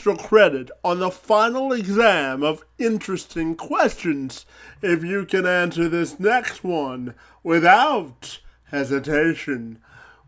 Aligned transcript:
extra 0.00 0.16
credit 0.16 0.70
on 0.82 0.98
the 0.98 1.10
final 1.10 1.74
exam 1.74 2.42
of 2.42 2.64
interesting 2.78 3.54
questions 3.54 4.46
if 4.80 5.04
you 5.04 5.26
can 5.26 5.44
answer 5.44 5.90
this 5.90 6.18
next 6.18 6.64
one 6.64 7.14
without 7.42 8.40
hesitation. 8.70 9.78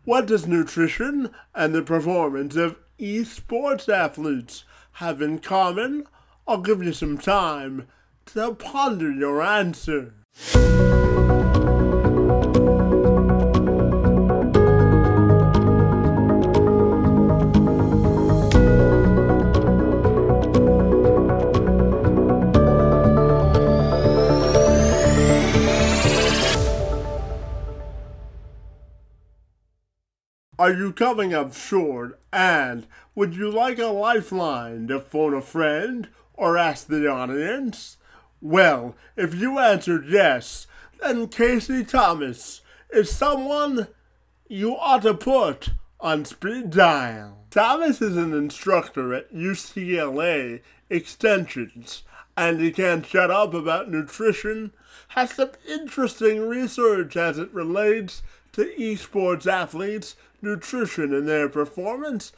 What 0.05 0.27
does 0.27 0.45
nutrition 0.45 1.31
and 1.55 1.73
the 1.73 1.81
performance 1.81 2.55
of 2.55 2.77
esports 2.99 3.91
athletes 3.91 4.63
have 4.91 5.23
in 5.23 5.39
common? 5.39 6.05
I'll 6.47 6.61
give 6.61 6.83
you 6.83 6.93
some 6.93 7.17
time 7.17 7.87
to 8.27 8.53
ponder 8.53 9.11
your 9.11 9.41
answer. 9.41 10.13
Are 30.63 30.71
you 30.71 30.93
coming 30.93 31.33
up 31.33 31.53
short? 31.53 32.21
And 32.31 32.87
would 33.15 33.35
you 33.35 33.51
like 33.51 33.79
a 33.79 33.87
lifeline 33.87 34.87
to 34.87 35.01
phone 35.01 35.33
a 35.33 35.41
friend 35.41 36.07
or 36.35 36.57
ask 36.57 36.87
the 36.87 37.05
audience? 37.05 37.97
Well, 38.39 38.95
if 39.17 39.35
you 39.35 39.59
answered 39.59 40.05
yes, 40.07 40.65
then 41.01 41.27
Casey 41.27 41.83
Thomas 41.83 42.61
is 42.91 43.11
someone 43.11 43.89
you 44.47 44.77
ought 44.77 45.01
to 45.01 45.13
put 45.13 45.71
on 45.99 46.23
speed 46.23 46.69
dial. 46.69 47.39
Thomas 47.49 48.01
is 48.01 48.15
an 48.15 48.33
instructor 48.33 49.13
at 49.13 49.35
UCLA 49.35 50.61
Extensions, 50.89 52.03
and 52.37 52.61
he 52.61 52.71
can't 52.71 53.05
shut 53.05 53.29
up 53.29 53.53
about 53.53 53.91
nutrition, 53.91 54.71
has 55.09 55.33
some 55.33 55.51
interesting 55.67 56.47
research 56.47 57.17
as 57.17 57.37
it 57.37 57.53
relates 57.53 58.23
to 58.53 58.73
esports 58.77 59.45
athletes 59.45 60.15
nutrition 60.43 61.13
in 61.13 61.25
their 61.25 61.49
performance, 61.49 62.31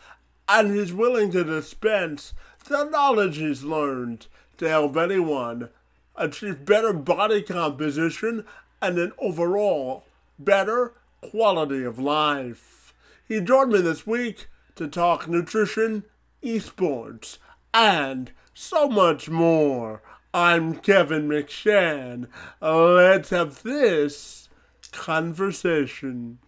and 0.47 0.75
he's 0.75 0.93
willing 0.93 1.31
to 1.31 1.43
dispense 1.43 2.33
the 2.67 2.83
knowledge 2.85 3.37
he's 3.37 3.63
learned 3.63 4.27
to 4.57 4.69
help 4.69 4.95
anyone 4.95 5.69
achieve 6.15 6.65
better 6.65 6.93
body 6.93 7.41
composition 7.41 8.45
and 8.81 8.97
an 8.97 9.11
overall 9.17 10.05
better 10.39 10.93
quality 11.21 11.83
of 11.83 11.99
life. 11.99 12.93
He 13.27 13.41
joined 13.41 13.71
me 13.71 13.81
this 13.81 14.05
week 14.05 14.47
to 14.75 14.87
talk 14.87 15.27
nutrition, 15.27 16.03
esports, 16.43 17.37
and 17.73 18.31
so 18.53 18.87
much 18.87 19.29
more. 19.29 20.01
I'm 20.33 20.75
Kevin 20.75 21.27
McShann. 21.27 22.27
Let's 22.61 23.29
have 23.29 23.63
this 23.63 24.49
conversation. 24.91 26.39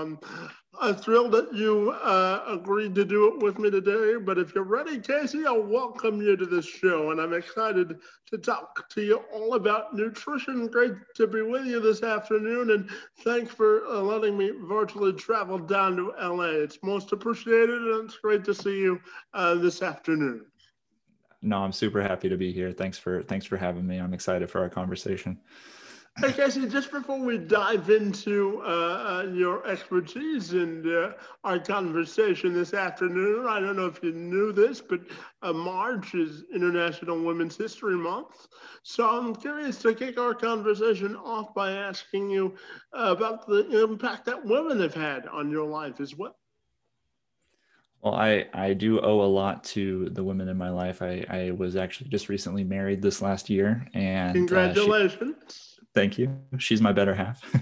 Um, 0.00 0.20
I'm 0.80 0.94
thrilled 0.94 1.32
that 1.32 1.52
you 1.52 1.90
uh, 1.90 2.44
agreed 2.46 2.94
to 2.94 3.04
do 3.04 3.34
it 3.34 3.42
with 3.42 3.58
me 3.58 3.68
today. 3.68 4.14
But 4.16 4.38
if 4.38 4.54
you're 4.54 4.62
ready, 4.62 5.00
Casey, 5.00 5.44
I'll 5.44 5.60
welcome 5.60 6.22
you 6.22 6.36
to 6.36 6.46
this 6.46 6.66
show. 6.66 7.10
And 7.10 7.20
I'm 7.20 7.32
excited 7.32 7.98
to 8.30 8.38
talk 8.38 8.88
to 8.90 9.02
you 9.02 9.16
all 9.34 9.54
about 9.54 9.96
nutrition. 9.96 10.68
Great 10.68 10.92
to 11.16 11.26
be 11.26 11.42
with 11.42 11.66
you 11.66 11.80
this 11.80 12.04
afternoon. 12.04 12.70
And 12.70 12.88
thanks 13.24 13.52
for 13.52 13.84
uh, 13.86 14.00
letting 14.00 14.38
me 14.38 14.52
virtually 14.68 15.14
travel 15.14 15.58
down 15.58 15.96
to 15.96 16.12
LA. 16.22 16.44
It's 16.44 16.78
most 16.84 17.10
appreciated. 17.10 17.82
And 17.82 18.04
it's 18.04 18.18
great 18.18 18.44
to 18.44 18.54
see 18.54 18.78
you 18.78 19.00
uh, 19.34 19.56
this 19.56 19.82
afternoon. 19.82 20.46
No, 21.42 21.58
I'm 21.58 21.72
super 21.72 22.02
happy 22.02 22.28
to 22.28 22.36
be 22.36 22.52
here. 22.52 22.70
Thanks 22.70 22.98
for 22.98 23.22
thanks 23.24 23.46
for 23.46 23.56
having 23.56 23.86
me. 23.86 23.98
I'm 23.98 24.14
excited 24.14 24.48
for 24.48 24.60
our 24.60 24.68
conversation. 24.68 25.38
Hey, 26.20 26.32
Casey, 26.32 26.66
just 26.66 26.90
before 26.90 27.20
we 27.20 27.38
dive 27.38 27.90
into 27.90 28.60
uh, 28.64 28.66
uh, 28.66 29.30
your 29.32 29.64
expertise 29.64 30.52
and 30.52 30.84
uh, 30.84 31.12
our 31.44 31.60
conversation 31.60 32.52
this 32.52 32.74
afternoon, 32.74 33.46
I 33.46 33.60
don't 33.60 33.76
know 33.76 33.86
if 33.86 34.02
you 34.02 34.10
knew 34.10 34.50
this, 34.50 34.80
but 34.80 35.00
uh, 35.42 35.52
March 35.52 36.16
is 36.16 36.42
International 36.52 37.22
Women's 37.22 37.56
History 37.56 37.96
Month. 37.96 38.48
So 38.82 39.08
I'm 39.08 39.32
curious 39.32 39.78
to 39.82 39.94
kick 39.94 40.18
our 40.18 40.34
conversation 40.34 41.14
off 41.14 41.54
by 41.54 41.70
asking 41.70 42.30
you 42.30 42.56
about 42.92 43.46
the 43.46 43.84
impact 43.84 44.24
that 44.24 44.44
women 44.44 44.80
have 44.80 44.94
had 44.94 45.28
on 45.28 45.52
your 45.52 45.66
life 45.66 46.00
as 46.00 46.16
well. 46.16 46.36
Well, 48.02 48.14
I, 48.14 48.46
I 48.54 48.74
do 48.74 49.00
owe 49.00 49.20
a 49.20 49.26
lot 49.26 49.62
to 49.64 50.08
the 50.10 50.24
women 50.24 50.48
in 50.48 50.56
my 50.56 50.70
life. 50.70 51.00
I, 51.00 51.24
I 51.28 51.50
was 51.52 51.76
actually 51.76 52.10
just 52.10 52.28
recently 52.28 52.64
married 52.64 53.02
this 53.02 53.22
last 53.22 53.50
year, 53.50 53.86
and 53.94 54.34
congratulations. 54.34 55.12
Uh, 55.22 55.52
she, 55.52 55.77
thank 55.98 56.18
you. 56.18 56.34
She's 56.58 56.80
my 56.80 56.92
better 56.92 57.14
half. 57.14 57.42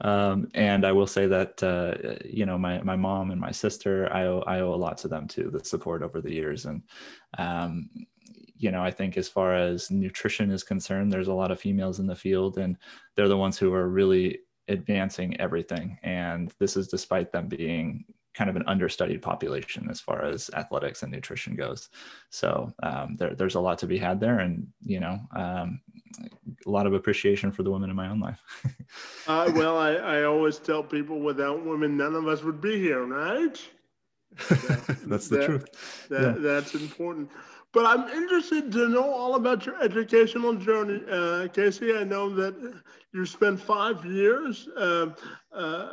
Um, 0.00 0.48
and 0.54 0.84
i 0.84 0.92
will 0.92 1.06
say 1.06 1.26
that 1.26 1.62
uh, 1.62 2.16
you 2.24 2.44
know 2.44 2.58
my, 2.58 2.82
my 2.82 2.96
mom 2.96 3.30
and 3.30 3.40
my 3.40 3.50
sister 3.50 4.12
I 4.12 4.26
owe, 4.26 4.42
I 4.46 4.60
owe 4.60 4.74
a 4.74 4.82
lot 4.86 4.98
to 4.98 5.08
them 5.08 5.26
too 5.26 5.50
the 5.50 5.64
support 5.64 6.02
over 6.02 6.20
the 6.20 6.32
years. 6.32 6.66
And 6.66 6.82
um, 7.38 7.88
you 8.56 8.70
know 8.70 8.82
i 8.82 8.90
think 8.90 9.16
as 9.16 9.28
far 9.28 9.54
as 9.54 9.90
nutrition 9.90 10.50
is 10.50 10.62
concerned 10.62 11.12
there's 11.12 11.28
a 11.28 11.40
lot 11.42 11.50
of 11.50 11.60
females 11.60 12.00
in 12.00 12.06
the 12.06 12.22
field 12.24 12.58
and 12.58 12.76
they're 13.14 13.34
the 13.34 13.44
ones 13.46 13.56
who 13.58 13.72
are 13.72 13.88
really 13.88 14.40
advancing 14.68 15.38
everything. 15.40 15.98
And 16.02 16.52
this 16.58 16.76
is 16.76 16.88
despite 16.88 17.32
them 17.32 17.48
being 17.48 18.04
kind 18.34 18.50
of 18.50 18.56
an 18.56 18.64
understudied 18.66 19.22
population 19.22 19.88
as 19.90 20.00
far 20.00 20.24
as 20.24 20.50
athletics 20.54 21.02
and 21.02 21.12
nutrition 21.12 21.54
goes. 21.54 21.88
So 22.30 22.72
um, 22.82 23.16
there, 23.16 23.34
there's 23.34 23.54
a 23.54 23.60
lot 23.60 23.78
to 23.78 23.86
be 23.86 23.96
had 23.96 24.20
there, 24.20 24.40
and 24.40 24.66
you 24.84 25.00
know, 25.00 25.20
um, 25.36 25.80
a 26.66 26.70
lot 26.70 26.86
of 26.86 26.94
appreciation 26.94 27.52
for 27.52 27.62
the 27.62 27.70
women 27.70 27.90
in 27.90 27.96
my 27.96 28.08
own 28.08 28.20
life. 28.20 28.40
uh, 29.26 29.50
well, 29.54 29.78
I, 29.78 29.92
I 29.92 30.22
always 30.24 30.58
tell 30.58 30.82
people, 30.82 31.20
without 31.20 31.64
women, 31.64 31.96
none 31.96 32.14
of 32.14 32.26
us 32.26 32.42
would 32.42 32.60
be 32.60 32.78
here, 32.78 33.04
right? 33.04 33.60
that's 35.06 35.28
the 35.28 35.36
that, 35.38 35.46
truth. 35.46 36.08
That, 36.08 36.20
yeah. 36.20 36.34
That's 36.38 36.74
important. 36.74 37.30
But 37.72 37.86
I'm 37.86 38.08
interested 38.08 38.70
to 38.72 38.88
know 38.88 39.12
all 39.12 39.34
about 39.34 39.66
your 39.66 39.82
educational 39.82 40.54
journey, 40.54 41.02
uh, 41.10 41.48
Casey. 41.48 41.96
I 41.96 42.04
know 42.04 42.30
that 42.30 42.54
you 43.12 43.26
spent 43.26 43.60
five 43.60 44.04
years. 44.04 44.68
Uh, 44.76 45.10
uh 45.52 45.92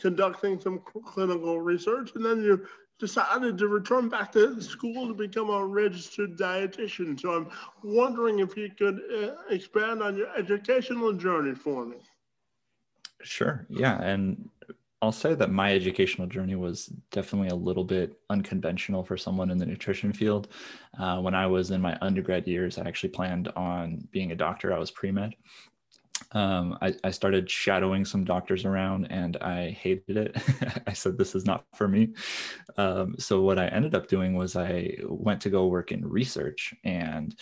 conducting 0.00 0.60
some 0.60 0.80
clinical 1.04 1.60
research, 1.60 2.12
and 2.14 2.24
then 2.24 2.42
you 2.42 2.66
decided 2.98 3.58
to 3.58 3.68
return 3.68 4.08
back 4.08 4.32
to 4.32 4.60
school 4.62 5.08
to 5.08 5.14
become 5.14 5.50
a 5.50 5.64
registered 5.64 6.38
dietitian. 6.38 7.20
So 7.20 7.32
I'm 7.32 7.48
wondering 7.82 8.38
if 8.38 8.56
you 8.56 8.70
could 8.70 9.00
uh, 9.12 9.32
expand 9.50 10.02
on 10.02 10.16
your 10.16 10.28
educational 10.36 11.12
journey 11.12 11.54
for 11.54 11.84
me. 11.84 11.96
Sure. 13.22 13.66
Yeah. 13.68 14.00
And 14.00 14.48
I'll 15.02 15.12
say 15.12 15.34
that 15.34 15.50
my 15.50 15.74
educational 15.74 16.26
journey 16.26 16.54
was 16.54 16.86
definitely 17.10 17.48
a 17.48 17.54
little 17.54 17.84
bit 17.84 18.18
unconventional 18.30 19.04
for 19.04 19.16
someone 19.16 19.50
in 19.50 19.58
the 19.58 19.66
nutrition 19.66 20.12
field. 20.12 20.48
Uh, 20.98 21.20
when 21.20 21.34
I 21.34 21.46
was 21.46 21.70
in 21.72 21.80
my 21.80 21.98
undergrad 22.00 22.46
years, 22.46 22.78
I 22.78 22.86
actually 22.86 23.10
planned 23.10 23.48
on 23.48 24.08
being 24.12 24.32
a 24.32 24.36
doctor. 24.36 24.72
I 24.72 24.78
was 24.78 24.90
pre 24.90 25.10
med 25.10 25.34
um, 26.32 26.78
I, 26.82 26.94
I, 27.04 27.10
started 27.10 27.48
shadowing 27.48 28.04
some 28.04 28.24
doctors 28.24 28.64
around 28.64 29.06
and 29.06 29.36
I 29.38 29.70
hated 29.70 30.16
it. 30.16 30.36
I 30.86 30.92
said, 30.92 31.16
this 31.16 31.34
is 31.34 31.46
not 31.46 31.64
for 31.74 31.86
me. 31.86 32.14
Um, 32.76 33.14
so, 33.18 33.42
what 33.42 33.58
I 33.58 33.68
ended 33.68 33.94
up 33.94 34.08
doing 34.08 34.34
was 34.34 34.56
I 34.56 34.96
went 35.04 35.40
to 35.42 35.50
go 35.50 35.66
work 35.66 35.92
in 35.92 36.06
research. 36.06 36.74
And, 36.84 37.36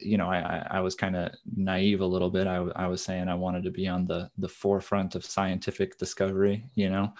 you 0.00 0.18
know, 0.18 0.28
I, 0.30 0.66
I 0.70 0.80
was 0.80 0.94
kind 0.94 1.16
of 1.16 1.32
naive 1.56 2.00
a 2.00 2.06
little 2.06 2.30
bit. 2.30 2.46
I, 2.46 2.56
I 2.76 2.86
was 2.86 3.02
saying 3.02 3.28
I 3.28 3.34
wanted 3.34 3.64
to 3.64 3.70
be 3.70 3.88
on 3.88 4.06
the, 4.06 4.30
the 4.38 4.48
forefront 4.48 5.14
of 5.14 5.24
scientific 5.24 5.98
discovery, 5.98 6.64
you 6.74 6.90
know. 6.90 7.12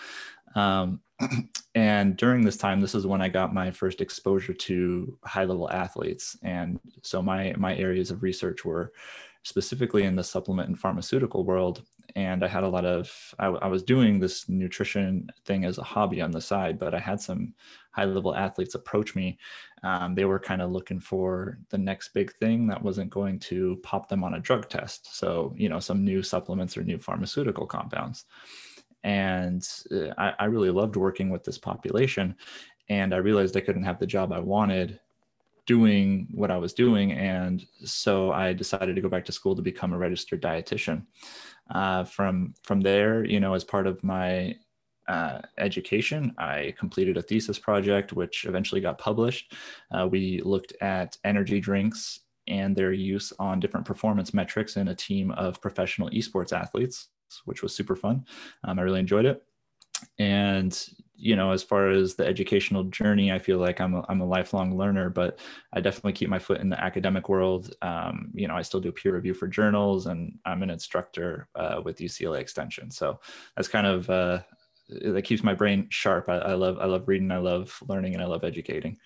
Um, 0.54 1.00
and 1.74 2.16
during 2.16 2.44
this 2.44 2.56
time, 2.56 2.80
this 2.80 2.94
is 2.94 3.06
when 3.06 3.22
I 3.22 3.28
got 3.28 3.54
my 3.54 3.70
first 3.70 4.00
exposure 4.00 4.54
to 4.54 5.18
high 5.24 5.44
level 5.44 5.70
athletes. 5.70 6.36
And 6.42 6.78
so 7.02 7.22
my, 7.22 7.54
my 7.56 7.74
areas 7.76 8.10
of 8.10 8.22
research 8.22 8.64
were 8.64 8.92
specifically 9.42 10.04
in 10.04 10.16
the 10.16 10.24
supplement 10.24 10.68
and 10.68 10.78
pharmaceutical 10.78 11.44
world. 11.44 11.82
And 12.14 12.44
I 12.44 12.48
had 12.48 12.62
a 12.62 12.68
lot 12.68 12.84
of, 12.84 13.34
I, 13.38 13.68
was 13.68 13.82
doing 13.82 14.20
this 14.20 14.48
nutrition 14.48 15.30
thing 15.46 15.64
as 15.64 15.78
a 15.78 15.82
hobby 15.82 16.20
on 16.20 16.30
the 16.30 16.40
side, 16.40 16.78
but 16.78 16.94
I 16.94 16.98
had 16.98 17.20
some 17.20 17.54
high 17.92 18.04
level 18.04 18.34
athletes 18.34 18.74
approach 18.74 19.14
me. 19.14 19.38
Um, 19.82 20.14
they 20.14 20.26
were 20.26 20.38
kind 20.38 20.60
of 20.60 20.70
looking 20.70 21.00
for 21.00 21.58
the 21.70 21.78
next 21.78 22.10
big 22.12 22.34
thing 22.34 22.66
that 22.68 22.82
wasn't 22.82 23.10
going 23.10 23.38
to 23.40 23.80
pop 23.82 24.08
them 24.08 24.22
on 24.24 24.34
a 24.34 24.40
drug 24.40 24.68
test. 24.68 25.16
So, 25.16 25.54
you 25.56 25.68
know, 25.68 25.80
some 25.80 26.04
new 26.04 26.22
supplements 26.22 26.76
or 26.76 26.84
new 26.84 26.98
pharmaceutical 26.98 27.66
compounds. 27.66 28.26
And 29.04 29.66
uh, 29.90 30.12
I, 30.18 30.34
I 30.38 30.44
really 30.44 30.70
loved 30.70 30.96
working 30.96 31.30
with 31.30 31.44
this 31.44 31.58
population. 31.58 32.36
And 32.88 33.14
I 33.14 33.18
realized 33.18 33.56
I 33.56 33.60
couldn't 33.60 33.84
have 33.84 33.98
the 33.98 34.06
job 34.06 34.32
I 34.32 34.40
wanted 34.40 35.00
doing 35.66 36.28
what 36.32 36.50
I 36.50 36.56
was 36.56 36.72
doing. 36.72 37.12
And 37.12 37.64
so 37.84 38.32
I 38.32 38.52
decided 38.52 38.96
to 38.96 39.02
go 39.02 39.08
back 39.08 39.24
to 39.26 39.32
school 39.32 39.54
to 39.56 39.62
become 39.62 39.92
a 39.92 39.98
registered 39.98 40.42
dietitian. 40.42 41.06
Uh, 41.70 42.04
from 42.04 42.54
from 42.62 42.80
there, 42.80 43.24
you 43.24 43.40
know, 43.40 43.54
as 43.54 43.64
part 43.64 43.86
of 43.86 44.02
my 44.02 44.56
uh, 45.08 45.40
education, 45.58 46.34
I 46.38 46.74
completed 46.78 47.16
a 47.16 47.22
thesis 47.22 47.58
project, 47.58 48.12
which 48.12 48.44
eventually 48.44 48.80
got 48.80 48.98
published. 48.98 49.54
Uh, 49.90 50.06
we 50.10 50.40
looked 50.44 50.74
at 50.80 51.16
energy 51.24 51.60
drinks 51.60 52.20
and 52.48 52.74
their 52.74 52.92
use 52.92 53.32
on 53.38 53.60
different 53.60 53.86
performance 53.86 54.34
metrics 54.34 54.76
in 54.76 54.88
a 54.88 54.94
team 54.94 55.30
of 55.32 55.60
professional 55.60 56.10
esports 56.10 56.52
athletes, 56.52 57.08
which 57.44 57.62
was 57.62 57.74
super 57.74 57.96
fun. 57.96 58.24
Um, 58.64 58.78
I 58.78 58.82
really 58.82 59.00
enjoyed 59.00 59.26
it. 59.26 59.42
And 60.18 60.88
you 61.22 61.36
know, 61.36 61.52
as 61.52 61.62
far 61.62 61.88
as 61.88 62.16
the 62.16 62.26
educational 62.26 62.82
journey, 62.82 63.30
I 63.30 63.38
feel 63.38 63.58
like 63.58 63.80
I'm 63.80 63.94
a, 63.94 64.04
I'm 64.08 64.20
a 64.20 64.26
lifelong 64.26 64.76
learner, 64.76 65.08
but 65.08 65.38
I 65.72 65.80
definitely 65.80 66.14
keep 66.14 66.28
my 66.28 66.40
foot 66.40 66.60
in 66.60 66.68
the 66.68 66.82
academic 66.82 67.28
world. 67.28 67.72
Um, 67.80 68.32
you 68.34 68.48
know, 68.48 68.56
I 68.56 68.62
still 68.62 68.80
do 68.80 68.90
peer 68.90 69.14
review 69.14 69.32
for 69.32 69.46
journals, 69.46 70.06
and 70.06 70.36
I'm 70.44 70.64
an 70.64 70.70
instructor 70.70 71.46
uh, 71.54 71.80
with 71.84 71.98
UCLA 71.98 72.40
Extension. 72.40 72.90
So 72.90 73.20
that's 73.54 73.68
kind 73.68 73.86
of 73.86 74.10
uh, 74.10 74.40
that 74.88 75.22
keeps 75.22 75.44
my 75.44 75.54
brain 75.54 75.86
sharp. 75.90 76.28
I, 76.28 76.38
I, 76.38 76.54
love 76.54 76.78
I 76.80 76.86
love 76.86 77.06
reading, 77.06 77.30
I 77.30 77.38
love 77.38 77.80
learning, 77.86 78.14
and 78.14 78.22
I 78.22 78.26
love 78.26 78.42
educating. 78.42 78.96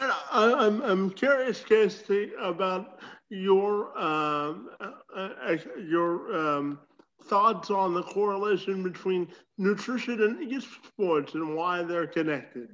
I, 0.00 0.52
I'm 0.52 0.82
I'm 0.82 1.10
curious, 1.10 1.64
Casey, 1.64 2.32
about 2.42 3.00
your 3.30 3.98
um, 3.98 4.68
uh, 4.80 4.90
uh 5.16 5.56
your 5.88 6.36
um, 6.36 6.78
thoughts 7.24 7.70
on 7.70 7.94
the 7.94 8.02
correlation 8.02 8.82
between 8.82 9.28
nutrition 9.58 10.22
and 10.22 10.50
esports 10.50 11.34
and 11.34 11.54
why 11.54 11.82
they're 11.82 12.06
connected. 12.06 12.68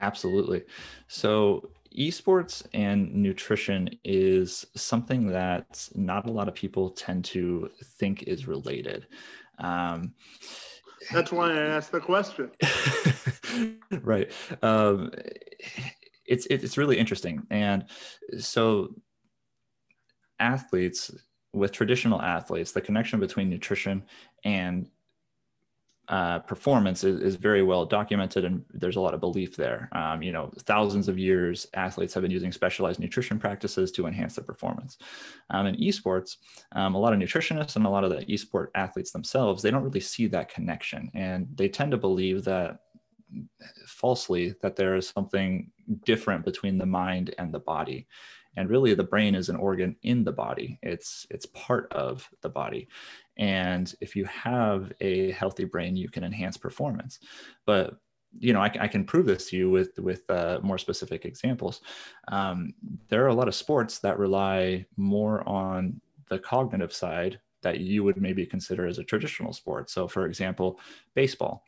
Absolutely. 0.00 0.64
So, 1.08 1.70
esports 1.96 2.66
and 2.74 3.14
nutrition 3.14 3.88
is 4.04 4.66
something 4.76 5.28
that 5.28 5.88
not 5.94 6.28
a 6.28 6.32
lot 6.32 6.48
of 6.48 6.54
people 6.54 6.90
tend 6.90 7.24
to 7.26 7.70
think 7.98 8.24
is 8.24 8.48
related. 8.48 9.06
Um, 9.58 10.14
That's 11.12 11.30
why 11.30 11.52
I 11.52 11.60
asked 11.60 11.92
the 11.92 12.00
question. 12.00 12.50
right. 14.02 14.30
Um, 14.62 15.12
it's 16.26 16.46
it's 16.46 16.76
really 16.76 16.98
interesting, 16.98 17.46
and 17.50 17.84
so 18.38 18.94
athletes 20.40 21.10
with 21.54 21.72
traditional 21.72 22.20
athletes, 22.20 22.72
the 22.72 22.80
connection 22.80 23.20
between 23.20 23.48
nutrition 23.48 24.02
and 24.44 24.90
uh, 26.08 26.38
performance 26.40 27.02
is, 27.02 27.20
is, 27.22 27.36
very 27.36 27.62
well 27.62 27.86
documented 27.86 28.44
and 28.44 28.62
there's 28.74 28.96
a 28.96 29.00
lot 29.00 29.14
of 29.14 29.20
belief 29.20 29.56
there. 29.56 29.88
Um, 29.92 30.22
you 30.22 30.32
know, 30.32 30.52
thousands 30.58 31.08
of 31.08 31.18
years, 31.18 31.66
athletes 31.72 32.12
have 32.12 32.22
been 32.22 32.30
using 32.30 32.52
specialized 32.52 33.00
nutrition 33.00 33.38
practices 33.38 33.90
to 33.92 34.06
enhance 34.06 34.34
their 34.34 34.44
performance. 34.44 34.98
Um, 35.48 35.66
in 35.66 35.76
esports, 35.76 36.36
um, 36.72 36.94
a 36.94 36.98
lot 36.98 37.14
of 37.14 37.18
nutritionists 37.18 37.76
and 37.76 37.86
a 37.86 37.88
lot 37.88 38.04
of 38.04 38.10
the 38.10 38.22
esport 38.26 38.66
athletes 38.74 39.12
themselves, 39.12 39.62
they 39.62 39.70
don't 39.70 39.82
really 39.82 40.00
see 40.00 40.26
that 40.26 40.52
connection 40.52 41.10
and 41.14 41.48
they 41.54 41.70
tend 41.70 41.90
to 41.92 41.96
believe 41.96 42.44
that 42.44 42.80
falsely 43.86 44.54
that 44.60 44.76
there 44.76 44.96
is 44.96 45.08
something 45.08 45.70
different 46.04 46.44
between 46.44 46.76
the 46.76 46.86
mind 46.86 47.34
and 47.38 47.52
the 47.52 47.58
body 47.58 48.06
and 48.56 48.70
really 48.70 48.94
the 48.94 49.02
brain 49.02 49.34
is 49.34 49.48
an 49.48 49.56
organ 49.56 49.96
in 50.02 50.24
the 50.24 50.32
body. 50.32 50.78
It's 50.82 51.26
it's 51.30 51.46
part 51.46 51.92
of 51.92 52.28
the 52.40 52.48
body. 52.48 52.88
And 53.36 53.92
if 54.00 54.14
you 54.14 54.24
have 54.26 54.92
a 55.00 55.32
healthy 55.32 55.64
brain 55.64 55.96
you 55.96 56.08
can 56.08 56.24
enhance 56.24 56.56
performance. 56.56 57.20
But 57.66 57.96
you 58.38 58.52
know 58.52 58.60
I, 58.60 58.70
I 58.80 58.88
can 58.88 59.04
prove 59.04 59.26
this 59.26 59.50
to 59.50 59.56
you 59.56 59.70
with 59.70 59.98
with 59.98 60.28
uh, 60.30 60.60
more 60.62 60.78
specific 60.78 61.24
examples. 61.24 61.80
Um, 62.28 62.74
there 63.08 63.24
are 63.24 63.28
a 63.28 63.34
lot 63.34 63.48
of 63.48 63.54
sports 63.54 63.98
that 64.00 64.18
rely 64.18 64.86
more 64.96 65.48
on 65.48 66.00
the 66.28 66.38
cognitive 66.38 66.92
side 66.92 67.40
that 67.62 67.80
you 67.80 68.04
would 68.04 68.20
maybe 68.20 68.44
consider 68.44 68.86
as 68.86 68.98
a 68.98 69.04
traditional 69.04 69.52
sport. 69.52 69.90
So 69.90 70.08
for 70.08 70.26
example 70.26 70.78
baseball. 71.14 71.64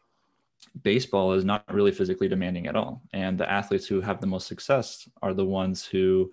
Baseball 0.83 1.33
is 1.33 1.45
not 1.45 1.65
really 1.73 1.93
physically 1.93 2.29
demanding 2.29 2.67
at 2.67 2.77
all. 2.77 3.03
And 3.13 3.39
the 3.39 3.51
athletes 3.51 3.87
who 3.87 4.01
have 4.01 4.21
the 4.21 4.27
most 4.27 4.47
success 4.47 5.09
are 5.23 5.35
the 5.35 5.45
ones 5.45 5.85
who 5.85 6.31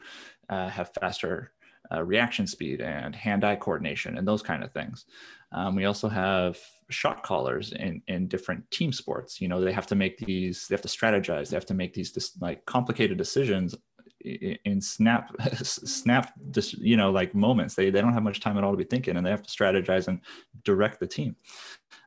uh, 0.49 0.69
have 0.69 0.91
faster 0.99 1.51
uh, 1.91 2.03
reaction 2.03 2.47
speed 2.47 2.81
and 2.81 3.15
hand-eye 3.15 3.55
coordination 3.57 4.17
and 4.17 4.27
those 4.27 4.41
kind 4.41 4.63
of 4.63 4.71
things. 4.71 5.05
Um, 5.51 5.75
we 5.75 5.85
also 5.85 6.09
have 6.09 6.57
shot 6.89 7.23
callers 7.23 7.73
in, 7.73 8.01
in 8.07 8.27
different 8.27 8.69
team 8.71 8.91
sports. 8.91 9.41
You 9.41 9.47
know, 9.47 9.61
they 9.61 9.73
have 9.73 9.87
to 9.87 9.95
make 9.95 10.17
these, 10.17 10.67
they 10.67 10.73
have 10.73 10.81
to 10.81 10.87
strategize, 10.87 11.49
they 11.49 11.55
have 11.55 11.65
to 11.67 11.73
make 11.73 11.93
these 11.93 12.31
like 12.39 12.65
complicated 12.65 13.17
decisions 13.17 13.75
in 14.23 14.81
snap 14.81 15.35
snap 15.63 16.33
just 16.51 16.73
you 16.73 16.97
know 16.97 17.11
like 17.11 17.35
moments. 17.35 17.75
They, 17.75 17.89
they 17.89 18.01
don't 18.01 18.13
have 18.13 18.23
much 18.23 18.39
time 18.39 18.57
at 18.57 18.63
all 18.63 18.71
to 18.71 18.77
be 18.77 18.83
thinking 18.83 19.17
and 19.17 19.25
they 19.25 19.31
have 19.31 19.43
to 19.43 19.49
strategize 19.49 20.07
and 20.07 20.21
direct 20.63 20.99
the 20.99 21.07
team. 21.07 21.35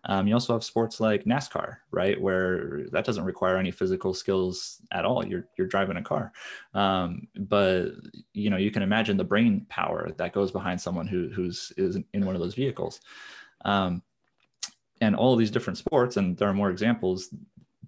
Um, 0.08 0.26
you 0.26 0.34
also 0.34 0.52
have 0.52 0.62
sports 0.62 1.00
like 1.00 1.24
nascar 1.24 1.78
right 1.90 2.20
where 2.20 2.86
that 2.92 3.04
doesn't 3.04 3.24
require 3.24 3.56
any 3.56 3.70
physical 3.70 4.14
skills 4.14 4.80
at 4.92 5.04
all. 5.04 5.26
You're 5.26 5.46
you're 5.58 5.66
driving 5.66 5.96
a 5.96 6.02
car. 6.02 6.32
Um, 6.74 7.28
but 7.36 7.90
you 8.32 8.50
know 8.50 8.56
you 8.56 8.70
can 8.70 8.82
imagine 8.82 9.16
the 9.16 9.24
brain 9.24 9.66
power 9.68 10.10
that 10.16 10.32
goes 10.32 10.52
behind 10.52 10.80
someone 10.80 11.06
who 11.06 11.28
who's 11.28 11.72
is 11.76 11.98
in 12.12 12.24
one 12.24 12.34
of 12.34 12.40
those 12.40 12.54
vehicles. 12.54 13.00
Um, 13.64 14.02
and 15.00 15.14
all 15.14 15.36
these 15.36 15.50
different 15.50 15.76
sports 15.76 16.16
and 16.16 16.36
there 16.38 16.48
are 16.48 16.54
more 16.54 16.70
examples 16.70 17.28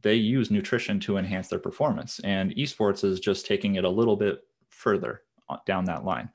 they 0.03 0.15
use 0.15 0.51
nutrition 0.51 1.01
to 1.01 1.17
enhance 1.17 1.49
their 1.49 1.59
performance. 1.59 2.21
And 2.25 2.55
esports 2.57 3.05
is 3.05 3.21
just 3.21 3.47
taking 3.47 3.77
it 3.77 3.85
a 3.85 3.89
little 3.89 4.17
bit 4.17 4.43
further 4.71 5.23
down 5.67 5.85
that 5.87 6.05
line. 6.05 6.31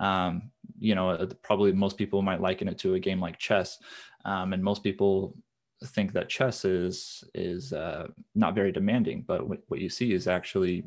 Um, 0.00 0.50
you 0.78 0.94
know, 0.94 1.10
uh, 1.10 1.26
probably 1.42 1.72
most 1.72 1.96
people 1.96 2.22
might 2.22 2.40
liken 2.40 2.68
it 2.68 2.78
to 2.78 2.94
a 2.94 3.00
game 3.00 3.20
like 3.20 3.38
chess, 3.38 3.78
um, 4.24 4.52
and 4.52 4.62
most 4.62 4.82
people 4.82 5.36
think 5.84 6.12
that 6.12 6.28
chess 6.28 6.64
is 6.64 7.24
is 7.34 7.72
uh, 7.72 8.08
not 8.34 8.54
very 8.54 8.72
demanding. 8.72 9.22
But 9.26 9.48
what, 9.48 9.60
what 9.68 9.80
you 9.80 9.88
see 9.88 10.12
is 10.12 10.26
actually 10.26 10.84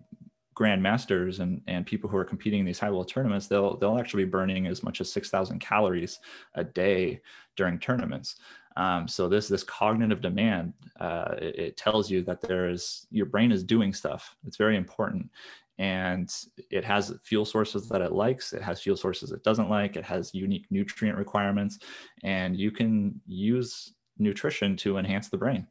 grandmasters 0.55 1.39
and 1.39 1.61
and 1.67 1.85
people 1.85 2.09
who 2.09 2.17
are 2.17 2.25
competing 2.25 2.61
in 2.61 2.65
these 2.65 2.79
high 2.79 2.87
level 2.87 3.03
tournaments 3.03 3.47
they'll 3.47 3.75
they'll 3.75 3.99
actually 3.99 4.23
be 4.23 4.29
burning 4.29 4.67
as 4.67 4.83
much 4.83 5.01
as 5.01 5.11
6000 5.11 5.59
calories 5.59 6.19
a 6.53 6.63
day 6.63 7.19
during 7.57 7.77
tournaments 7.77 8.37
um, 8.77 9.07
so 9.07 9.27
this 9.27 9.47
this 9.47 9.63
cognitive 9.63 10.21
demand 10.21 10.73
uh, 10.99 11.35
it, 11.41 11.59
it, 11.59 11.77
tells 11.77 12.09
you 12.09 12.21
that 12.23 12.41
there 12.41 12.69
is 12.69 13.07
your 13.09 13.25
brain 13.25 13.51
is 13.51 13.63
doing 13.63 13.93
stuff. 13.93 14.35
It's 14.45 14.57
very 14.57 14.75
important, 14.75 15.29
and 15.77 16.33
it 16.69 16.83
has 16.83 17.17
fuel 17.23 17.45
sources 17.45 17.87
that 17.89 18.01
it 18.01 18.11
likes. 18.11 18.53
It 18.53 18.61
has 18.61 18.81
fuel 18.81 18.97
sources 18.97 19.31
it 19.31 19.43
doesn't 19.43 19.69
like. 19.69 19.95
It 19.95 20.03
has 20.03 20.33
unique 20.33 20.65
nutrient 20.71 21.17
requirements, 21.17 21.79
and 22.23 22.57
you 22.57 22.71
can 22.71 23.19
use 23.25 23.93
nutrition 24.17 24.75
to 24.77 24.97
enhance 24.97 25.29
the 25.29 25.37
brain. 25.37 25.67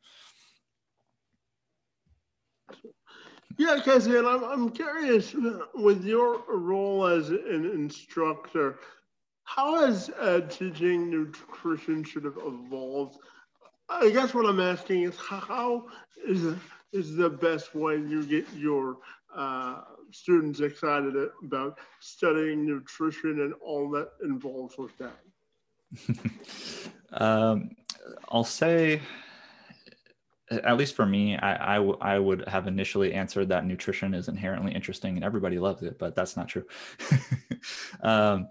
Yeah, 3.57 3.79
Casey, 3.85 4.17
I'm, 4.17 4.27
I'm 4.27 4.71
curious 4.71 5.35
uh, 5.35 5.67
with 5.75 6.05
your 6.05 6.43
role 6.49 7.07
as 7.07 7.29
an 7.29 7.71
instructor, 7.73 8.81
how 9.45 9.87
has 9.87 10.11
uh, 10.19 10.41
teaching 10.49 11.11
nutrition 11.11 12.03
should 12.03 12.25
have 12.25 12.39
evolved? 12.39 13.19
I 13.89 14.11
guess 14.11 14.35
what 14.35 14.47
I'm 14.47 14.61
asking 14.61 15.03
is 15.03 15.17
how 15.17 15.87
is 16.27 16.57
is 16.93 17.17
the 17.17 17.29
best 17.29 17.75
way 17.75 17.97
you 17.97 18.25
get 18.25 18.47
your 18.55 18.99
uh, 19.35 19.83
students 20.13 20.61
excited 20.61 21.15
about 21.43 21.79
studying 22.01 22.65
nutrition 22.65 23.41
and 23.41 23.53
all 23.55 23.91
that 23.91 24.11
involves 24.23 24.77
with 24.79 24.93
that? 24.99 25.21
um, 27.21 27.71
I'll 28.29 28.45
say 28.45 29.01
at 30.51 30.77
least 30.77 30.95
for 30.95 31.07
me, 31.07 31.37
I, 31.37 31.75
I, 31.75 31.77
w- 31.77 31.99
I 32.01 32.19
would 32.19 32.47
have 32.49 32.67
initially 32.67 33.15
answered 33.15 33.49
that 33.49 33.65
nutrition 33.65 34.15
is 34.15 34.29
inherently 34.29 34.73
interesting 34.73 35.17
and 35.17 35.25
everybody 35.25 35.59
loves 35.59 35.83
it, 35.83 35.99
but 35.99 36.15
that's 36.15 36.37
not 36.37 36.49
true. 36.49 36.65
um, 38.03 38.49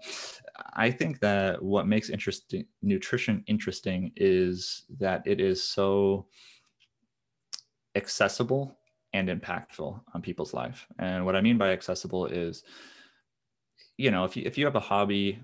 I 0.74 0.90
think 0.90 1.20
that 1.20 1.62
what 1.62 1.86
makes 1.86 2.10
interesting 2.10 2.66
nutrition 2.82 3.44
interesting 3.46 4.12
is 4.16 4.82
that 4.98 5.26
it 5.26 5.40
is 5.40 5.62
so 5.62 6.26
accessible 7.94 8.76
and 9.12 9.28
impactful 9.28 10.00
on 10.12 10.22
people's 10.22 10.52
life. 10.52 10.86
And 10.98 11.24
what 11.24 11.36
I 11.36 11.40
mean 11.40 11.58
by 11.58 11.70
accessible 11.70 12.26
is, 12.26 12.64
you 13.96 14.10
know, 14.10 14.24
if 14.24 14.36
you 14.36 14.42
if 14.44 14.58
you 14.58 14.64
have 14.64 14.74
a 14.74 14.80
hobby, 14.80 15.38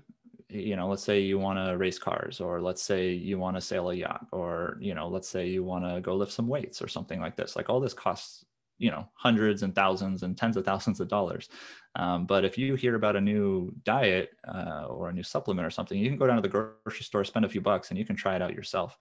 you 0.49 0.75
know, 0.75 0.89
let's 0.89 1.03
say 1.03 1.21
you 1.21 1.39
want 1.39 1.65
to 1.65 1.77
race 1.77 1.97
cars, 1.97 2.41
or 2.41 2.61
let's 2.61 2.83
say 2.83 3.11
you 3.11 3.39
want 3.39 3.55
to 3.55 3.61
sail 3.61 3.89
a 3.89 3.95
yacht, 3.95 4.27
or 4.33 4.77
you 4.81 4.93
know, 4.93 5.07
let's 5.07 5.29
say 5.29 5.47
you 5.47 5.63
want 5.63 5.85
to 5.85 6.01
go 6.01 6.15
lift 6.15 6.33
some 6.33 6.47
weights 6.47 6.81
or 6.81 6.89
something 6.89 7.21
like 7.21 7.37
this. 7.37 7.55
Like 7.55 7.69
all 7.69 7.79
this 7.79 7.93
costs 7.93 8.45
you 8.81 8.89
know 8.89 9.07
hundreds 9.13 9.61
and 9.61 9.75
thousands 9.75 10.23
and 10.23 10.35
tens 10.35 10.57
of 10.57 10.65
thousands 10.65 10.99
of 10.99 11.07
dollars. 11.07 11.49
Um, 11.95 12.25
but 12.25 12.43
if 12.43 12.57
you 12.57 12.75
hear 12.75 12.95
about 12.95 13.15
a 13.15 13.21
new 13.21 13.71
diet 13.83 14.31
uh, 14.47 14.85
or 14.89 15.09
a 15.09 15.13
new 15.13 15.23
supplement 15.23 15.67
or 15.67 15.69
something 15.69 15.99
you 15.99 16.09
can 16.09 16.17
go 16.17 16.27
down 16.27 16.37
to 16.37 16.41
the 16.41 16.49
grocery 16.49 17.03
store 17.03 17.23
spend 17.23 17.45
a 17.45 17.49
few 17.49 17.61
bucks 17.61 17.89
and 17.89 17.99
you 17.99 18.05
can 18.05 18.15
try 18.15 18.35
it 18.35 18.41
out 18.41 18.55
yourself. 18.55 18.97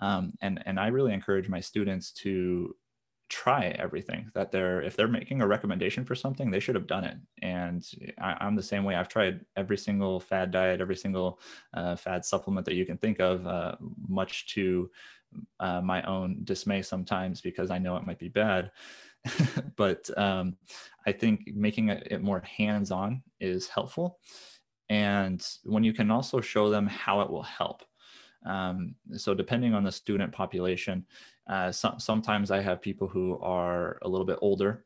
Um, 0.00 0.32
and 0.40 0.62
and 0.64 0.80
i 0.80 0.86
really 0.86 1.12
encourage 1.12 1.48
my 1.48 1.60
students 1.60 2.12
to 2.22 2.74
try 3.28 3.76
everything 3.78 4.30
that 4.32 4.50
they're 4.50 4.80
if 4.80 4.96
they're 4.96 5.08
making 5.20 5.42
a 5.42 5.46
recommendation 5.46 6.04
for 6.04 6.14
something 6.14 6.50
they 6.50 6.60
should 6.60 6.74
have 6.74 6.86
done 6.86 7.04
it. 7.04 7.16
And 7.42 7.86
I, 8.18 8.46
am 8.46 8.56
the 8.56 8.62
same 8.62 8.84
way. 8.84 8.94
I've 8.94 9.08
tried 9.08 9.44
every 9.56 9.76
single 9.76 10.20
fad 10.20 10.50
diet 10.50 10.80
every 10.80 10.96
single 10.96 11.38
uh, 11.74 11.96
fad 11.96 12.24
supplement 12.24 12.64
that 12.64 12.76
you 12.76 12.86
can 12.86 12.96
think 12.96 13.20
of 13.20 13.46
uh, 13.46 13.74
much 14.08 14.46
to 14.54 14.90
uh, 15.60 15.80
my 15.80 16.02
own 16.02 16.40
dismay 16.44 16.82
sometimes 16.82 17.40
because 17.40 17.70
i 17.70 17.78
know 17.78 17.96
it 17.96 18.06
might 18.06 18.18
be 18.18 18.28
bad 18.28 18.70
but 19.76 20.08
um, 20.18 20.56
I 21.06 21.12
think 21.12 21.48
making 21.54 21.88
it 21.88 22.22
more 22.22 22.40
hands 22.40 22.90
on 22.90 23.22
is 23.40 23.68
helpful. 23.68 24.18
And 24.88 25.46
when 25.64 25.84
you 25.84 25.92
can 25.92 26.10
also 26.10 26.40
show 26.40 26.70
them 26.70 26.86
how 26.86 27.20
it 27.20 27.30
will 27.30 27.42
help. 27.42 27.82
Um, 28.46 28.94
so, 29.12 29.34
depending 29.34 29.74
on 29.74 29.84
the 29.84 29.92
student 29.92 30.32
population, 30.32 31.04
uh, 31.48 31.72
so, 31.72 31.94
sometimes 31.98 32.50
I 32.50 32.60
have 32.60 32.80
people 32.80 33.08
who 33.08 33.38
are 33.40 33.98
a 34.02 34.08
little 34.08 34.24
bit 34.26 34.38
older 34.40 34.84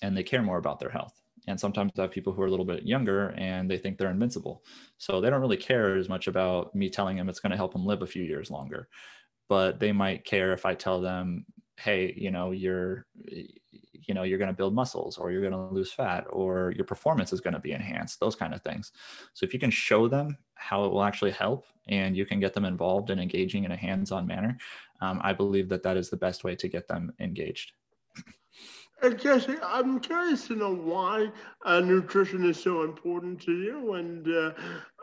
and 0.00 0.16
they 0.16 0.22
care 0.22 0.42
more 0.42 0.58
about 0.58 0.78
their 0.78 0.90
health. 0.90 1.22
And 1.48 1.58
sometimes 1.58 1.92
I 1.98 2.02
have 2.02 2.12
people 2.12 2.32
who 2.32 2.42
are 2.42 2.46
a 2.46 2.50
little 2.50 2.64
bit 2.64 2.84
younger 2.84 3.30
and 3.30 3.70
they 3.70 3.78
think 3.78 3.98
they're 3.98 4.10
invincible. 4.10 4.64
So 4.98 5.20
they 5.20 5.28
don't 5.28 5.40
really 5.40 5.56
care 5.56 5.96
as 5.96 6.08
much 6.08 6.28
about 6.28 6.74
me 6.74 6.88
telling 6.88 7.16
them 7.16 7.28
it's 7.28 7.40
going 7.40 7.50
to 7.50 7.56
help 7.56 7.72
them 7.72 7.84
live 7.84 8.02
a 8.02 8.06
few 8.06 8.22
years 8.22 8.50
longer. 8.50 8.88
But 9.48 9.80
they 9.80 9.92
might 9.92 10.24
care 10.24 10.52
if 10.52 10.64
I 10.64 10.74
tell 10.74 11.00
them 11.00 11.44
hey 11.76 12.14
you 12.16 12.30
know 12.30 12.50
you're 12.50 13.06
you 13.26 14.14
know 14.14 14.22
you're 14.22 14.38
going 14.38 14.50
to 14.50 14.56
build 14.56 14.74
muscles 14.74 15.18
or 15.18 15.30
you're 15.30 15.40
going 15.40 15.52
to 15.52 15.74
lose 15.74 15.92
fat 15.92 16.24
or 16.30 16.72
your 16.76 16.84
performance 16.84 17.32
is 17.32 17.40
going 17.40 17.54
to 17.54 17.60
be 17.60 17.72
enhanced 17.72 18.20
those 18.20 18.34
kind 18.34 18.54
of 18.54 18.62
things 18.62 18.92
so 19.32 19.44
if 19.44 19.54
you 19.54 19.60
can 19.60 19.70
show 19.70 20.08
them 20.08 20.36
how 20.54 20.84
it 20.84 20.92
will 20.92 21.02
actually 21.02 21.30
help 21.30 21.64
and 21.88 22.16
you 22.16 22.26
can 22.26 22.40
get 22.40 22.54
them 22.54 22.64
involved 22.64 23.10
and 23.10 23.20
engaging 23.20 23.64
in 23.64 23.72
a 23.72 23.76
hands-on 23.76 24.26
manner 24.26 24.56
um, 25.00 25.20
i 25.22 25.32
believe 25.32 25.68
that 25.68 25.82
that 25.82 25.96
is 25.96 26.10
the 26.10 26.16
best 26.16 26.44
way 26.44 26.54
to 26.54 26.68
get 26.68 26.86
them 26.88 27.12
engaged 27.20 27.72
and 29.02 29.18
Jesse, 29.18 29.56
I'm 29.64 29.98
curious 29.98 30.46
to 30.46 30.54
know 30.54 30.72
why 30.72 31.32
uh, 31.64 31.80
nutrition 31.80 32.48
is 32.48 32.62
so 32.62 32.84
important 32.84 33.40
to 33.42 33.52
you 33.52 33.94
and 33.94 34.28
uh, 34.28 34.52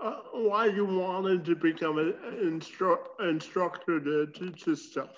uh, 0.02 0.22
why 0.32 0.68
you 0.68 0.86
wanted 0.86 1.44
to 1.46 1.56
become 1.56 1.98
an 1.98 2.14
instru- 2.42 3.06
instructor 3.20 4.00
to 4.00 4.28
teach 4.28 4.64
this 4.64 4.90
stuff. 4.90 5.10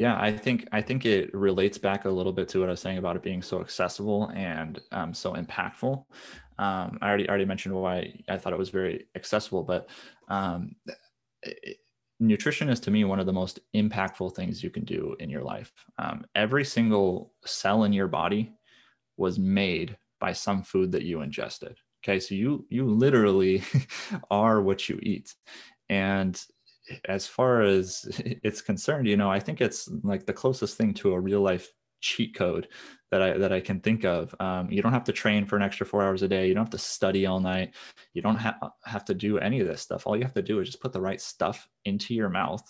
Yeah, 0.00 0.16
I 0.18 0.32
think 0.32 0.66
I 0.72 0.80
think 0.80 1.04
it 1.04 1.32
relates 1.34 1.76
back 1.76 2.06
a 2.06 2.10
little 2.10 2.32
bit 2.32 2.48
to 2.48 2.60
what 2.60 2.70
I 2.70 2.72
was 2.72 2.80
saying 2.80 2.96
about 2.96 3.16
it 3.16 3.22
being 3.22 3.42
so 3.42 3.60
accessible 3.60 4.30
and 4.34 4.80
um, 4.92 5.12
so 5.12 5.34
impactful. 5.34 6.06
Um, 6.58 6.98
I 7.02 7.08
already 7.08 7.28
already 7.28 7.44
mentioned 7.44 7.74
why 7.74 8.18
I 8.26 8.38
thought 8.38 8.54
it 8.54 8.58
was 8.58 8.70
very 8.70 9.08
accessible, 9.14 9.62
but 9.62 9.90
um, 10.28 10.74
it, 11.42 11.76
nutrition 12.18 12.70
is 12.70 12.80
to 12.80 12.90
me 12.90 13.04
one 13.04 13.20
of 13.20 13.26
the 13.26 13.34
most 13.34 13.60
impactful 13.76 14.34
things 14.34 14.64
you 14.64 14.70
can 14.70 14.86
do 14.86 15.14
in 15.20 15.28
your 15.28 15.42
life. 15.42 15.70
Um, 15.98 16.24
every 16.34 16.64
single 16.64 17.34
cell 17.44 17.84
in 17.84 17.92
your 17.92 18.08
body 18.08 18.54
was 19.18 19.38
made 19.38 19.98
by 20.18 20.32
some 20.32 20.62
food 20.62 20.92
that 20.92 21.02
you 21.02 21.20
ingested. 21.20 21.76
Okay, 22.02 22.20
so 22.20 22.34
you 22.34 22.66
you 22.70 22.86
literally 22.86 23.62
are 24.30 24.62
what 24.62 24.88
you 24.88 24.98
eat, 25.02 25.34
and 25.90 26.42
as 27.06 27.26
far 27.26 27.62
as 27.62 28.04
it's 28.18 28.62
concerned, 28.62 29.06
you 29.08 29.16
know, 29.16 29.30
I 29.30 29.40
think 29.40 29.60
it's 29.60 29.88
like 30.02 30.26
the 30.26 30.32
closest 30.32 30.76
thing 30.76 30.94
to 30.94 31.12
a 31.12 31.20
real 31.20 31.40
life 31.40 31.68
cheat 32.00 32.34
code 32.34 32.68
that 33.10 33.20
I 33.20 33.36
that 33.36 33.52
I 33.52 33.60
can 33.60 33.80
think 33.80 34.04
of. 34.04 34.34
Um, 34.40 34.70
you 34.70 34.82
don't 34.82 34.92
have 34.92 35.04
to 35.04 35.12
train 35.12 35.44
for 35.44 35.56
an 35.56 35.62
extra 35.62 35.86
four 35.86 36.02
hours 36.02 36.22
a 36.22 36.28
day. 36.28 36.48
You 36.48 36.54
don't 36.54 36.64
have 36.64 36.70
to 36.70 36.78
study 36.78 37.26
all 37.26 37.40
night. 37.40 37.74
You 38.14 38.22
don't 38.22 38.36
ha- 38.36 38.72
have 38.84 39.04
to 39.06 39.14
do 39.14 39.38
any 39.38 39.60
of 39.60 39.66
this 39.66 39.82
stuff. 39.82 40.06
All 40.06 40.16
you 40.16 40.22
have 40.22 40.34
to 40.34 40.42
do 40.42 40.60
is 40.60 40.68
just 40.68 40.80
put 40.80 40.92
the 40.92 41.00
right 41.00 41.20
stuff 41.20 41.68
into 41.84 42.14
your 42.14 42.28
mouth 42.28 42.62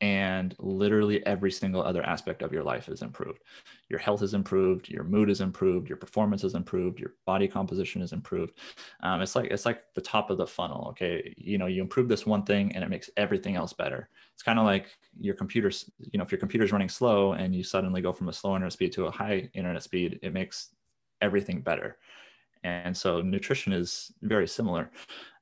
and 0.00 0.54
literally 0.58 1.24
every 1.26 1.50
single 1.50 1.82
other 1.82 2.02
aspect 2.04 2.42
of 2.42 2.52
your 2.52 2.62
life 2.62 2.88
is 2.88 3.02
improved. 3.02 3.40
Your 3.88 3.98
health 3.98 4.22
is 4.22 4.34
improved, 4.34 4.88
your 4.88 5.02
mood 5.02 5.28
is 5.28 5.40
improved, 5.40 5.88
your 5.88 5.96
performance 5.96 6.44
is 6.44 6.54
improved, 6.54 7.00
your 7.00 7.14
body 7.26 7.48
composition 7.48 8.00
is 8.00 8.12
improved. 8.12 8.52
Um, 9.02 9.22
it's 9.22 9.34
like 9.34 9.50
it's 9.50 9.66
like 9.66 9.82
the 9.94 10.00
top 10.00 10.30
of 10.30 10.38
the 10.38 10.46
funnel. 10.46 10.88
Okay, 10.90 11.34
you 11.36 11.58
know, 11.58 11.66
you 11.66 11.82
improve 11.82 12.08
this 12.08 12.26
one 12.26 12.44
thing 12.44 12.74
and 12.74 12.84
it 12.84 12.90
makes 12.90 13.10
everything 13.16 13.56
else 13.56 13.72
better. 13.72 14.08
It's 14.34 14.42
kind 14.42 14.58
of 14.58 14.64
like 14.64 14.86
your 15.18 15.34
computer's, 15.34 15.90
you 15.98 16.18
know, 16.18 16.24
if 16.24 16.30
your 16.30 16.38
computer's 16.38 16.70
running 16.70 16.88
slow 16.88 17.32
and 17.32 17.54
you 17.54 17.64
suddenly 17.64 18.00
go 18.00 18.12
from 18.12 18.28
a 18.28 18.32
slow 18.32 18.54
internet 18.54 18.72
speed 18.72 18.92
to 18.92 19.06
a 19.06 19.10
high 19.10 19.50
internet 19.54 19.82
speed, 19.82 20.20
it 20.22 20.32
makes 20.32 20.74
everything 21.20 21.60
better. 21.60 21.98
And 22.62 22.96
so 22.96 23.20
nutrition 23.20 23.72
is 23.72 24.12
very 24.22 24.46
similar. 24.46 24.90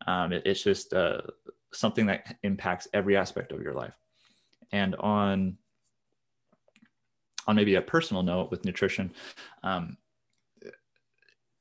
Um, 0.07 0.33
it, 0.33 0.43
it's 0.47 0.63
just 0.63 0.95
uh, 0.95 1.23
something 1.73 2.07
that 2.07 2.37
impacts 2.43 2.89
every 2.95 3.17
aspect 3.17 3.53
of 3.53 3.61
your 3.61 3.75
life 3.75 3.95
and 4.73 4.95
on 4.97 5.57
on 7.47 7.57
maybe 7.57 7.77
a 7.77 7.83
personal 7.83 8.23
note 8.23 8.51
with 8.51 8.65
nutrition 8.65 9.13
um, 9.63 9.97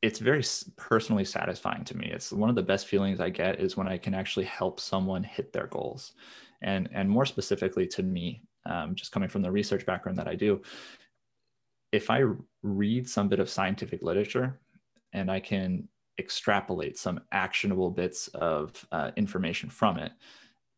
it's 0.05 0.19
very 0.19 0.43
personally 0.75 1.25
satisfying 1.25 1.83
to 1.83 1.97
me. 1.97 2.11
It's 2.11 2.31
one 2.31 2.49
of 2.49 2.55
the 2.55 2.61
best 2.61 2.85
feelings 2.85 3.19
i 3.19 3.29
get 3.29 3.59
is 3.59 3.75
when 3.75 3.87
i 3.87 3.97
can 3.97 4.13
actually 4.13 4.45
help 4.45 4.79
someone 4.79 5.23
hit 5.23 5.51
their 5.51 5.65
goals. 5.65 6.13
And 6.61 6.87
and 6.93 7.09
more 7.09 7.25
specifically 7.25 7.87
to 7.87 8.03
me 8.03 8.43
um, 8.65 8.95
just 8.95 9.11
coming 9.11 9.29
from 9.29 9.41
the 9.41 9.51
research 9.51 9.85
background 9.85 10.17
that 10.17 10.27
i 10.27 10.35
do 10.35 10.61
if 11.91 12.09
i 12.09 12.23
read 12.63 13.09
some 13.09 13.27
bit 13.27 13.39
of 13.39 13.49
scientific 13.49 14.01
literature 14.01 14.59
and 15.13 15.29
i 15.31 15.39
can 15.39 15.87
extrapolate 16.17 16.97
some 16.97 17.19
actionable 17.31 17.91
bits 17.91 18.27
of 18.29 18.85
uh, 18.91 19.11
information 19.17 19.69
from 19.69 19.97
it 19.97 20.11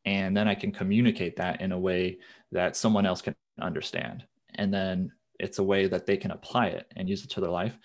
and 0.07 0.35
then 0.35 0.47
i 0.47 0.55
can 0.55 0.71
communicate 0.71 1.35
that 1.35 1.61
in 1.61 1.71
a 1.71 1.79
way 1.79 2.17
that 2.51 2.75
someone 2.75 3.05
else 3.05 3.21
can 3.21 3.35
understand. 3.61 4.25
And 4.55 4.73
then 4.73 5.11
it's 5.39 5.59
a 5.59 5.63
way 5.63 5.87
that 5.87 6.05
they 6.05 6.17
can 6.17 6.31
apply 6.31 6.67
it 6.67 6.91
and 6.95 7.09
use 7.09 7.23
it 7.23 7.29
to 7.31 7.41
their 7.41 7.51
life 7.51 7.77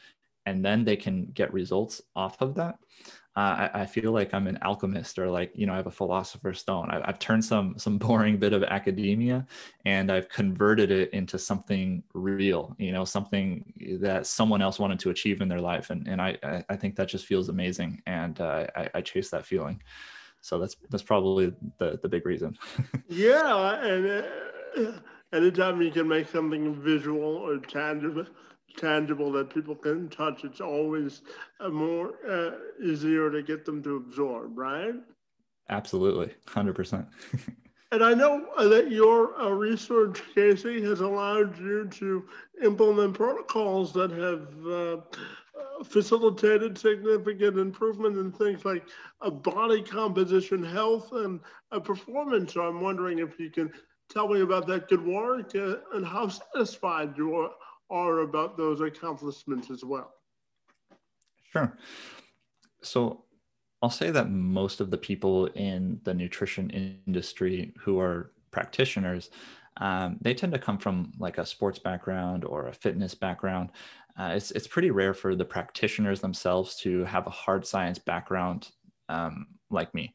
and 0.46 0.64
then 0.64 0.84
they 0.84 0.96
can 0.96 1.26
get 1.34 1.52
results 1.52 2.02
off 2.16 2.40
of 2.40 2.54
that. 2.56 2.76
Uh, 3.34 3.68
I, 3.72 3.80
I, 3.82 3.86
feel 3.86 4.12
like 4.12 4.34
i'm 4.34 4.46
an 4.46 4.58
alchemist 4.60 5.18
or 5.18 5.30
like 5.30 5.52
you 5.54 5.64
know 5.66 5.72
i 5.72 5.76
have 5.76 5.86
a 5.86 5.90
philosopher's 5.90 6.58
stone. 6.58 6.90
I, 6.90 7.06
have 7.06 7.18
turned 7.18 7.42
some 7.42 7.78
some 7.78 7.96
boring 8.06 8.36
bit 8.36 8.52
of 8.52 8.62
academia 8.62 9.46
and 9.86 10.12
i've 10.12 10.28
converted 10.28 10.90
it 10.90 11.08
into 11.14 11.38
something 11.38 12.02
real 12.12 12.76
you 12.78 12.92
know 12.92 13.06
something 13.06 13.72
that 14.02 14.26
someone 14.26 14.60
else 14.60 14.78
wanted 14.78 14.98
to 14.98 15.10
achieve 15.10 15.40
in 15.40 15.48
their 15.48 15.62
life. 15.62 15.88
And, 15.88 16.06
and 16.06 16.20
I, 16.20 16.36
I 16.68 16.76
think 16.76 16.94
that 16.96 17.08
just 17.08 17.24
feels 17.24 17.48
amazing. 17.48 18.02
And 18.06 18.38
uh, 18.38 18.66
I, 18.76 18.90
I 18.96 19.00
chase 19.00 19.30
that 19.30 19.46
feeling 19.46 19.80
so 20.42 20.58
that's 20.58 20.76
that's 20.90 21.02
probably 21.02 21.54
the 21.78 21.98
the 22.02 22.08
big 22.08 22.26
reason. 22.26 22.58
yeah, 23.08 23.82
and 23.82 24.24
uh, 24.76 24.92
anytime 25.32 25.80
you 25.80 25.90
can 25.90 26.06
make 26.06 26.28
something 26.28 26.74
visual 26.82 27.36
or 27.36 27.58
tangible, 27.58 28.26
tangible 28.76 29.32
that 29.32 29.54
people 29.54 29.76
can 29.76 30.08
touch, 30.10 30.44
it's 30.44 30.60
always 30.60 31.22
more 31.70 32.14
uh, 32.28 32.50
easier 32.84 33.30
to 33.30 33.42
get 33.42 33.64
them 33.64 33.82
to 33.84 33.96
absorb, 33.96 34.58
right? 34.58 34.94
Absolutely, 35.70 36.34
hundred 36.46 36.74
percent. 36.74 37.06
And 37.92 38.02
I 38.02 38.14
know 38.14 38.46
that 38.58 38.90
your 38.90 39.38
uh, 39.38 39.50
research, 39.50 40.22
Casey, 40.34 40.80
has 40.80 41.02
allowed 41.02 41.58
you 41.58 41.86
to 41.88 42.24
implement 42.64 43.12
protocols 43.12 43.92
that 43.92 44.10
have 44.12 44.66
uh, 44.66 44.96
facilitated 45.84 46.78
significant 46.78 47.58
improvement 47.58 48.16
in 48.16 48.32
things 48.32 48.64
like 48.64 48.84
body 49.42 49.82
composition, 49.82 50.62
health, 50.62 51.12
and 51.12 51.40
performance. 51.84 52.54
So 52.54 52.62
I'm 52.62 52.80
wondering 52.80 53.18
if 53.18 53.38
you 53.38 53.50
can 53.50 53.70
tell 54.10 54.28
me 54.28 54.40
about 54.40 54.66
that 54.66 54.88
good 54.88 55.04
work 55.04 55.54
uh, 55.54 55.76
and 55.94 56.06
how 56.06 56.28
satisfied 56.28 57.14
you 57.16 57.48
are 57.90 58.20
about 58.20 58.56
those 58.56 58.80
accomplishments 58.80 59.70
as 59.70 59.84
well. 59.84 60.12
Sure. 61.50 61.76
So 62.82 63.24
I'll 63.82 63.90
say 63.90 64.10
that 64.10 64.30
most 64.30 64.80
of 64.80 64.90
the 64.90 64.98
people 64.98 65.46
in 65.46 66.00
the 66.04 66.14
nutrition 66.14 66.70
industry 66.70 67.74
who 67.80 67.98
are 67.98 68.32
practitioners, 68.50 69.30
um, 69.78 70.18
they 70.20 70.34
tend 70.34 70.52
to 70.52 70.58
come 70.58 70.78
from 70.78 71.12
like 71.18 71.38
a 71.38 71.46
sports 71.46 71.78
background 71.78 72.44
or 72.44 72.68
a 72.68 72.72
fitness 72.72 73.14
background. 73.14 73.70
Uh, 74.18 74.32
it's, 74.34 74.50
it's 74.50 74.66
pretty 74.66 74.90
rare 74.90 75.14
for 75.14 75.34
the 75.34 75.44
practitioners 75.44 76.20
themselves 76.20 76.76
to 76.76 77.04
have 77.04 77.26
a 77.26 77.30
hard 77.30 77.66
science 77.66 77.98
background 77.98 78.68
um, 79.08 79.46
like 79.70 79.94
me. 79.94 80.12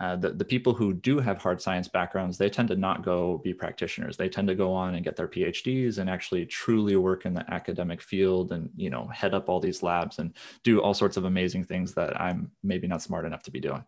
Uh, 0.00 0.16
the, 0.16 0.30
the 0.30 0.44
people 0.44 0.72
who 0.72 0.94
do 0.94 1.18
have 1.18 1.36
hard 1.36 1.60
science 1.60 1.86
backgrounds, 1.86 2.38
they 2.38 2.48
tend 2.48 2.68
to 2.68 2.76
not 2.76 3.04
go 3.04 3.38
be 3.44 3.52
practitioners. 3.52 4.16
They 4.16 4.30
tend 4.30 4.48
to 4.48 4.54
go 4.54 4.72
on 4.72 4.94
and 4.94 5.04
get 5.04 5.14
their 5.14 5.28
PhDs 5.28 5.98
and 5.98 6.08
actually 6.08 6.46
truly 6.46 6.96
work 6.96 7.26
in 7.26 7.34
the 7.34 7.44
academic 7.52 8.00
field 8.00 8.52
and, 8.52 8.70
you 8.76 8.88
know, 8.88 9.08
head 9.08 9.34
up 9.34 9.50
all 9.50 9.60
these 9.60 9.82
labs 9.82 10.18
and 10.18 10.34
do 10.64 10.80
all 10.80 10.94
sorts 10.94 11.18
of 11.18 11.26
amazing 11.26 11.64
things 11.64 11.92
that 11.94 12.18
I'm 12.18 12.50
maybe 12.62 12.86
not 12.86 13.02
smart 13.02 13.26
enough 13.26 13.42
to 13.42 13.50
be 13.50 13.60
doing. 13.60 13.84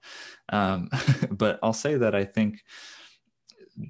Um, 0.50 0.90
but 1.30 1.58
I'll 1.62 1.72
say 1.72 1.96
that 1.96 2.14
I 2.14 2.24
think 2.24 2.62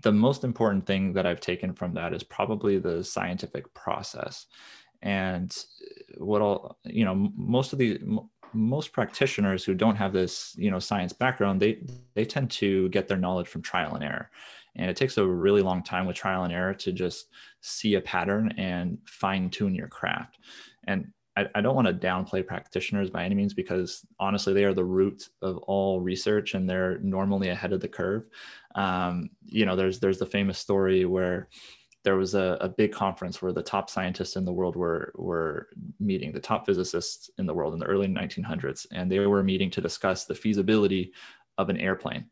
the 0.02 0.12
most 0.12 0.44
important 0.44 0.86
thing 0.86 1.12
that 1.14 1.26
I've 1.26 1.40
taken 1.40 1.72
from 1.72 1.94
that 1.94 2.12
is 2.12 2.22
probably 2.22 2.78
the 2.78 3.02
scientific 3.02 3.72
process. 3.74 4.46
And 5.02 5.54
uh, 5.82 6.24
what 6.24 6.42
I'll, 6.42 6.78
you 6.84 7.04
know, 7.04 7.14
most 7.36 7.72
of 7.72 7.78
the, 7.78 8.00
most 8.54 8.92
practitioners 8.92 9.64
who 9.64 9.74
don't 9.74 9.96
have 9.96 10.12
this 10.12 10.54
you 10.58 10.70
know 10.70 10.78
science 10.78 11.12
background 11.12 11.60
they 11.60 11.78
they 12.14 12.24
tend 12.24 12.50
to 12.50 12.88
get 12.90 13.08
their 13.08 13.16
knowledge 13.16 13.48
from 13.48 13.62
trial 13.62 13.94
and 13.94 14.04
error. 14.04 14.30
And 14.76 14.90
it 14.90 14.96
takes 14.96 15.18
a 15.18 15.26
really 15.26 15.60
long 15.60 15.82
time 15.82 16.06
with 16.06 16.16
trial 16.16 16.44
and 16.44 16.52
error 16.52 16.74
to 16.74 16.92
just 16.92 17.28
see 17.60 17.94
a 17.94 18.00
pattern 18.00 18.54
and 18.56 18.98
fine 19.04 19.50
tune 19.50 19.74
your 19.74 19.88
craft. 19.88 20.38
And 20.86 21.12
I, 21.36 21.46
I 21.54 21.60
don't 21.60 21.74
want 21.74 21.88
to 21.88 21.94
downplay 21.94 22.46
practitioners 22.46 23.10
by 23.10 23.24
any 23.24 23.34
means 23.34 23.52
because 23.52 24.06
honestly 24.18 24.54
they 24.54 24.64
are 24.64 24.74
the 24.74 24.84
root 24.84 25.28
of 25.42 25.58
all 25.58 26.00
research 26.00 26.54
and 26.54 26.68
they're 26.68 26.98
normally 26.98 27.50
ahead 27.50 27.72
of 27.72 27.80
the 27.80 27.88
curve 27.88 28.24
um, 28.74 29.30
you 29.44 29.66
know 29.66 29.76
there's 29.76 30.00
there's 30.00 30.18
the 30.18 30.26
famous 30.26 30.58
story 30.58 31.04
where 31.04 31.48
there 32.04 32.16
was 32.16 32.34
a, 32.34 32.58
a 32.60 32.68
big 32.68 32.92
conference 32.92 33.40
where 33.40 33.52
the 33.52 33.62
top 33.62 33.88
scientists 33.88 34.36
in 34.36 34.44
the 34.44 34.52
world 34.52 34.76
were 34.76 35.12
were 35.16 35.68
meeting, 36.00 36.32
the 36.32 36.40
top 36.40 36.66
physicists 36.66 37.30
in 37.38 37.46
the 37.46 37.54
world 37.54 37.74
in 37.74 37.78
the 37.78 37.86
early 37.86 38.08
1900s, 38.08 38.86
and 38.92 39.10
they 39.10 39.18
were 39.20 39.42
meeting 39.42 39.70
to 39.70 39.80
discuss 39.80 40.24
the 40.24 40.34
feasibility 40.34 41.12
of 41.58 41.68
an 41.68 41.76
airplane. 41.76 42.26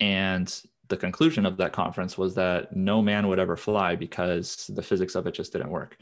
And 0.00 0.54
the 0.88 0.96
conclusion 0.96 1.46
of 1.46 1.56
that 1.56 1.72
conference 1.72 2.18
was 2.18 2.34
that 2.34 2.76
no 2.76 3.00
man 3.00 3.28
would 3.28 3.38
ever 3.38 3.56
fly 3.56 3.96
because 3.96 4.70
the 4.74 4.82
physics 4.82 5.14
of 5.14 5.26
it 5.26 5.32
just 5.32 5.52
didn't 5.52 5.70
work. 5.70 5.96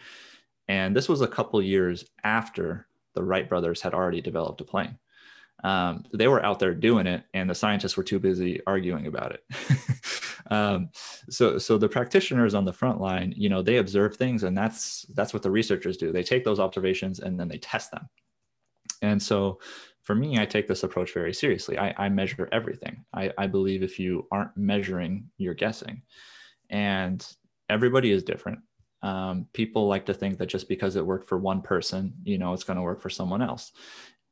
And 0.67 0.97
this 0.97 1.09
was 1.09 1.21
a 1.21 1.29
couple 1.29 1.62
years 1.62 2.05
after 2.25 2.87
the 3.15 3.23
Wright 3.23 3.49
brothers 3.49 3.81
had 3.81 3.95
already 3.95 4.21
developed 4.21 4.61
a 4.61 4.65
plane. 4.65 4.99
Um, 5.64 6.05
they 6.12 6.29
were 6.29 6.45
out 6.45 6.59
there 6.59 6.75
doing 6.75 7.07
it, 7.07 7.25
and 7.35 7.49
the 7.49 7.55
scientists 7.55 7.97
were 7.97 8.02
too 8.02 8.19
busy 8.19 8.61
arguing 8.67 9.07
about 9.07 9.33
it. 9.33 9.45
um, 10.50 10.88
so 11.29 11.59
so 11.59 11.79
the 11.79 11.88
practitioners 11.88 12.55
on 12.55 12.64
the 12.64 12.73
front 12.73 13.00
line 13.00 13.33
you 13.37 13.49
know 13.49 13.62
they 13.62 13.76
observe 13.76 14.17
things 14.17 14.43
and 14.43 14.57
that's 14.57 15.02
that's 15.14 15.33
what 15.33 15.43
the 15.43 15.50
researchers 15.50 15.97
do. 15.97 16.12
They 16.12 16.23
take 16.23 16.45
those 16.45 16.61
observations 16.61 17.21
and 17.21 17.38
then 17.38 17.49
they 17.49 17.59
test 17.59 17.90
them. 17.90 18.09
And 19.02 19.23
so 19.23 19.61
for 20.02 20.14
me 20.14 20.38
i 20.38 20.47
take 20.47 20.67
this 20.67 20.83
approach 20.83 21.12
very 21.12 21.35
seriously. 21.35 21.79
I, 21.79 21.95
I 21.97 22.09
measure 22.09 22.49
everything. 22.52 23.05
I, 23.14 23.31
I 23.37 23.47
believe 23.47 23.83
if 23.83 23.99
you 23.99 24.26
aren't 24.33 24.57
measuring 24.57 25.29
you're 25.37 25.55
guessing. 25.55 26.02
And 26.71 27.26
everybody 27.69 28.11
is 28.11 28.23
different. 28.23 28.61
Um, 29.02 29.47
people 29.52 29.88
like 29.88 30.07
to 30.07 30.14
think 30.14 30.38
that 30.38 30.47
just 30.47 30.69
because 30.69 30.97
it 30.97 31.07
worked 31.07 31.29
for 31.29 31.38
one 31.38 31.62
person 31.62 32.12
you 32.25 32.38
know 32.38 32.52
it's 32.52 32.64
going 32.64 32.76
to 32.76 32.83
work 32.83 33.00
for 33.00 33.09
someone 33.09 33.40
else 33.40 33.73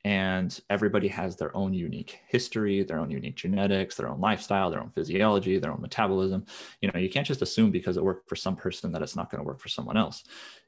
and 0.05 0.61
everybody 0.71 1.09
has 1.09 1.37
their 1.37 1.55
own 1.57 1.75
unique 1.75 2.21
history 2.28 2.83
their 2.85 2.99
own 2.99 3.11
unique 3.11 3.35
genetics 3.35 3.97
their 3.97 4.09
own 4.09 4.21
lifestyle 4.21 4.71
their 4.71 4.81
own 4.81 4.90
physiology 4.90 5.59
their 5.59 5.73
own 5.73 5.81
metabolism. 5.81 6.45
You 6.81 6.90
know 6.90 7.00
you 7.00 7.11
can't 7.11 7.26
just 7.26 7.43
assume 7.43 7.71
because 7.71 7.97
it 7.97 8.05
worked 8.05 8.28
for 8.28 8.37
some 8.37 8.57
person 8.57 8.93
that 8.93 9.02
it's 9.02 9.17
not 9.17 9.31
going 9.31 9.43
to 9.43 9.47
work 9.47 9.61
for 9.61 9.69
someone 9.69 9.97
else. 9.97 10.25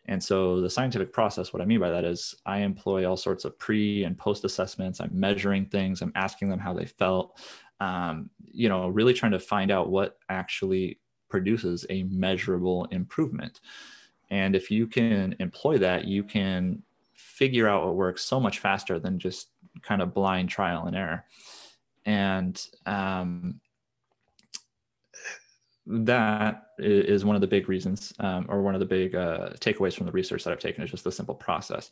And 0.06 0.22
so 0.22 0.60
the 0.60 0.70
scientific 0.70 1.12
process 1.12 1.52
what 1.52 1.62
i 1.62 1.64
mean 1.64 1.80
by 1.80 1.90
that 1.90 2.04
is 2.04 2.34
i 2.46 2.58
employ 2.58 3.08
all 3.08 3.16
sorts 3.16 3.44
of 3.44 3.58
pre 3.58 4.04
and 4.04 4.18
post 4.18 4.44
assessments. 4.44 5.00
I'm 5.00 5.10
measuring 5.12 5.66
things. 5.66 6.02
I'm 6.02 6.12
asking 6.14 6.48
them 6.48 6.58
how 6.58 6.74
they 6.74 6.86
felt. 6.86 7.38
Um, 7.80 8.28
you 8.52 8.68
know 8.68 8.88
really 8.88 9.14
trying 9.14 9.32
to 9.32 9.38
find 9.38 9.70
out 9.70 9.90
what 9.90 10.18
actually 10.28 10.98
produces 11.28 11.86
a 11.88 12.02
measurable 12.04 12.86
improvement. 12.86 13.60
And 14.30 14.54
if 14.54 14.70
you 14.70 14.86
can 14.86 15.34
employ 15.38 15.78
that 15.78 16.04
you 16.04 16.24
can 16.24 16.82
figure 17.40 17.66
out 17.66 17.86
what 17.86 17.96
works 17.96 18.22
so 18.22 18.38
much 18.38 18.58
faster 18.58 18.98
than 18.98 19.18
just 19.18 19.48
kind 19.80 20.02
of 20.02 20.12
blind 20.12 20.50
trial 20.50 20.84
and 20.84 20.94
error. 20.94 21.24
And 22.04 22.62
um, 22.84 23.60
that 25.86 26.64
is 26.78 27.24
one 27.24 27.36
of 27.36 27.40
the 27.40 27.46
big 27.46 27.66
reasons 27.66 28.12
um, 28.20 28.44
or 28.50 28.60
one 28.60 28.74
of 28.74 28.80
the 28.80 28.86
big 28.86 29.14
uh, 29.14 29.50
takeaways 29.58 29.94
from 29.94 30.04
the 30.04 30.12
research 30.12 30.44
that 30.44 30.52
I've 30.52 30.60
taken 30.60 30.84
is 30.84 30.90
just 30.90 31.04
the 31.04 31.10
simple 31.10 31.34
process. 31.34 31.90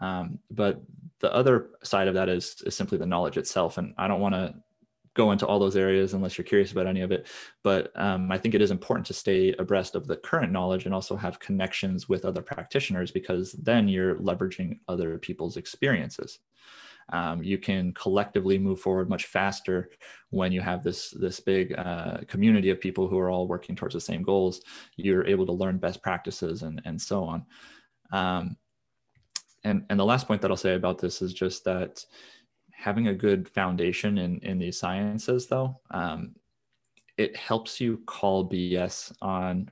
Um, 0.00 0.38
but 0.50 0.80
the 1.20 1.30
other 1.30 1.68
side 1.82 2.08
of 2.08 2.14
that 2.14 2.30
is, 2.30 2.62
is 2.64 2.74
simply 2.74 2.96
the 2.96 3.04
knowledge 3.04 3.36
itself. 3.36 3.76
And 3.76 3.92
I 3.98 4.08
don't 4.08 4.20
want 4.22 4.34
to 4.34 4.54
go 5.16 5.32
into 5.32 5.46
all 5.46 5.58
those 5.58 5.76
areas 5.76 6.12
unless 6.12 6.36
you're 6.36 6.44
curious 6.44 6.72
about 6.72 6.86
any 6.86 7.00
of 7.00 7.10
it. 7.10 7.26
But 7.64 7.90
um, 7.96 8.30
I 8.30 8.38
think 8.38 8.54
it 8.54 8.60
is 8.62 8.70
important 8.70 9.06
to 9.06 9.14
stay 9.14 9.54
abreast 9.58 9.96
of 9.96 10.06
the 10.06 10.16
current 10.16 10.52
knowledge 10.52 10.84
and 10.84 10.94
also 10.94 11.16
have 11.16 11.40
connections 11.40 12.08
with 12.08 12.24
other 12.24 12.42
practitioners 12.42 13.10
because 13.10 13.52
then 13.52 13.88
you're 13.88 14.16
leveraging 14.16 14.78
other 14.88 15.18
people's 15.18 15.56
experiences. 15.56 16.38
Um, 17.12 17.42
you 17.42 17.56
can 17.56 17.92
collectively 17.92 18.58
move 18.58 18.80
forward 18.80 19.08
much 19.08 19.26
faster 19.26 19.90
when 20.30 20.52
you 20.52 20.60
have 20.60 20.82
this 20.82 21.10
this 21.10 21.38
big 21.40 21.72
uh, 21.78 22.18
community 22.26 22.70
of 22.70 22.80
people 22.80 23.06
who 23.08 23.18
are 23.18 23.30
all 23.30 23.46
working 23.46 23.76
towards 23.76 23.94
the 23.94 24.00
same 24.00 24.22
goals. 24.22 24.60
You're 24.96 25.26
able 25.26 25.46
to 25.46 25.52
learn 25.52 25.78
best 25.78 26.02
practices 26.02 26.62
and 26.62 26.82
and 26.84 27.00
so 27.00 27.24
on. 27.24 27.46
Um, 28.12 28.56
and 29.62 29.84
and 29.88 30.00
the 30.00 30.04
last 30.04 30.26
point 30.26 30.42
that 30.42 30.50
I'll 30.50 30.56
say 30.56 30.74
about 30.74 30.98
this 30.98 31.22
is 31.22 31.32
just 31.32 31.64
that 31.64 32.04
having 32.76 33.08
a 33.08 33.14
good 33.14 33.48
foundation 33.48 34.18
in 34.18 34.38
in 34.40 34.58
these 34.58 34.78
sciences 34.78 35.46
though 35.46 35.78
um, 35.90 36.34
it 37.16 37.36
helps 37.36 37.80
you 37.80 37.98
call 38.06 38.48
bs 38.48 39.12
on 39.22 39.68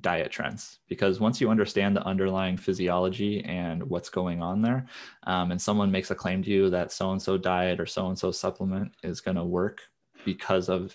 diet 0.00 0.30
trends. 0.30 0.80
Because 0.88 1.20
once 1.20 1.40
you 1.40 1.50
understand 1.50 1.96
the 1.96 2.04
underlying 2.04 2.56
physiology 2.56 3.44
and 3.44 3.82
what's 3.82 4.08
going 4.08 4.42
on 4.42 4.62
there 4.62 4.86
um, 5.24 5.50
and 5.50 5.60
someone 5.60 5.90
makes 5.90 6.10
a 6.10 6.14
claim 6.14 6.42
to 6.42 6.50
you 6.50 6.70
that 6.70 6.92
so 6.92 7.12
and 7.12 7.22
so 7.22 7.36
diet 7.38 7.80
or 7.80 7.86
so 7.86 8.08
and 8.08 8.18
so 8.18 8.30
supplement 8.30 8.92
is 9.02 9.20
going 9.20 9.36
to 9.36 9.44
work 9.44 9.80
because 10.24 10.68
of 10.68 10.94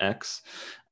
x 0.00 0.42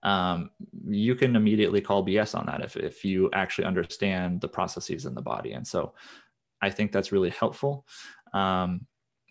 um, 0.04 0.50
you 0.86 1.14
can 1.14 1.34
immediately 1.34 1.80
call 1.80 2.06
bs 2.06 2.38
on 2.38 2.46
that 2.46 2.62
if, 2.62 2.76
if 2.76 3.04
you 3.04 3.30
actually 3.32 3.64
understand 3.64 4.40
the 4.40 4.48
processes 4.48 5.06
in 5.06 5.14
the 5.14 5.22
body. 5.22 5.52
And 5.52 5.66
so 5.66 5.94
i 6.60 6.70
think 6.70 6.92
that's 6.92 7.12
really 7.12 7.30
helpful. 7.30 7.86
Um, 8.32 8.86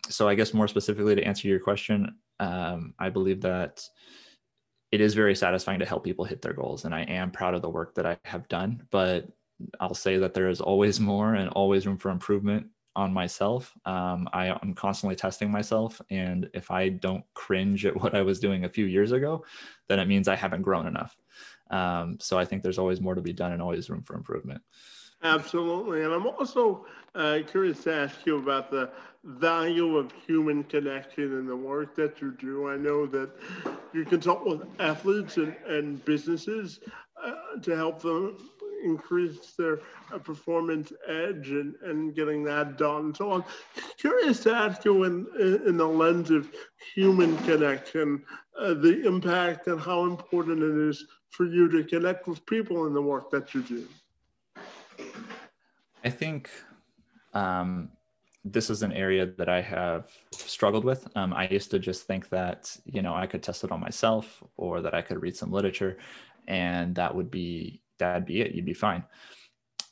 so 0.09 0.27
I 0.27 0.35
guess 0.35 0.53
more 0.53 0.67
specifically 0.67 1.15
to 1.15 1.23
answer 1.23 1.47
your 1.47 1.59
question, 1.59 2.15
um, 2.39 2.93
I 2.99 3.09
believe 3.09 3.41
that 3.41 3.83
it 4.91 5.01
is 5.01 5.13
very 5.13 5.35
satisfying 5.35 5.79
to 5.79 5.85
help 5.85 6.03
people 6.03 6.25
hit 6.25 6.41
their 6.41 6.53
goals, 6.53 6.85
and 6.85 6.95
I 6.95 7.01
am 7.01 7.31
proud 7.31 7.53
of 7.53 7.61
the 7.61 7.69
work 7.69 7.95
that 7.95 8.05
I 8.05 8.17
have 8.25 8.47
done. 8.47 8.83
But 8.91 9.27
I'll 9.79 9.93
say 9.93 10.17
that 10.17 10.33
there 10.33 10.49
is 10.49 10.61
always 10.61 10.99
more 10.99 11.35
and 11.35 11.49
always 11.49 11.85
room 11.85 11.97
for 11.97 12.09
improvement 12.09 12.67
on 12.95 13.13
myself. 13.13 13.75
Um, 13.85 14.27
I 14.33 14.47
am 14.47 14.73
constantly 14.73 15.15
testing 15.15 15.51
myself, 15.51 16.01
and 16.09 16.49
if 16.53 16.71
I 16.71 16.89
don't 16.89 17.23
cringe 17.33 17.85
at 17.85 17.95
what 18.01 18.15
I 18.15 18.21
was 18.21 18.39
doing 18.39 18.65
a 18.65 18.69
few 18.69 18.85
years 18.85 19.11
ago, 19.11 19.43
then 19.89 19.99
it 19.99 20.07
means 20.07 20.27
I 20.27 20.35
haven't 20.35 20.61
grown 20.61 20.87
enough. 20.87 21.17
Um, 21.69 22.17
so 22.21 22.39
I 22.39 22.45
think 22.45 22.63
there's 22.63 22.79
always 22.79 23.01
more 23.01 23.15
to 23.15 23.21
be 23.21 23.33
done 23.33 23.51
and 23.51 23.61
always 23.61 23.89
room 23.89 24.03
for 24.03 24.15
improvement. 24.15 24.61
Absolutely. 25.23 26.03
And 26.03 26.13
I'm 26.13 26.27
also 26.27 26.85
uh, 27.15 27.39
curious 27.47 27.83
to 27.83 27.93
ask 27.93 28.25
you 28.25 28.37
about 28.37 28.69
the 28.69 28.91
value 29.27 29.97
of 29.97 30.13
human 30.25 30.63
connection 30.63 31.33
and 31.33 31.49
the 31.49 31.55
work 31.55 31.95
that 31.95 32.21
you 32.21 32.31
do. 32.39 32.69
I 32.69 32.77
know 32.77 33.05
that 33.07 33.29
you 33.93 34.05
consult 34.05 34.45
with 34.45 34.61
athletes 34.79 35.35
and, 35.35 35.53
and 35.67 36.03
businesses 36.05 36.79
uh, 37.21 37.59
to 37.61 37.75
help 37.75 38.01
them 38.01 38.37
increase 38.83 39.53
their 39.57 39.79
uh, 40.13 40.17
performance 40.19 40.93
edge 41.07 41.49
and, 41.49 41.75
and 41.83 42.15
getting 42.15 42.43
that 42.43 42.77
done. 42.77 43.13
So 43.13 43.33
I'm 43.33 43.43
curious 43.97 44.39
to 44.41 44.53
ask 44.53 44.85
you 44.85 45.03
in, 45.03 45.27
in 45.65 45.75
the 45.77 45.87
lens 45.87 46.31
of 46.31 46.49
human 46.95 47.37
connection, 47.39 48.23
uh, 48.57 48.75
the 48.75 49.05
impact 49.05 49.67
and 49.67 49.79
how 49.79 50.05
important 50.05 50.61
it 50.61 50.89
is 50.89 51.05
for 51.31 51.45
you 51.45 51.67
to 51.69 51.83
connect 51.83 52.27
with 52.27 52.45
people 52.45 52.87
in 52.87 52.93
the 52.93 53.01
work 53.01 53.29
that 53.31 53.53
you 53.53 53.61
do. 53.63 53.87
I 56.03 56.09
think 56.09 56.49
um, 57.33 57.89
this 58.51 58.69
is 58.69 58.83
an 58.83 58.91
area 58.91 59.25
that 59.37 59.49
I 59.49 59.61
have 59.61 60.07
struggled 60.31 60.85
with. 60.85 61.07
Um, 61.15 61.33
I 61.33 61.47
used 61.47 61.71
to 61.71 61.79
just 61.79 62.03
think 62.03 62.29
that 62.29 62.75
you 62.85 63.01
know 63.01 63.13
I 63.13 63.27
could 63.27 63.43
test 63.43 63.63
it 63.63 63.71
on 63.71 63.79
myself, 63.79 64.43
or 64.55 64.81
that 64.81 64.93
I 64.93 65.01
could 65.01 65.21
read 65.21 65.35
some 65.35 65.51
literature, 65.51 65.97
and 66.47 66.95
that 66.95 67.13
would 67.13 67.31
be 67.31 67.81
that'd 67.99 68.25
be 68.25 68.41
it. 68.41 68.53
You'd 68.53 68.65
be 68.65 68.73
fine. 68.73 69.03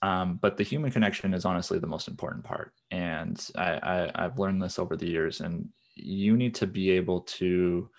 Um, 0.02 0.38
but 0.42 0.58
the 0.58 0.64
human 0.64 0.92
connection 0.92 1.34
is 1.34 1.46
honestly 1.46 1.80
the 1.80 1.88
most 1.88 2.08
important 2.08 2.44
part, 2.44 2.74
and 2.92 3.44
I, 3.56 3.72
I, 3.72 4.26
I've 4.26 4.40
learned 4.40 4.62
this 4.62 4.80
over 4.80 4.96
the 4.96 5.10
years. 5.10 5.42
And 5.42 5.70
you 5.96 6.36
need 6.38 6.56
to 6.56 6.68
be 6.68 6.92
able 6.92 7.22
to 7.22 7.90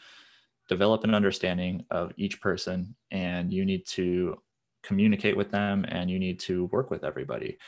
develop 0.69 1.05
an 1.05 1.15
understanding 1.15 1.85
of 1.91 2.13
each 2.17 2.41
person, 2.41 2.95
and 3.11 3.53
you 3.53 3.65
need 3.65 3.87
to 3.89 4.37
communicate 4.83 5.37
with 5.37 5.51
them 5.51 5.85
and 5.89 6.09
you 6.09 6.17
need 6.17 6.39
to 6.39 6.67
work 6.67 6.93
with 6.93 7.03
everybody 7.03 7.59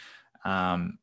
um, 0.44 0.98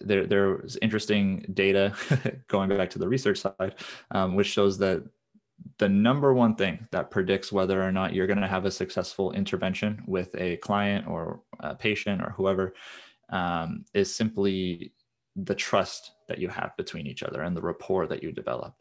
there 0.00 0.26
there's 0.26 0.76
interesting 0.82 1.44
data 1.54 1.94
going 2.48 2.68
back 2.68 2.90
to 2.90 2.98
the 2.98 3.08
research 3.08 3.38
side, 3.38 3.74
um, 4.10 4.34
which 4.34 4.46
shows 4.46 4.78
that 4.78 5.04
the 5.78 5.88
number 5.88 6.32
one 6.32 6.54
thing 6.54 6.86
that 6.92 7.10
predicts 7.10 7.52
whether 7.52 7.82
or 7.82 7.92
not 7.92 8.14
you're 8.14 8.26
going 8.26 8.40
to 8.40 8.46
have 8.46 8.64
a 8.64 8.70
successful 8.70 9.32
intervention 9.32 10.02
with 10.06 10.34
a 10.36 10.56
client 10.58 11.06
or 11.06 11.40
a 11.60 11.74
patient 11.74 12.22
or 12.22 12.30
whoever 12.30 12.74
um, 13.30 13.84
is 13.94 14.14
simply 14.14 14.92
the 15.36 15.54
trust 15.54 16.12
that 16.28 16.38
you 16.38 16.48
have 16.48 16.76
between 16.76 17.06
each 17.06 17.22
other 17.22 17.42
and 17.42 17.56
the 17.56 17.60
rapport 17.60 18.06
that 18.06 18.22
you 18.22 18.32
develop. 18.32 18.74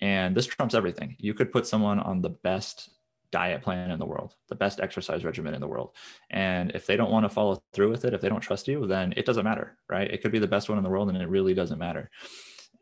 And 0.00 0.36
this 0.36 0.46
trumps 0.46 0.74
everything. 0.74 1.16
You 1.18 1.34
could 1.34 1.52
put 1.52 1.66
someone 1.66 2.00
on 2.00 2.20
the 2.20 2.30
best 2.30 2.90
diet 3.30 3.62
plan 3.62 3.90
in 3.90 3.98
the 3.98 4.06
world, 4.06 4.34
the 4.48 4.54
best 4.54 4.80
exercise 4.80 5.24
regimen 5.24 5.54
in 5.54 5.60
the 5.60 5.68
world. 5.68 5.90
And 6.30 6.70
if 6.72 6.86
they 6.86 6.96
don't 6.96 7.10
want 7.10 7.24
to 7.24 7.28
follow 7.28 7.62
through 7.72 7.90
with 7.90 8.04
it, 8.04 8.14
if 8.14 8.20
they 8.20 8.28
don't 8.28 8.40
trust 8.40 8.68
you, 8.68 8.86
then 8.86 9.12
it 9.16 9.26
doesn't 9.26 9.44
matter, 9.44 9.76
right? 9.88 10.10
It 10.10 10.22
could 10.22 10.32
be 10.32 10.38
the 10.38 10.46
best 10.46 10.68
one 10.68 10.78
in 10.78 10.84
the 10.84 10.90
world 10.90 11.08
and 11.08 11.18
it 11.18 11.28
really 11.28 11.54
doesn't 11.54 11.78
matter. 11.78 12.10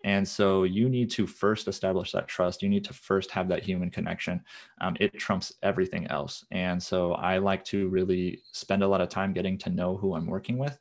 And 0.05 0.29
so 0.29 0.65
you 0.65 0.91
need 0.91 1.11
to 1.13 1.27
first 1.27 1.67
establish 1.67 2.13
that 2.13 2.29
trust. 2.29 2.63
You 2.63 2.69
need 2.69 2.85
to 2.85 2.93
first 2.93 3.31
have 3.31 3.49
that 3.49 3.65
human 3.65 3.91
connection. 3.91 4.43
Um, 4.83 4.97
it 5.01 5.19
trumps 5.19 5.55
everything 5.63 6.07
else. 6.09 6.45
And 6.51 6.81
so 6.81 7.15
I 7.15 7.39
like 7.39 7.65
to 7.67 7.89
really 7.89 8.43
spend 8.53 8.83
a 8.83 8.89
lot 8.89 9.01
of 9.01 9.09
time 9.09 9.33
getting 9.33 9.57
to 9.59 9.71
know 9.71 9.97
who 9.97 10.15
I'm 10.15 10.27
working 10.27 10.59
with. 10.59 10.79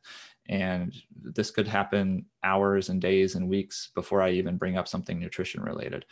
And 0.49 0.93
this 1.21 1.51
could 1.51 1.69
happen 1.69 2.25
hours 2.43 2.89
and 2.89 3.01
days 3.01 3.35
and 3.35 3.47
weeks 3.47 3.91
before 3.95 4.21
I 4.21 4.31
even 4.31 4.57
bring 4.57 4.77
up 4.77 4.89
something 4.89 5.17
nutrition 5.17 5.63
related. 5.63 6.05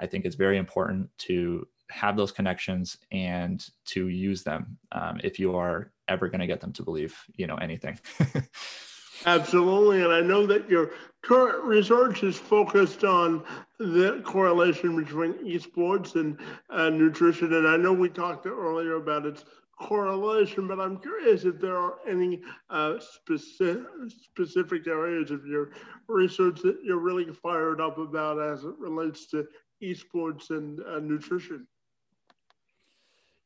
I 0.00 0.06
think 0.06 0.24
it's 0.24 0.34
very 0.34 0.56
important 0.56 1.10
to 1.18 1.68
have 1.90 2.16
those 2.16 2.32
connections 2.32 2.96
and 3.12 3.68
to 3.86 4.08
use 4.08 4.42
them 4.42 4.78
um, 4.92 5.20
if 5.22 5.38
you 5.38 5.56
are 5.56 5.92
ever 6.08 6.28
going 6.28 6.40
to 6.40 6.46
get 6.46 6.60
them 6.60 6.72
to 6.72 6.82
believe 6.82 7.16
you 7.36 7.46
know 7.46 7.56
anything. 7.56 7.98
Absolutely 9.26 10.02
and 10.02 10.12
i 10.12 10.20
know 10.20 10.44
that 10.44 10.68
your 10.68 10.90
current 11.22 11.62
research 11.64 12.22
is 12.22 12.36
focused 12.36 13.04
on 13.04 13.42
the 13.78 14.20
correlation 14.24 14.96
between 15.02 15.32
esports 15.44 16.16
and 16.16 16.38
uh, 16.70 16.90
nutrition 16.90 17.54
and 17.54 17.66
i 17.66 17.76
know 17.76 17.92
we 17.92 18.08
talked 18.08 18.44
earlier 18.44 18.96
about 18.96 19.24
its 19.24 19.44
correlation 19.80 20.68
but 20.68 20.80
i'm 20.80 20.98
curious 20.98 21.44
if 21.44 21.58
there 21.60 21.76
are 21.76 21.94
any 22.08 22.42
uh, 22.70 22.94
specific, 22.98 23.84
specific 24.08 24.86
areas 24.86 25.30
of 25.30 25.46
your 25.46 25.70
research 26.08 26.60
that 26.62 26.78
you're 26.84 26.98
really 26.98 27.32
fired 27.32 27.80
up 27.80 27.98
about 27.98 28.38
as 28.40 28.64
it 28.64 28.74
relates 28.78 29.26
to 29.26 29.46
esports 29.82 30.50
and 30.50 30.80
uh, 30.80 30.98
nutrition 30.98 31.66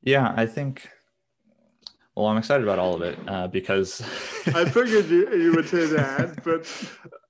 yeah, 0.09 0.33
I 0.37 0.47
think. 0.47 0.88
Well, 2.16 2.27
I'm 2.27 2.38
excited 2.38 2.64
about 2.64 2.81
all 2.81 2.94
of 2.94 3.03
it 3.03 3.16
uh, 3.29 3.47
because 3.47 4.01
I 4.47 4.64
figured 4.64 5.07
you, 5.07 5.33
you 5.37 5.53
would 5.53 5.68
say 5.68 5.87
that, 5.87 6.42
but 6.42 6.66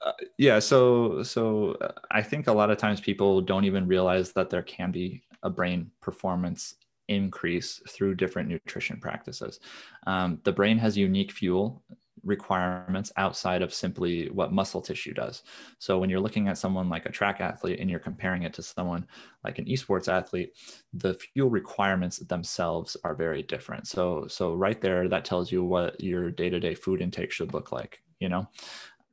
uh, 0.01 0.13
yeah. 0.39 0.61
So, 0.61 1.23
so 1.23 1.73
uh, 1.83 1.93
I 2.11 2.23
think 2.23 2.47
a 2.47 2.53
lot 2.53 2.71
of 2.71 2.79
times 2.79 3.01
people 3.01 3.43
don't 3.43 3.65
even 3.65 3.87
realize 3.87 4.33
that 4.33 4.49
there 4.49 4.63
can 4.63 4.91
be 4.91 5.23
a 5.43 5.51
brain 5.51 5.91
performance 6.01 6.77
increase 7.09 7.83
through 7.89 8.15
different 8.15 8.49
nutrition 8.49 8.99
practices. 8.99 9.61
Um, 10.07 10.41
the 10.45 10.53
brain 10.53 10.79
has 10.79 10.97
unique 10.97 11.33
fuel 11.33 11.83
requirements 12.25 13.13
outside 13.17 13.63
of 13.63 13.73
simply 13.73 14.29
what 14.31 14.53
muscle 14.53 14.81
tissue 14.81 15.15
does. 15.15 15.43
So 15.79 15.99
when 15.99 16.11
you're 16.11 16.21
looking 16.21 16.49
at 16.49 16.59
someone 16.59 16.89
like 16.89 17.07
a 17.07 17.13
track 17.13 17.41
athlete 17.41 17.81
and 17.81 17.91
you're 17.91 17.99
comparing 18.01 18.43
it 18.43 18.53
to 18.55 18.63
someone 18.63 19.07
like 19.45 19.59
an 19.59 19.67
esports 19.67 20.13
athlete, 20.13 20.53
the 20.93 21.15
fuel 21.15 21.51
requirements 21.51 22.19
themselves 22.19 22.97
are 23.05 23.15
very 23.15 23.43
different. 23.43 23.87
So 23.87 24.27
so 24.29 24.55
right 24.55 24.81
there 24.81 25.09
that 25.09 25.25
tells 25.25 25.53
you 25.53 25.65
what 25.65 26.01
your 26.01 26.31
day-to-day 26.31 26.75
food 26.75 27.01
intake 27.01 27.33
should 27.33 27.55
look 27.55 27.73
like, 27.73 28.03
you 28.21 28.29
know. 28.29 28.49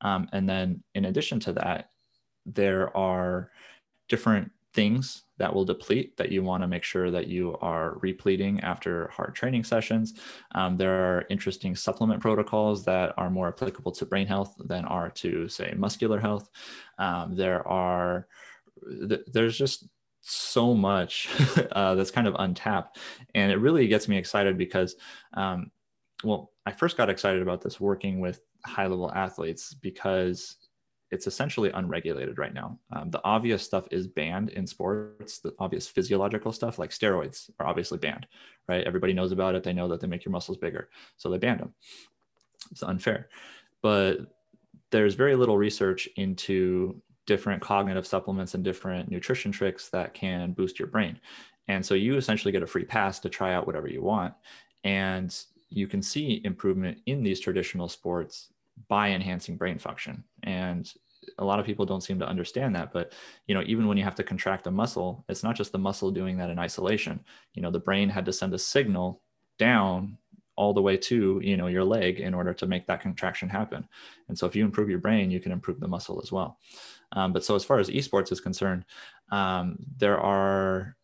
Um, 0.02 0.28
and 0.34 0.48
then 0.48 0.84
in 0.94 1.06
addition 1.06 1.40
to 1.42 1.54
that, 1.54 1.90
there 2.46 2.96
are 2.96 3.50
different 4.08 4.52
things 4.76 5.24
that 5.38 5.54
will 5.54 5.66
deplete 5.66 6.16
that 6.18 6.32
you 6.32 6.44
want 6.44 6.62
to 6.62 6.68
make 6.68 6.84
sure 6.84 7.10
that 7.10 7.28
you 7.28 7.58
are 7.62 7.98
repleting 8.02 8.60
after 8.62 9.08
hard 9.08 9.34
training 9.34 9.64
sessions. 9.64 10.14
Um, 10.54 10.78
there 10.78 10.94
are 10.94 11.26
interesting 11.30 11.76
supplement 11.76 12.22
protocols 12.22 12.86
that 12.86 13.14
are 13.18 13.30
more 13.30 13.48
applicable 13.48 13.94
to 13.94 14.06
brain 14.06 14.28
health 14.28 14.56
than 14.60 14.86
are 14.86 15.10
to 15.12 15.48
say 15.48 15.74
muscular 15.78 16.20
health. 16.20 16.50
Um, 17.00 17.36
there 17.36 17.68
are 17.68 18.28
th- 19.10 19.26
there's 19.32 19.58
just 19.58 19.88
so 20.22 20.74
much 20.74 21.30
uh, 21.72 21.96
that's 21.96 22.12
kind 22.12 22.28
of 22.28 22.36
untapped, 22.40 23.00
and 23.34 23.52
it 23.52 23.58
really 23.58 23.88
gets 23.88 24.08
me 24.08 24.18
excited 24.18 24.58
because, 24.58 24.96
um, 25.34 25.72
well, 26.24 26.52
I 26.66 26.72
first 26.72 26.98
got 26.98 27.10
excited 27.10 27.42
about 27.42 27.62
this 27.62 27.80
working 27.80 28.20
with 28.20 28.42
high 28.66 28.88
level 28.88 29.12
athletes 29.14 29.74
because 29.74 30.58
it's 31.12 31.28
essentially 31.28 31.72
unregulated 31.72 32.38
right 32.38 32.54
now. 32.54 32.80
Um, 32.92 33.12
the 33.12 33.22
obvious 33.24 33.64
stuff 33.64 33.88
is 33.92 34.08
banned 34.08 34.50
in 34.50 34.66
sports. 34.66 35.40
The 35.40 35.54
obvious 35.60 35.88
physiological 35.88 36.52
stuff, 36.52 36.80
like 36.80 36.90
steroids, 36.90 37.50
are 37.60 37.68
obviously 37.68 37.98
banned, 37.98 38.28
right? 38.68 38.86
Everybody 38.86 39.14
knows 39.14 39.32
about 39.32 39.56
it. 39.56 39.64
They 39.64 39.74
know 39.74 39.88
that 39.88 40.02
they 40.02 40.08
make 40.08 40.26
your 40.26 40.32
muscles 40.32 40.58
bigger, 40.58 40.90
so 41.18 41.30
they 41.30 41.38
banned 41.38 41.60
them. 41.60 41.74
It's 42.72 42.84
unfair, 42.84 43.30
but 43.82 44.20
there's 44.92 45.16
very 45.16 45.36
little 45.36 45.58
research 45.58 46.10
into 46.16 47.02
different 47.26 47.62
cognitive 47.62 48.06
supplements 48.06 48.54
and 48.54 48.64
different 48.64 49.10
nutrition 49.10 49.52
tricks 49.52 49.90
that 49.90 50.14
can 50.14 50.54
boost 50.54 50.80
your 50.80 50.88
brain. 50.88 51.20
And 51.68 51.86
so 51.86 51.96
you 51.96 52.18
essentially 52.18 52.52
get 52.52 52.64
a 52.64 52.68
free 52.68 52.86
pass 52.86 53.20
to 53.20 53.30
try 53.30 53.54
out 53.54 53.66
whatever 53.66 53.88
you 53.88 54.02
want. 54.02 54.34
And 54.84 55.36
you 55.70 55.88
can 55.88 56.02
see 56.02 56.42
improvement 56.44 57.00
in 57.08 57.24
these 57.24 57.40
traditional 57.40 57.90
sports 57.90 58.54
by 58.88 59.10
enhancing 59.10 59.58
brain 59.58 59.80
function. 59.80 60.24
And 60.44 60.92
a 61.40 61.46
lot 61.46 61.60
of 61.60 61.66
people 61.66 61.86
don't 61.86 62.04
seem 62.04 62.20
to 62.20 62.28
understand 62.28 62.76
that 62.76 62.94
but 62.94 63.12
you 63.48 63.56
know 63.56 63.64
even 63.66 63.88
when 63.88 63.98
you 63.98 64.04
have 64.04 64.14
to 64.14 64.24
contract 64.24 64.68
a 64.68 64.72
muscle 64.72 65.26
it's 65.28 65.42
not 65.42 65.56
just 65.56 65.72
the 65.72 65.78
muscle 65.78 66.12
doing 66.12 66.38
that 66.38 66.52
in 66.52 66.60
isolation. 66.60 67.20
You 67.54 67.64
know 67.64 67.72
the 67.72 67.80
brain 67.80 68.10
had 68.10 68.26
to 68.26 68.34
send 68.34 68.54
a 68.54 68.60
signal 68.60 69.22
down 69.58 70.18
all 70.56 70.74
the 70.74 70.82
way 70.82 70.96
to 70.96 71.40
you 71.44 71.58
know 71.58 71.68
your 71.68 71.84
leg 71.84 72.20
in 72.20 72.34
order 72.36 72.54
to 72.54 72.68
make 72.68 72.86
that 72.86 73.02
contraction 73.02 73.50
happen. 73.50 73.88
And 74.28 74.38
so 74.38 74.46
if 74.46 74.56
you 74.56 74.64
improve 74.64 74.90
your 74.90 75.00
brain 75.00 75.32
you 75.32 75.40
can 75.40 75.52
improve 75.52 75.80
the 75.80 75.88
muscle 75.88 76.22
as 76.22 76.32
well. 76.32 76.60
Um, 77.12 77.34
but 77.34 77.44
so 77.44 77.56
as 77.56 77.64
far 77.64 77.80
as 77.80 77.90
esports 77.90 78.32
is 78.32 78.40
concerned 78.40 78.86
um, 79.32 79.78
there 79.98 80.20
are 80.20 80.96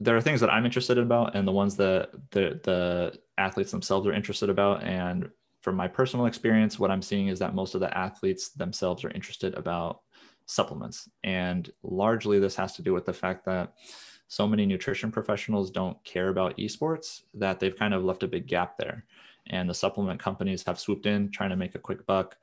there 0.00 0.16
are 0.16 0.20
things 0.20 0.40
that 0.40 0.50
i'm 0.50 0.64
interested 0.64 0.98
about 0.98 1.36
and 1.36 1.46
the 1.46 1.52
ones 1.52 1.76
that 1.76 2.10
the 2.32 2.58
the 2.64 3.16
athletes 3.38 3.70
themselves 3.70 4.06
are 4.06 4.12
interested 4.12 4.48
about. 4.48 4.82
And 4.82 5.28
from 5.62 5.76
my 5.76 5.88
personal 5.88 6.26
experience, 6.26 6.78
what 6.78 6.90
I'm 6.90 7.02
seeing 7.02 7.28
is 7.28 7.38
that 7.38 7.54
most 7.54 7.74
of 7.74 7.80
the 7.80 7.96
athletes 7.96 8.50
themselves 8.50 9.04
are 9.04 9.10
interested 9.10 9.54
about 9.54 10.00
supplements. 10.46 11.08
And 11.24 11.70
largely 11.82 12.38
this 12.38 12.56
has 12.56 12.74
to 12.74 12.82
do 12.82 12.92
with 12.92 13.06
the 13.06 13.12
fact 13.12 13.44
that 13.46 13.74
so 14.26 14.48
many 14.48 14.66
nutrition 14.66 15.12
professionals 15.12 15.70
don't 15.70 16.02
care 16.04 16.28
about 16.28 16.56
esports 16.58 17.22
that 17.34 17.60
they've 17.60 17.76
kind 17.76 17.94
of 17.94 18.04
left 18.04 18.22
a 18.22 18.28
big 18.28 18.46
gap 18.46 18.76
there. 18.76 19.04
And 19.48 19.68
the 19.68 19.74
supplement 19.74 20.20
companies 20.20 20.64
have 20.64 20.80
swooped 20.80 21.06
in 21.06 21.30
trying 21.30 21.50
to 21.50 21.56
make 21.56 21.74
a 21.74 21.80
quick 21.80 22.06
buck. 22.06 22.36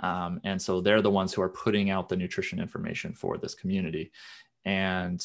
Um, 0.00 0.40
and 0.44 0.60
so 0.60 0.80
they're 0.80 1.02
the 1.02 1.10
ones 1.10 1.32
who 1.32 1.42
are 1.42 1.48
putting 1.48 1.90
out 1.90 2.08
the 2.08 2.16
nutrition 2.16 2.58
information 2.58 3.12
for 3.12 3.38
this 3.38 3.54
community. 3.54 4.10
And 4.64 5.24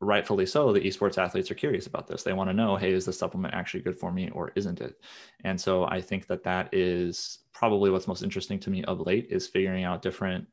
rightfully 0.00 0.46
so, 0.46 0.72
the 0.72 0.80
esports 0.80 1.18
athletes 1.18 1.50
are 1.50 1.54
curious 1.54 1.86
about 1.86 2.06
this. 2.06 2.22
They 2.22 2.32
want 2.32 2.48
to 2.50 2.54
know, 2.54 2.76
hey, 2.76 2.92
is 2.92 3.04
the 3.04 3.12
supplement 3.12 3.54
actually 3.54 3.80
good 3.80 3.98
for 3.98 4.10
me 4.10 4.30
or 4.30 4.52
isn't 4.54 4.80
it? 4.80 5.00
And 5.44 5.60
so 5.60 5.84
I 5.84 6.00
think 6.00 6.26
that 6.26 6.42
that 6.44 6.72
is 6.72 7.40
probably 7.52 7.90
what's 7.90 8.08
most 8.08 8.22
interesting 8.22 8.58
to 8.60 8.70
me 8.70 8.82
of 8.84 9.00
late 9.00 9.26
is 9.30 9.46
figuring 9.46 9.84
out 9.84 10.02
different 10.02 10.46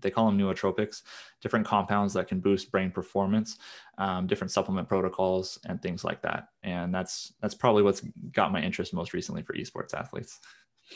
they 0.00 0.10
call 0.10 0.26
them 0.26 0.38
nootropics, 0.38 1.02
different 1.40 1.66
compounds 1.66 2.12
that 2.14 2.28
can 2.28 2.40
boost 2.40 2.70
brain 2.70 2.90
performance, 2.90 3.58
um, 3.98 4.26
different 4.26 4.50
supplement 4.50 4.88
protocols, 4.88 5.60
and 5.66 5.80
things 5.80 6.04
like 6.04 6.20
that. 6.22 6.48
And 6.62 6.94
that's 6.94 7.34
that's 7.40 7.54
probably 7.54 7.82
what's 7.82 8.02
got 8.32 8.52
my 8.52 8.60
interest 8.60 8.92
most 8.94 9.12
recently 9.12 9.42
for 9.42 9.54
esports 9.54 9.94
athletes. 9.94 10.40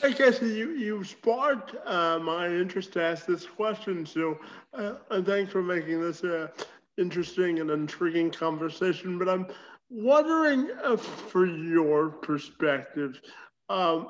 I 0.03 0.11
guess 0.11 0.43
you 0.43 0.71
you 0.71 1.05
sparked 1.05 1.75
uh, 1.87 2.19
my 2.19 2.49
interest 2.49 2.93
to 2.95 3.03
ask 3.03 3.27
this 3.27 3.47
question. 3.47 4.05
So, 4.05 4.39
uh, 4.73 4.95
thanks 5.23 5.53
for 5.53 5.63
making 5.63 6.01
this 6.01 6.25
uh, 6.25 6.49
interesting 6.98 7.61
and 7.61 7.70
intriguing 7.70 8.30
conversation, 8.30 9.18
but 9.18 9.28
I'm 9.28 9.46
wondering 9.90 10.70
uh, 10.83 10.96
for 10.96 11.46
your 11.46 12.11
perspective, 12.11 13.20
um, 13.68 14.09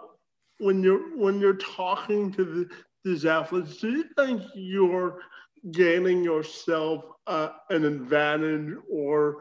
when 0.58 0.82
you're 0.82 1.16
when 1.16 1.40
you're 1.40 1.56
talking 1.56 2.32
to 2.32 2.44
the, 2.44 2.68
these 3.04 3.24
athletes, 3.26 3.78
do 3.78 3.90
you 3.90 4.04
think 4.16 4.42
you're 4.54 5.20
gaining 5.70 6.22
yourself 6.22 7.04
uh, 7.26 7.50
an 7.70 7.84
advantage, 7.84 8.76
or 8.90 9.38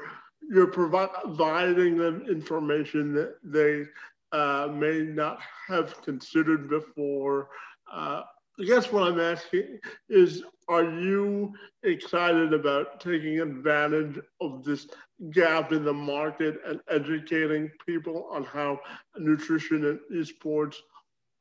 you're 0.50 0.68
providing 0.68 1.98
them 1.98 2.26
information 2.30 3.14
that 3.14 3.36
they 3.44 3.86
uh, 4.32 4.68
may 4.72 5.02
not 5.02 5.40
have 5.68 6.02
considered 6.02 6.70
before? 6.70 7.50
Uh, 7.92 8.24
I 8.60 8.66
guess 8.66 8.92
what 8.92 9.04
I'm 9.04 9.20
asking 9.20 9.80
is 10.10 10.44
are 10.70 10.84
you 10.84 11.54
excited 11.84 12.54
about 12.54 13.00
taking 13.00 13.40
advantage 13.40 14.20
of 14.40 14.64
this 14.64 14.88
gap 15.32 15.72
in 15.72 15.84
the 15.84 15.94
market 15.94 16.60
and 16.66 16.80
educating 16.90 17.70
people 17.86 18.28
on 18.32 18.44
how 18.44 18.80
nutrition 19.18 19.86
and 19.86 20.00
esports 20.14 20.76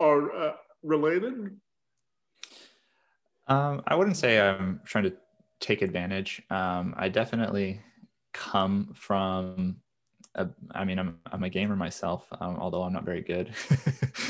are 0.01 0.35
uh, 0.35 0.53
related? 0.83 1.57
Um, 3.46 3.83
I 3.87 3.94
wouldn't 3.94 4.16
say 4.16 4.40
I'm 4.40 4.81
trying 4.85 5.05
to 5.05 5.12
take 5.61 5.83
advantage. 5.83 6.42
Um, 6.51 6.94
I 6.96 7.09
definitely 7.09 7.81
come 8.33 8.92
from 8.94 9.77
a, 10.35 10.49
I 10.71 10.85
mean, 10.85 10.99
I'm 10.99 11.18
I'm 11.31 11.42
a 11.42 11.51
gamer 11.51 11.77
myself, 11.77 12.27
um, 12.40 12.57
although 12.59 12.83
I'm 12.83 12.92
not 12.92 13.05
very 13.05 13.21
good, 13.21 13.53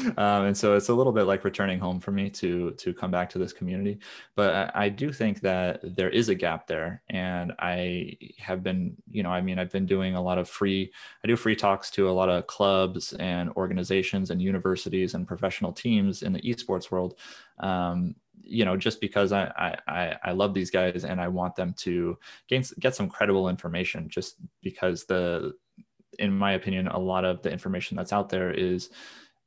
um, 0.16 0.46
and 0.46 0.56
so 0.56 0.74
it's 0.74 0.88
a 0.88 0.94
little 0.94 1.12
bit 1.12 1.24
like 1.24 1.44
returning 1.44 1.78
home 1.78 2.00
for 2.00 2.10
me 2.10 2.28
to 2.30 2.72
to 2.72 2.92
come 2.92 3.12
back 3.12 3.30
to 3.30 3.38
this 3.38 3.52
community. 3.52 4.00
But 4.34 4.72
I, 4.74 4.86
I, 4.86 4.88
do 4.88 5.12
think 5.12 5.40
that 5.42 5.80
there 5.96 6.10
is 6.10 6.28
a 6.28 6.34
gap 6.34 6.66
there, 6.66 7.02
and 7.08 7.52
I 7.60 8.16
have 8.38 8.64
been, 8.64 8.96
you 9.10 9.22
know, 9.22 9.30
I 9.30 9.40
mean, 9.40 9.60
I've 9.60 9.70
been 9.70 9.86
doing 9.86 10.16
a 10.16 10.22
lot 10.22 10.38
of 10.38 10.48
free. 10.48 10.92
I 11.22 11.28
do 11.28 11.36
free 11.36 11.54
talks 11.54 11.88
to 11.92 12.10
a 12.10 12.12
lot 12.12 12.28
of 12.28 12.48
clubs 12.48 13.12
and 13.14 13.50
organizations 13.50 14.30
and 14.30 14.42
universities 14.42 15.14
and 15.14 15.26
professional 15.26 15.72
teams 15.72 16.22
in 16.22 16.32
the 16.32 16.42
esports 16.42 16.90
world. 16.90 17.18
Um, 17.60 18.16
you 18.42 18.64
know, 18.64 18.76
just 18.76 19.00
because 19.00 19.32
I, 19.32 19.78
I 19.86 20.16
I 20.24 20.32
love 20.32 20.52
these 20.52 20.70
guys 20.70 21.04
and 21.04 21.20
I 21.20 21.28
want 21.28 21.54
them 21.54 21.74
to 21.78 22.18
gain 22.48 22.64
get 22.80 22.96
some 22.96 23.08
credible 23.08 23.48
information, 23.48 24.08
just 24.08 24.34
because 24.62 25.04
the 25.04 25.52
in 26.18 26.36
my 26.36 26.52
opinion, 26.52 26.88
a 26.88 26.98
lot 26.98 27.24
of 27.24 27.42
the 27.42 27.50
information 27.50 27.96
that's 27.96 28.12
out 28.12 28.28
there 28.28 28.50
is 28.50 28.90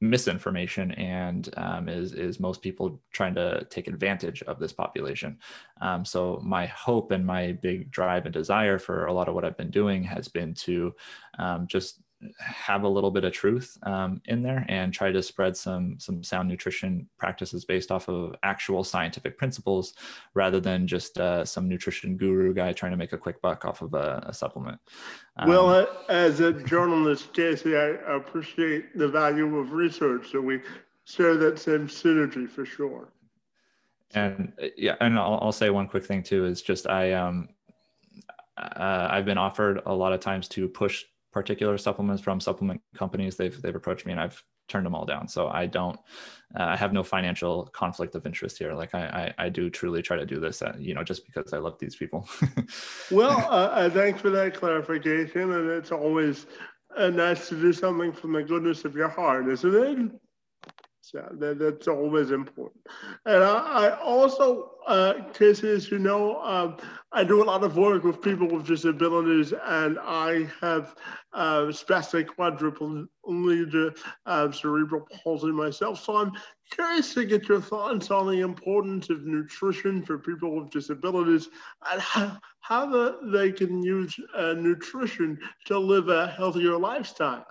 misinformation 0.02 0.92
and 0.94 1.50
um, 1.58 1.88
is 1.88 2.14
is 2.14 2.40
most 2.40 2.62
people 2.62 3.02
trying 3.12 3.34
to 3.34 3.66
take 3.70 3.88
advantage 3.88 4.44
of 4.44 4.60
this 4.60 4.74
population. 4.74 5.38
Um, 5.82 6.04
so 6.04 6.42
my 6.44 6.66
hope 6.68 7.12
and 7.12 7.26
my 7.26 7.54
big 7.54 7.92
drive 7.92 8.26
and 8.26 8.34
desire 8.34 8.78
for 8.78 9.06
a 9.06 9.14
lot 9.14 9.30
of 9.30 9.36
what 9.36 9.46
I've 9.46 9.58
been 9.58 9.72
doing 9.72 10.04
has 10.04 10.28
been 10.28 10.54
to 10.56 10.94
um, 11.40 11.68
just 11.68 12.02
have 12.40 12.84
a 12.84 12.88
little 12.88 13.12
bit 13.12 13.24
of 13.24 13.34
truth 13.34 13.78
um, 13.84 14.22
in 14.26 14.42
there 14.42 14.66
and 14.70 14.94
try 14.94 15.12
to 15.12 15.22
spread 15.22 15.56
some 15.56 16.00
some 16.00 16.24
sound 16.24 16.48
nutrition 16.48 17.08
practices 17.18 17.66
based 17.66 17.92
off 17.92 18.08
of 18.08 18.36
actual 18.44 18.84
scientific 18.84 19.38
principles 19.38 19.94
rather 20.34 20.60
than 20.60 20.88
just 20.88 21.18
uh, 21.20 21.44
some 21.44 21.68
nutrition 21.68 22.18
guru 22.18 22.54
guy 22.54 22.72
trying 22.72 22.92
to 22.92 22.98
make 22.98 23.14
a 23.14 23.18
quick 23.18 23.42
buck 23.42 23.66
off 23.66 23.82
of 23.82 23.94
a, 23.94 24.24
a 24.28 24.34
supplement. 24.34 24.80
Um, 25.38 25.50
well 25.50 25.70
uh, 25.70 25.86
as 26.10 26.40
a 26.40 26.54
journalist 26.54 27.34
casey 27.34 27.76
i 27.76 27.88
appreciate 28.16 28.98
the 28.98 29.08
value 29.08 29.58
of 29.58 29.74
research 29.74 30.32
so 30.32 30.40
we 30.40 30.62
share 31.04 31.36
that 31.36 31.60
same 31.60 31.88
synergy 31.88 32.50
for 32.50 32.66
sure. 32.66 33.10
And 34.14 34.54
yeah 34.78 34.96
and 35.02 35.20
I'll, 35.20 35.40
I'll 35.42 35.52
say 35.52 35.70
one 35.70 35.88
quick 35.88 36.06
thing 36.06 36.24
too 36.24 36.46
is 36.46 36.62
just 36.62 36.88
i 36.88 37.14
um 37.14 37.50
uh, 38.58 39.10
I've 39.12 39.26
been 39.26 39.38
offered 39.38 39.82
a 39.86 39.94
lot 39.94 40.14
of 40.14 40.22
times 40.22 40.48
to 40.50 40.70
push 40.70 41.04
particular 41.36 41.78
supplements 41.78 42.24
from 42.24 42.40
supplement 42.40 42.82
companies. 42.98 43.36
They've 43.36 43.62
they've 43.62 43.76
approached 43.76 44.06
me 44.06 44.14
and 44.14 44.22
I've 44.22 44.42
turned 44.70 44.86
them 44.86 44.96
all 44.96 45.06
down. 45.06 45.28
So 45.28 45.50
I 45.50 45.68
don't, 45.68 46.00
uh, 46.58 46.64
I 46.64 46.78
have 46.78 46.94
no 46.94 47.04
financial 47.04 47.66
conflict 47.68 48.16
of 48.16 48.26
interest 48.26 48.58
here. 48.58 48.74
Like 48.74 48.96
I, 48.96 49.34
I, 49.38 49.46
I 49.46 49.50
do 49.50 49.70
truly 49.70 50.02
try 50.02 50.16
to 50.18 50.26
do 50.26 50.40
this, 50.40 50.62
uh, 50.62 50.74
you 50.80 50.96
know, 50.96 51.04
just 51.04 51.26
because 51.26 51.54
I 51.54 51.58
love 51.58 51.78
these 51.78 51.96
people. 51.96 52.28
well, 53.12 53.38
uh, 53.52 53.68
uh, 53.68 53.90
thanks 53.90 54.22
for 54.22 54.30
that 54.32 54.56
clarification. 54.56 55.52
And 55.52 55.70
it's 55.70 55.92
always 55.92 56.48
uh, 56.98 57.10
nice 57.10 57.50
to 57.50 57.56
do 57.60 57.74
something 57.74 58.14
from 58.14 58.32
the 58.32 58.42
goodness 58.42 58.86
of 58.86 58.96
your 58.96 59.10
heart, 59.10 59.48
isn't 59.50 59.76
it? 59.76 60.12
So 61.08 61.24
that, 61.38 61.60
that's 61.60 61.88
always 61.88 62.32
important. 62.32 62.82
And 63.28 63.44
I, 63.44 63.90
I 63.90 64.00
also, 64.00 64.72
uh, 64.88 65.14
you 65.40 66.00
know, 66.00 66.42
um, 66.42 66.78
I 67.12 67.24
do 67.24 67.44
a 67.44 67.46
lot 67.46 67.64
of 67.64 67.78
work 67.78 68.04
with 68.04 68.24
people 68.24 68.48
with 68.48 68.66
disabilities, 68.66 69.54
and 69.66 70.00
I 70.02 70.50
have 70.62 70.96
uh, 71.32 71.66
spastic 71.68 72.30
quadriplegia, 72.36 73.96
uh, 74.26 74.52
cerebral 74.52 75.06
palsy 75.24 75.52
myself. 75.52 76.04
So 76.04 76.18
I'm 76.18 76.32
curious 76.72 77.14
to 77.14 77.24
get 77.24 77.48
your 77.48 77.62
thoughts 77.62 78.10
on 78.10 78.26
the 78.26 78.42
importance 78.42 79.12
of 79.12 79.28
nutrition 79.28 80.02
for 80.02 80.18
people 80.18 80.60
with 80.60 80.72
disabilities 80.72 81.50
and 81.92 82.02
how, 82.02 82.40
how 82.62 82.88
the, 82.88 83.20
they 83.32 83.52
can 83.52 83.84
use 83.84 84.16
uh, 84.36 84.54
nutrition 84.54 85.38
to 85.66 85.78
live 85.78 86.10
a 86.10 86.30
healthier 86.30 86.80
lifestyle. 86.80 87.46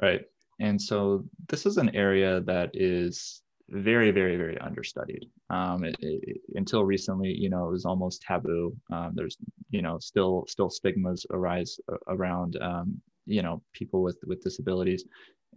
Right. 0.00 0.26
And 0.62 0.80
so 0.80 1.24
this 1.48 1.66
is 1.66 1.76
an 1.76 1.94
area 1.94 2.40
that 2.42 2.70
is 2.72 3.42
very, 3.68 4.12
very, 4.12 4.36
very 4.36 4.56
understudied. 4.58 5.26
Um, 5.50 5.82
it, 5.82 5.96
it, 5.98 6.40
until 6.54 6.84
recently, 6.84 7.30
you 7.32 7.50
know, 7.50 7.66
it 7.66 7.72
was 7.72 7.84
almost 7.84 8.22
taboo. 8.22 8.76
Um, 8.92 9.10
there's, 9.14 9.36
you 9.70 9.82
know, 9.82 9.98
still 9.98 10.44
still 10.46 10.70
stigmas 10.70 11.26
arise 11.30 11.80
around, 12.06 12.56
um, 12.62 13.00
you 13.26 13.42
know, 13.42 13.60
people 13.72 14.02
with 14.02 14.18
with 14.26 14.40
disabilities, 14.42 15.04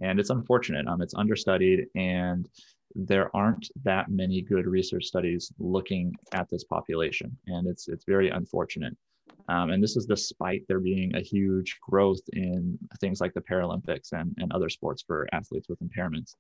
and 0.02 0.20
it's 0.20 0.32
unfortunate. 0.32 0.88
Um, 0.88 1.02
it's 1.04 1.14
understudied, 1.14 1.86
and 1.96 2.50
there 2.96 3.30
aren't 3.36 3.68
that 3.84 4.10
many 4.10 4.42
good 4.42 4.66
research 4.66 5.06
studies 5.06 5.52
looking 5.60 6.14
at 6.34 6.50
this 6.50 6.64
population, 6.64 7.38
and 7.46 7.68
it's 7.68 7.88
it's 7.88 8.06
very 8.06 8.30
unfortunate. 8.30 8.96
Um, 9.48 9.70
and 9.70 9.84
this 9.84 9.96
is 9.96 10.06
despite 10.06 10.64
there 10.68 10.80
being 10.80 11.16
a 11.16 11.22
huge 11.22 11.78
growth 11.88 12.22
in 12.34 12.78
things 13.00 13.22
like 13.22 13.34
the 13.34 13.42
Paralympics 13.42 14.12
and, 14.12 14.36
and 14.40 14.52
other 14.52 14.70
sports 14.70 15.04
for 15.06 15.28
athletes 15.34 15.70
with 15.70 15.80
impairments. 15.82 16.36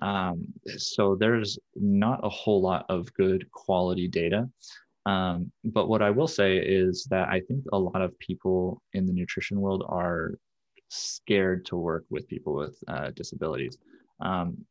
Um, 0.00 0.46
so 0.76 1.16
there's 1.16 1.58
not 1.74 2.20
a 2.22 2.28
whole 2.28 2.60
lot 2.60 2.86
of 2.88 3.12
good 3.14 3.50
quality 3.52 4.08
data. 4.08 4.48
Um, 5.06 5.50
but 5.64 5.88
what 5.88 6.02
I 6.02 6.10
will 6.10 6.28
say 6.28 6.56
is 6.56 7.06
that 7.10 7.28
I 7.28 7.40
think 7.40 7.64
a 7.72 7.78
lot 7.78 8.00
of 8.00 8.18
people 8.18 8.80
in 8.92 9.06
the 9.06 9.12
nutrition 9.12 9.60
world 9.60 9.84
are 9.88 10.32
scared 10.88 11.66
to 11.66 11.76
work 11.76 12.04
with 12.08 12.28
people 12.28 12.54
with 12.54 12.76
uh, 12.88 13.10
disabilities. 13.10 13.78
Um, 14.20 14.64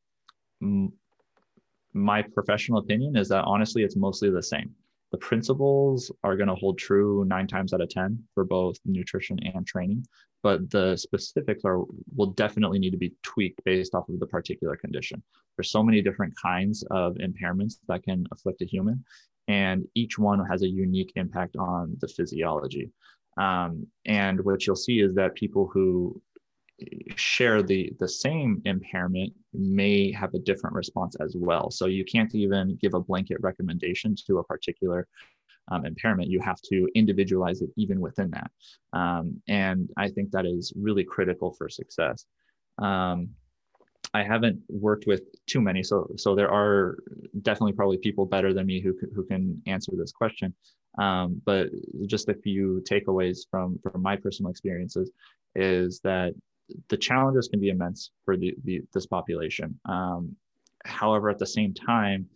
m- 0.62 0.94
my 1.94 2.24
professional 2.24 2.80
opinion 2.80 3.16
is 3.16 3.30
that 3.30 3.44
honestly, 3.44 3.84
it's 3.84 3.96
mostly 3.96 4.32
the 4.32 4.42
same 4.42 4.74
the 5.14 5.18
principles 5.20 6.12
are 6.24 6.36
going 6.36 6.50
to 6.50 6.56
hold 6.56 6.80
true 6.80 7.24
nine 7.26 7.46
times 7.46 7.72
out 7.72 7.82
of 7.82 7.90
10 7.90 8.18
for 8.34 8.44
both 8.44 8.78
nutrition 8.84 9.38
and 9.54 9.66
training, 9.66 10.04
but 10.42 10.68
the 10.72 10.98
specifics 10.98 11.64
are 11.64 11.84
will 12.16 12.32
definitely 12.32 12.80
need 12.80 12.90
to 12.90 12.98
be 12.98 13.14
tweaked 13.22 13.64
based 13.64 13.94
off 13.94 14.10
of 14.10 14.20
the 14.20 14.26
particular 14.26 14.76
condition. 14.76 15.22
There's 15.56 15.70
so 15.70 15.84
many 15.84 16.02
different 16.02 16.34
kinds 16.42 16.84
of 16.90 17.14
impairments 17.18 17.76
that 17.88 18.02
can 18.02 18.26
afflict 18.32 18.64
a 18.64 18.66
human, 18.66 19.06
and 19.48 19.86
each 19.94 20.18
one 20.18 20.44
has 20.48 20.64
a 20.64 20.68
unique 20.68 21.14
impact 21.16 21.58
on 21.58 21.96
the 22.02 22.08
physiology. 22.08 22.90
Um, 23.38 23.86
and 24.08 24.44
what 24.44 24.66
you'll 24.66 24.76
see 24.76 25.00
is 25.00 25.14
that 25.14 25.36
people 25.36 25.70
who 25.72 26.20
share 27.16 27.62
the 27.62 27.92
the 28.00 28.08
same 28.08 28.62
impairment 28.66 29.32
may 29.54 30.12
have 30.12 30.34
a 30.34 30.40
different 30.40 30.76
response 30.76 31.16
as 31.20 31.36
well. 31.38 31.70
So 31.70 31.86
you 31.86 32.04
can't 32.04 32.34
even 32.36 32.78
give 32.82 32.94
a 32.94 33.00
blanket 33.00 33.38
recommendation 33.42 34.16
to 34.28 34.40
a 34.40 34.44
particular 34.44 35.08
um, 35.72 35.86
impairment. 35.86 36.30
You 36.30 36.40
have 36.42 36.62
to 36.70 36.88
individualize 36.96 37.62
it 37.62 37.70
even 37.78 38.00
within 38.00 38.32
that. 38.32 38.52
Um, 38.92 39.42
and 39.48 39.90
i 39.98 40.10
think 40.10 40.32
that 40.32 40.46
is 40.46 40.74
really 40.76 41.04
critical 41.04 41.54
for 41.54 41.70
success. 41.70 42.26
Um, 42.80 43.30
i 44.16 44.22
haven't 44.24 44.60
worked 44.70 45.06
with 45.08 45.24
too 45.48 45.62
many 45.62 45.82
so 45.82 46.08
so 46.18 46.36
there 46.36 46.52
are 46.52 46.98
definitely 47.42 47.74
probably 47.74 47.98
people 47.98 48.26
better 48.26 48.54
than 48.54 48.66
me 48.66 48.80
who, 48.82 48.94
who 49.16 49.24
can 49.24 49.62
answer 49.66 49.92
this 49.96 50.12
question. 50.12 50.54
Um, 51.00 51.42
but 51.46 51.70
just 52.06 52.30
a 52.30 52.36
few 52.36 52.84
takeaways 52.90 53.40
from 53.50 53.80
from 53.84 54.02
my 54.02 54.16
personal 54.16 54.52
experiences 54.52 55.12
is 55.56 56.00
that 56.04 56.34
the 56.90 56.98
challenges 56.98 57.48
can 57.48 57.60
be 57.60 57.70
immense 57.70 58.12
for 58.26 58.38
the, 58.38 58.56
the 58.64 58.82
this 58.94 59.06
population. 59.06 59.80
Um, 59.86 60.36
however, 60.86 61.30
at 61.30 61.40
the 61.40 61.48
same 61.48 61.74
time, 61.74 62.28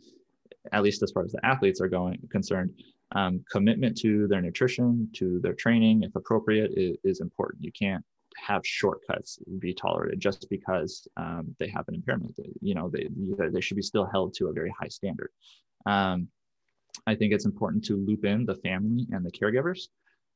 at 0.71 0.83
least 0.83 1.03
as 1.03 1.11
far 1.11 1.23
as 1.23 1.31
the 1.31 1.45
athletes 1.45 1.81
are 1.81 1.87
going 1.87 2.19
concerned, 2.29 2.73
um, 3.13 3.43
commitment 3.51 3.97
to 3.99 4.27
their 4.27 4.41
nutrition, 4.41 5.09
to 5.13 5.39
their 5.39 5.53
training, 5.53 6.03
if 6.03 6.15
appropriate, 6.15 6.71
is, 6.75 6.97
is, 7.03 7.21
important. 7.21 7.63
You 7.63 7.71
can't 7.71 8.03
have 8.35 8.65
shortcuts 8.65 9.39
be 9.59 9.73
tolerated 9.73 10.19
just 10.19 10.49
because 10.49 11.07
um, 11.15 11.55
they 11.57 11.69
have 11.69 11.87
an 11.87 11.95
impairment. 11.95 12.37
You 12.61 12.75
know, 12.75 12.89
they 12.89 13.07
they 13.49 13.61
should 13.61 13.77
be 13.77 13.83
still 13.83 14.05
held 14.05 14.33
to 14.35 14.47
a 14.47 14.53
very 14.53 14.73
high 14.77 14.89
standard. 14.89 15.31
Um, 15.85 16.27
I 17.05 17.15
think 17.15 17.33
it's 17.33 17.45
important 17.45 17.85
to 17.85 17.95
loop 17.95 18.25
in 18.25 18.45
the 18.45 18.55
family 18.55 19.07
and 19.11 19.25
the 19.25 19.31
caregivers. 19.31 19.87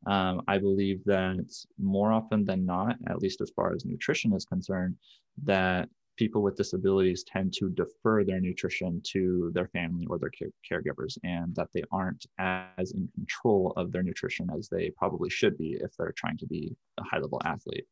Um, 0.07 0.41
I 0.47 0.57
believe 0.57 1.03
that 1.05 1.45
more 1.77 2.11
often 2.11 2.43
than 2.43 2.65
not, 2.65 2.95
at 3.07 3.21
least 3.21 3.41
as 3.41 3.51
far 3.51 3.73
as 3.73 3.85
nutrition 3.85 4.33
is 4.33 4.45
concerned, 4.45 4.95
that 5.43 5.89
people 6.17 6.41
with 6.41 6.55
disabilities 6.55 7.23
tend 7.23 7.53
to 7.53 7.69
defer 7.69 8.23
their 8.23 8.39
nutrition 8.39 9.01
to 9.03 9.51
their 9.53 9.67
family 9.67 10.05
or 10.09 10.19
their 10.19 10.31
care- 10.31 10.49
caregivers, 10.69 11.17
and 11.23 11.55
that 11.55 11.69
they 11.73 11.83
aren't 11.91 12.25
as 12.37 12.91
in 12.91 13.07
control 13.15 13.73
of 13.77 13.91
their 13.91 14.03
nutrition 14.03 14.49
as 14.55 14.69
they 14.69 14.91
probably 14.97 15.29
should 15.29 15.57
be 15.57 15.77
if 15.81 15.95
they're 15.97 16.13
trying 16.15 16.37
to 16.37 16.47
be 16.47 16.75
a 16.97 17.03
high 17.03 17.19
level 17.19 17.41
athlete. 17.45 17.85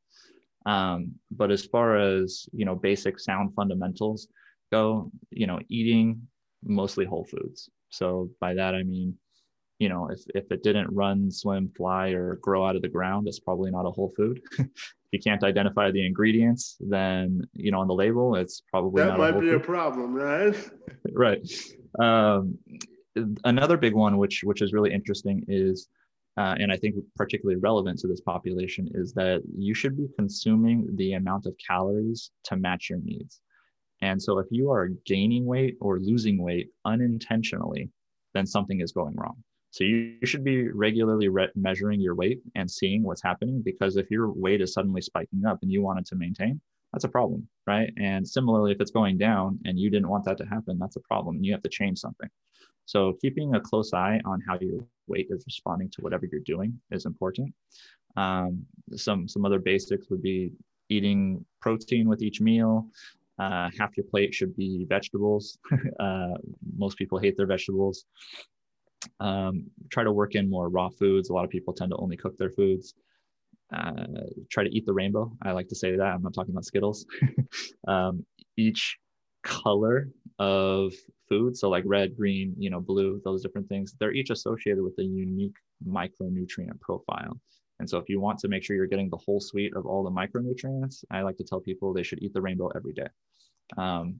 Um, 0.66 1.14
but 1.32 1.52
as 1.52 1.66
far 1.66 1.98
as 1.98 2.48
you 2.52 2.66
know, 2.66 2.76
basic 2.76 3.20
sound 3.20 3.54
fundamentals 3.56 4.28
go, 4.72 5.12
you 5.32 5.48
know, 5.48 5.60
eating 5.70 6.28
mostly 6.64 7.06
whole 7.06 7.26
foods. 7.26 7.70
So 7.90 8.30
by 8.40 8.54
that 8.56 8.76
I 8.76 8.84
mean 8.84 9.18
you 9.80 9.88
know, 9.88 10.10
if, 10.10 10.20
if 10.36 10.52
it 10.52 10.62
didn't 10.62 10.94
run, 10.94 11.32
swim, 11.32 11.72
fly, 11.76 12.10
or 12.10 12.36
grow 12.36 12.66
out 12.66 12.76
of 12.76 12.82
the 12.82 12.90
ground, 12.90 13.28
it's 13.28 13.40
probably 13.40 13.72
not 13.72 13.86
a 13.86 13.92
whole 13.92 14.14
food. 14.16 14.42
If 15.12 15.26
you 15.26 15.32
can't 15.32 15.44
identify 15.44 15.90
the 15.90 16.06
ingredients, 16.06 16.78
then 16.80 17.42
you 17.54 17.72
know 17.72 17.80
on 17.80 17.88
the 17.88 17.96
label 17.96 18.36
it's 18.36 18.62
probably 18.70 19.02
that 19.02 19.18
might 19.18 19.36
a 19.36 19.40
be 19.40 19.48
food. 19.48 19.56
a 19.56 19.60
problem, 19.60 20.14
right? 20.14 20.56
right. 21.14 21.42
Um, 21.98 22.60
another 23.44 23.76
big 23.76 23.96
one, 23.96 24.18
which 24.18 24.42
which 24.44 24.62
is 24.62 24.72
really 24.72 24.94
interesting, 24.94 25.44
is 25.48 25.88
uh, 26.38 26.54
and 26.60 26.72
I 26.72 26.78
think 26.78 26.94
particularly 27.16 27.60
relevant 27.60 27.98
to 28.00 28.08
this 28.08 28.22
population 28.22 28.88
is 28.94 29.12
that 29.14 29.42
you 29.58 29.74
should 29.74 29.98
be 29.98 30.08
consuming 30.16 30.88
the 30.96 31.14
amount 31.14 31.48
of 31.48 31.56
calories 31.58 32.30
to 32.44 32.56
match 32.56 32.92
your 32.92 33.00
needs. 33.00 33.42
And 34.02 34.22
so 34.22 34.38
if 34.38 34.46
you 34.52 34.70
are 34.72 34.90
gaining 35.06 35.46
weight 35.46 35.76
or 35.82 36.00
losing 36.00 36.42
weight 36.42 36.70
unintentionally, 36.86 37.90
then 38.36 38.46
something 38.46 38.80
is 38.80 38.92
going 38.92 39.16
wrong. 39.16 39.44
So 39.72 39.84
you, 39.84 40.18
should 40.24 40.44
be 40.44 40.70
regularly 40.70 41.28
re- 41.28 41.52
measuring 41.56 42.02
your 42.02 42.16
weight 42.16 42.42
and 42.56 42.70
seeing 42.70 43.04
what's 43.04 43.22
happening 43.22 43.62
because 43.62 43.98
if 43.98 44.10
your 44.10 44.32
weight 44.32 44.62
is 44.62 44.74
suddenly 44.74 45.02
spiking 45.02 45.46
up 45.46 45.60
and 45.62 45.72
you 45.72 45.82
want 45.82 46.00
it 46.00 46.06
to 46.08 46.16
maintain, 46.16 46.60
that's 46.92 47.04
a 47.04 47.10
problem, 47.10 47.48
right? 47.68 47.92
And 47.98 48.28
similarly, 48.28 48.72
if 48.72 48.82
it's 48.82 48.92
going 48.92 49.18
down 49.18 49.60
and 49.66 49.80
you 49.80 49.92
didn't 49.92 50.10
want 50.10 50.26
that 50.26 50.38
to 50.40 50.46
happen, 50.46 50.80
that's 50.80 50.96
a 50.96 51.02
problem 51.02 51.36
and 51.36 51.46
you 51.46 51.52
have 51.52 51.62
to 51.62 51.70
change 51.70 52.00
something. 52.00 52.30
So 52.86 53.14
keeping 53.22 53.54
a 53.54 53.62
close 53.62 53.94
eye 53.94 54.20
on 54.26 54.42
how 54.48 54.58
your 54.60 54.84
weight 55.08 55.28
is 55.30 55.44
responding 55.46 55.90
to 55.92 56.02
whatever 56.02 56.28
you're 56.32 56.42
doing 56.42 56.80
is 56.90 57.06
important. 57.06 57.54
Um, 58.18 58.66
some 58.96 59.28
some 59.28 59.46
other 59.46 59.60
basics 59.60 60.10
would 60.10 60.24
be 60.24 60.52
eating 60.90 61.46
protein 61.62 62.10
with 62.10 62.24
each 62.24 62.42
meal. 62.42 62.88
Uh, 63.38 63.70
half 63.78 63.96
your 63.96 64.06
plate 64.06 64.34
should 64.34 64.56
be 64.58 64.86
vegetables. 64.90 65.60
uh, 66.00 66.34
most 66.76 66.98
people 66.98 67.20
hate 67.20 67.38
their 67.38 67.46
vegetables. 67.46 68.06
Um, 69.20 69.66
try 69.90 70.04
to 70.04 70.12
work 70.12 70.36
in 70.36 70.50
more 70.50 70.70
raw 70.70 70.90
foods. 70.90 71.30
A 71.30 71.34
lot 71.34 71.46
of 71.46 71.50
people 71.50 71.74
tend 71.74 71.92
to 71.92 71.98
only 71.98 72.18
cook 72.18 72.38
their 72.38 72.50
foods. 72.50 72.94
Uh, 73.74 74.06
try 74.50 74.64
to 74.64 74.76
eat 74.76 74.86
the 74.86 74.94
rainbow. 74.94 75.32
I 75.44 75.52
like 75.52 75.68
to 75.70 75.76
say 75.76 75.96
that. 75.96 76.04
I'm 76.04 76.24
not 76.24 76.34
talking 76.34 76.52
about 76.52 76.66
Skittles. 76.66 77.06
um, 77.88 78.26
each 78.58 78.98
color 79.44 80.10
of 80.40 80.94
food, 81.28 81.56
so 81.56 81.70
like 81.70 81.84
red, 81.86 82.16
green, 82.18 82.56
you 82.58 82.70
know, 82.70 82.80
blue, 82.82 83.22
those 83.24 83.44
different 83.44 83.70
things, 83.70 83.96
they're 84.00 84.12
each 84.12 84.32
associated 84.32 84.84
with 84.84 84.98
a 85.00 85.04
unique 85.04 85.56
micronutrient 85.88 86.80
profile. 86.82 87.40
And 87.80 87.90
so 87.90 87.98
if 87.98 88.10
you 88.10 88.20
want 88.20 88.40
to 88.40 88.48
make 88.48 88.64
sure 88.64 88.76
you're 88.76 88.88
getting 88.88 89.10
the 89.10 89.18
whole 89.18 89.40
suite 89.40 89.76
of 89.76 89.86
all 89.86 90.04
the 90.04 90.12
micronutrients, 90.12 91.04
I 91.12 91.22
like 91.22 91.38
to 91.38 91.44
tell 91.44 91.62
people 91.62 91.94
they 91.94 92.04
should 92.04 92.22
eat 92.22 92.34
the 92.34 92.42
rainbow 92.42 92.70
every 92.76 92.94
day. 92.94 93.08
Um, 93.78 94.20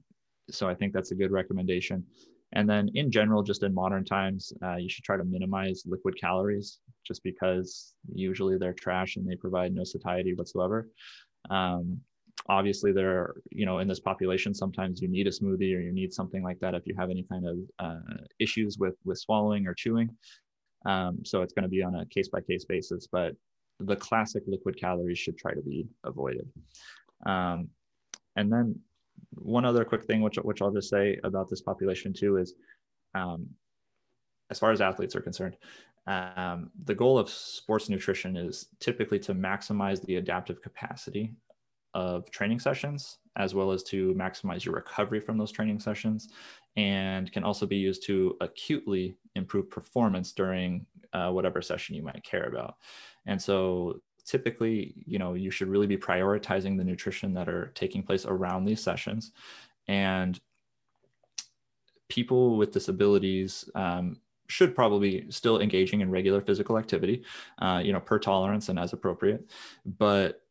so 0.50 0.68
I 0.68 0.74
think 0.74 0.92
that's 0.92 1.10
a 1.10 1.14
good 1.14 1.30
recommendation. 1.30 2.04
And 2.52 2.68
then 2.68 2.90
in 2.94 3.10
general, 3.10 3.42
just 3.42 3.62
in 3.62 3.72
modern 3.72 4.04
times, 4.04 4.52
uh, 4.64 4.76
you 4.76 4.88
should 4.88 5.04
try 5.04 5.16
to 5.16 5.24
minimize 5.24 5.84
liquid 5.86 6.14
calories 6.20 6.80
just 7.06 7.22
because 7.22 7.94
usually 8.12 8.58
they're 8.58 8.72
trash 8.72 9.16
and 9.16 9.28
they 9.28 9.36
provide 9.36 9.72
no 9.72 9.84
satiety 9.84 10.34
whatsoever. 10.34 10.88
Um, 11.48 12.00
obviously 12.48 12.92
there 12.92 13.10
are, 13.10 13.36
you 13.50 13.66
know, 13.66 13.78
in 13.78 13.88
this 13.88 14.00
population, 14.00 14.54
sometimes 14.54 15.00
you 15.00 15.08
need 15.08 15.26
a 15.26 15.30
smoothie 15.30 15.76
or 15.76 15.80
you 15.80 15.92
need 15.92 16.12
something 16.12 16.42
like 16.42 16.58
that 16.60 16.74
if 16.74 16.82
you 16.86 16.94
have 16.98 17.10
any 17.10 17.24
kind 17.30 17.46
of 17.46 17.58
uh, 17.78 18.16
issues 18.38 18.78
with, 18.78 18.94
with 19.04 19.18
swallowing 19.18 19.66
or 19.66 19.74
chewing. 19.74 20.10
Um, 20.86 21.18
so 21.24 21.42
it's 21.42 21.52
going 21.52 21.64
to 21.64 21.68
be 21.68 21.82
on 21.82 21.94
a 21.94 22.06
case 22.06 22.28
by 22.28 22.40
case 22.40 22.64
basis, 22.64 23.06
but 23.10 23.34
the 23.78 23.96
classic 23.96 24.42
liquid 24.46 24.78
calories 24.78 25.18
should 25.18 25.38
try 25.38 25.54
to 25.54 25.62
be 25.62 25.86
avoided. 26.04 26.48
Um, 27.26 27.68
and 28.36 28.50
then 28.52 28.78
one 29.30 29.64
other 29.64 29.84
quick 29.84 30.04
thing, 30.04 30.20
which, 30.22 30.36
which 30.36 30.62
I'll 30.62 30.70
just 30.72 30.90
say 30.90 31.18
about 31.24 31.48
this 31.48 31.60
population 31.60 32.12
too, 32.12 32.36
is 32.36 32.54
um, 33.14 33.48
as 34.50 34.58
far 34.58 34.72
as 34.72 34.80
athletes 34.80 35.14
are 35.16 35.20
concerned, 35.20 35.56
um, 36.06 36.70
the 36.84 36.94
goal 36.94 37.18
of 37.18 37.28
sports 37.28 37.88
nutrition 37.88 38.36
is 38.36 38.68
typically 38.80 39.18
to 39.20 39.34
maximize 39.34 40.04
the 40.04 40.16
adaptive 40.16 40.60
capacity 40.62 41.32
of 41.94 42.30
training 42.30 42.58
sessions, 42.58 43.18
as 43.36 43.54
well 43.54 43.70
as 43.70 43.82
to 43.82 44.14
maximize 44.14 44.64
your 44.64 44.74
recovery 44.74 45.20
from 45.20 45.38
those 45.38 45.52
training 45.52 45.80
sessions, 45.80 46.28
and 46.76 47.30
can 47.32 47.44
also 47.44 47.66
be 47.66 47.76
used 47.76 48.04
to 48.06 48.36
acutely 48.40 49.16
improve 49.34 49.70
performance 49.70 50.32
during 50.32 50.86
uh, 51.12 51.30
whatever 51.30 51.60
session 51.60 51.94
you 51.94 52.02
might 52.02 52.22
care 52.22 52.44
about. 52.44 52.76
And 53.26 53.40
so 53.40 54.00
typically, 54.30 54.94
you 55.06 55.18
know, 55.18 55.34
you 55.34 55.50
should 55.50 55.68
really 55.68 55.88
be 55.88 55.96
prioritizing 55.96 56.76
the 56.76 56.84
nutrition 56.84 57.34
that 57.34 57.48
are 57.48 57.72
taking 57.74 58.02
place 58.02 58.24
around 58.24 58.64
these 58.64 58.80
sessions. 58.80 59.32
And 59.88 60.40
people 62.08 62.56
with 62.56 62.70
disabilities 62.70 63.68
um, 63.74 64.20
should 64.46 64.74
probably 64.74 65.28
still 65.30 65.60
engaging 65.60 66.00
in 66.00 66.10
regular 66.10 66.40
physical 66.40 66.78
activity, 66.78 67.24
uh, 67.58 67.80
you 67.84 67.92
know, 67.92 68.00
per 68.00 68.18
tolerance 68.20 68.68
and 68.68 68.78
as 68.78 68.92
appropriate. 68.92 69.50
But 69.84 70.42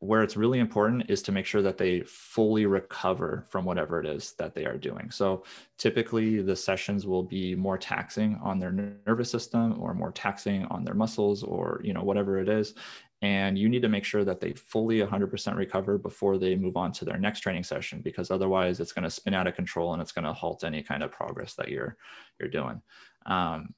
where 0.00 0.22
it's 0.22 0.36
really 0.36 0.58
important 0.58 1.08
is 1.08 1.22
to 1.22 1.32
make 1.32 1.46
sure 1.46 1.62
that 1.62 1.78
they 1.78 2.00
fully 2.02 2.66
recover 2.66 3.46
from 3.48 3.64
whatever 3.64 3.98
it 3.98 4.06
is 4.06 4.32
that 4.32 4.54
they 4.54 4.66
are 4.66 4.76
doing. 4.76 5.10
So 5.10 5.44
typically 5.78 6.42
the 6.42 6.54
sessions 6.54 7.06
will 7.06 7.22
be 7.22 7.54
more 7.54 7.78
taxing 7.78 8.38
on 8.42 8.58
their 8.58 8.72
nervous 9.06 9.30
system 9.30 9.80
or 9.80 9.94
more 9.94 10.12
taxing 10.12 10.66
on 10.66 10.84
their 10.84 10.94
muscles 10.94 11.42
or 11.42 11.80
you 11.82 11.94
know 11.94 12.02
whatever 12.02 12.38
it 12.38 12.48
is 12.48 12.74
and 13.22 13.58
you 13.58 13.68
need 13.68 13.80
to 13.80 13.88
make 13.88 14.04
sure 14.04 14.24
that 14.24 14.40
they 14.40 14.52
fully 14.52 14.98
100% 14.98 15.56
recover 15.56 15.96
before 15.96 16.36
they 16.36 16.54
move 16.54 16.76
on 16.76 16.92
to 16.92 17.04
their 17.04 17.18
next 17.18 17.40
training 17.40 17.64
session 17.64 18.00
because 18.02 18.30
otherwise 18.30 18.78
it's 18.78 18.92
going 18.92 19.04
to 19.04 19.10
spin 19.10 19.32
out 19.32 19.46
of 19.46 19.54
control 19.54 19.94
and 19.94 20.02
it's 20.02 20.12
going 20.12 20.24
to 20.24 20.32
halt 20.32 20.64
any 20.64 20.82
kind 20.82 21.02
of 21.02 21.10
progress 21.10 21.54
that 21.54 21.68
you're 21.68 21.96
you're 22.38 22.50
doing 22.50 22.80
um, 23.24 23.74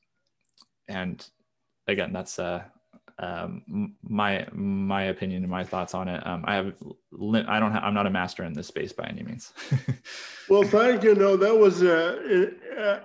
and 0.89 1.29
again 1.87 2.13
that's 2.13 2.39
uh, 2.39 2.63
um, 3.21 3.95
my 4.03 4.47
my 4.53 5.05
opinion 5.05 5.43
and 5.43 5.51
my 5.51 5.65
thoughts 5.65 5.95
on 5.95 6.09
it. 6.09 6.25
Um, 6.27 6.45
I 6.47 6.55
have 6.55 6.75
I 7.49 7.59
don't 7.59 7.73
I'm 7.73 7.95
not 7.95 8.07
a 8.07 8.11
master 8.11 8.45
in 8.45 8.53
this 8.53 8.69
space 8.69 8.93
by 8.93 9.05
any 9.05 9.23
means. 9.23 9.53
well, 10.49 10.63
thank 10.63 11.03
you. 11.03 11.15
No, 11.15 11.37
that 11.37 11.57
was 11.57 11.83
a 11.83 12.51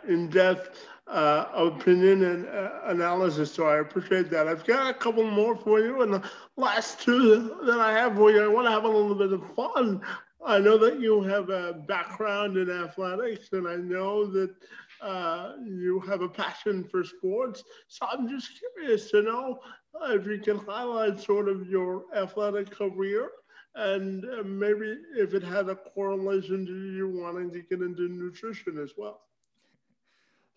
in 0.08 0.30
depth 0.30 0.86
uh, 1.08 1.46
opinion 1.56 2.24
and 2.24 2.48
uh, 2.48 2.70
analysis. 2.86 3.52
So 3.52 3.68
I 3.68 3.80
appreciate 3.80 4.30
that. 4.30 4.48
I've 4.48 4.66
got 4.66 4.90
a 4.90 4.94
couple 4.94 5.24
more 5.24 5.56
for 5.56 5.80
you, 5.80 6.02
and 6.02 6.14
the 6.14 6.24
last 6.58 7.02
two 7.02 7.58
that 7.66 7.80
I 7.80 7.92
have 7.94 8.16
for 8.16 8.32
you, 8.32 8.44
I 8.44 8.48
want 8.48 8.68
to 8.68 8.72
have 8.72 8.84
a 8.84 8.88
little 8.88 9.16
bit 9.16 9.34
of 9.34 9.44
fun. 9.56 10.02
I 10.46 10.60
know 10.60 10.78
that 10.78 11.00
you 11.00 11.22
have 11.22 11.50
a 11.50 11.74
background 11.74 12.58
in 12.58 12.70
athletics, 12.70 13.50
and 13.54 13.68
I 13.68 13.78
know 13.78 14.26
that 14.26 14.54
uh, 15.02 15.54
you 15.66 16.02
have 16.02 16.22
a 16.22 16.30
passion 16.30 16.84
for 16.84 17.04
sports. 17.04 17.64
So 17.88 18.06
I'm 18.12 18.28
just 18.28 18.50
curious 18.76 19.10
to 19.12 19.22
know 19.22 19.60
if 20.02 20.26
you 20.26 20.40
can 20.40 20.58
highlight 20.58 21.20
sort 21.20 21.48
of 21.48 21.68
your 21.68 22.06
athletic 22.16 22.72
career 22.72 23.30
and 23.76 24.24
uh, 24.26 24.44
maybe 24.44 24.98
if 25.16 25.34
it 25.34 25.44
had 25.44 25.70
a 25.70 25.76
correlation 25.76 26.66
to 26.66 26.92
you 26.92 27.10
wanting 27.10 27.52
to 27.52 27.62
get 27.62 27.82
into 27.82 28.08
nutrition 28.08 28.78
as 28.78 28.92
well. 28.98 29.22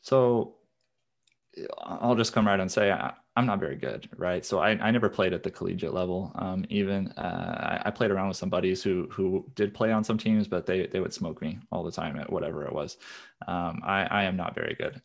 So 0.03 0.57
I'll 1.79 2.15
just 2.15 2.33
come 2.33 2.47
right 2.47 2.61
and 2.61 2.71
say 2.71 2.91
am 3.41 3.47
not 3.47 3.61
very 3.61 3.77
good, 3.77 4.09
right? 4.17 4.45
So 4.45 4.61
I, 4.61 4.71
I 4.71 4.91
never 4.91 5.09
played 5.09 5.33
at 5.33 5.43
the 5.43 5.51
collegiate 5.51 5.93
level. 5.93 6.33
Um, 6.37 6.65
even 6.71 7.09
uh, 7.13 7.83
I, 7.85 7.91
played 7.91 8.11
around 8.11 8.29
with 8.29 8.37
some 8.37 8.49
buddies 8.49 8.83
who 8.83 9.09
who 9.11 9.45
did 9.55 9.75
play 9.75 9.93
on 9.93 10.05
some 10.05 10.17
teams, 10.17 10.49
but 10.49 10.67
they 10.67 10.87
they 10.87 11.01
would 11.01 11.13
smoke 11.13 11.43
me 11.43 11.59
all 11.71 11.83
the 11.83 11.91
time 11.91 12.19
at 12.19 12.33
whatever 12.33 12.65
it 12.65 12.73
was. 12.73 12.97
Um, 13.47 13.81
I, 13.85 14.05
I 14.05 14.23
am 14.25 14.37
not 14.37 14.55
very 14.55 14.75
good. 14.75 15.03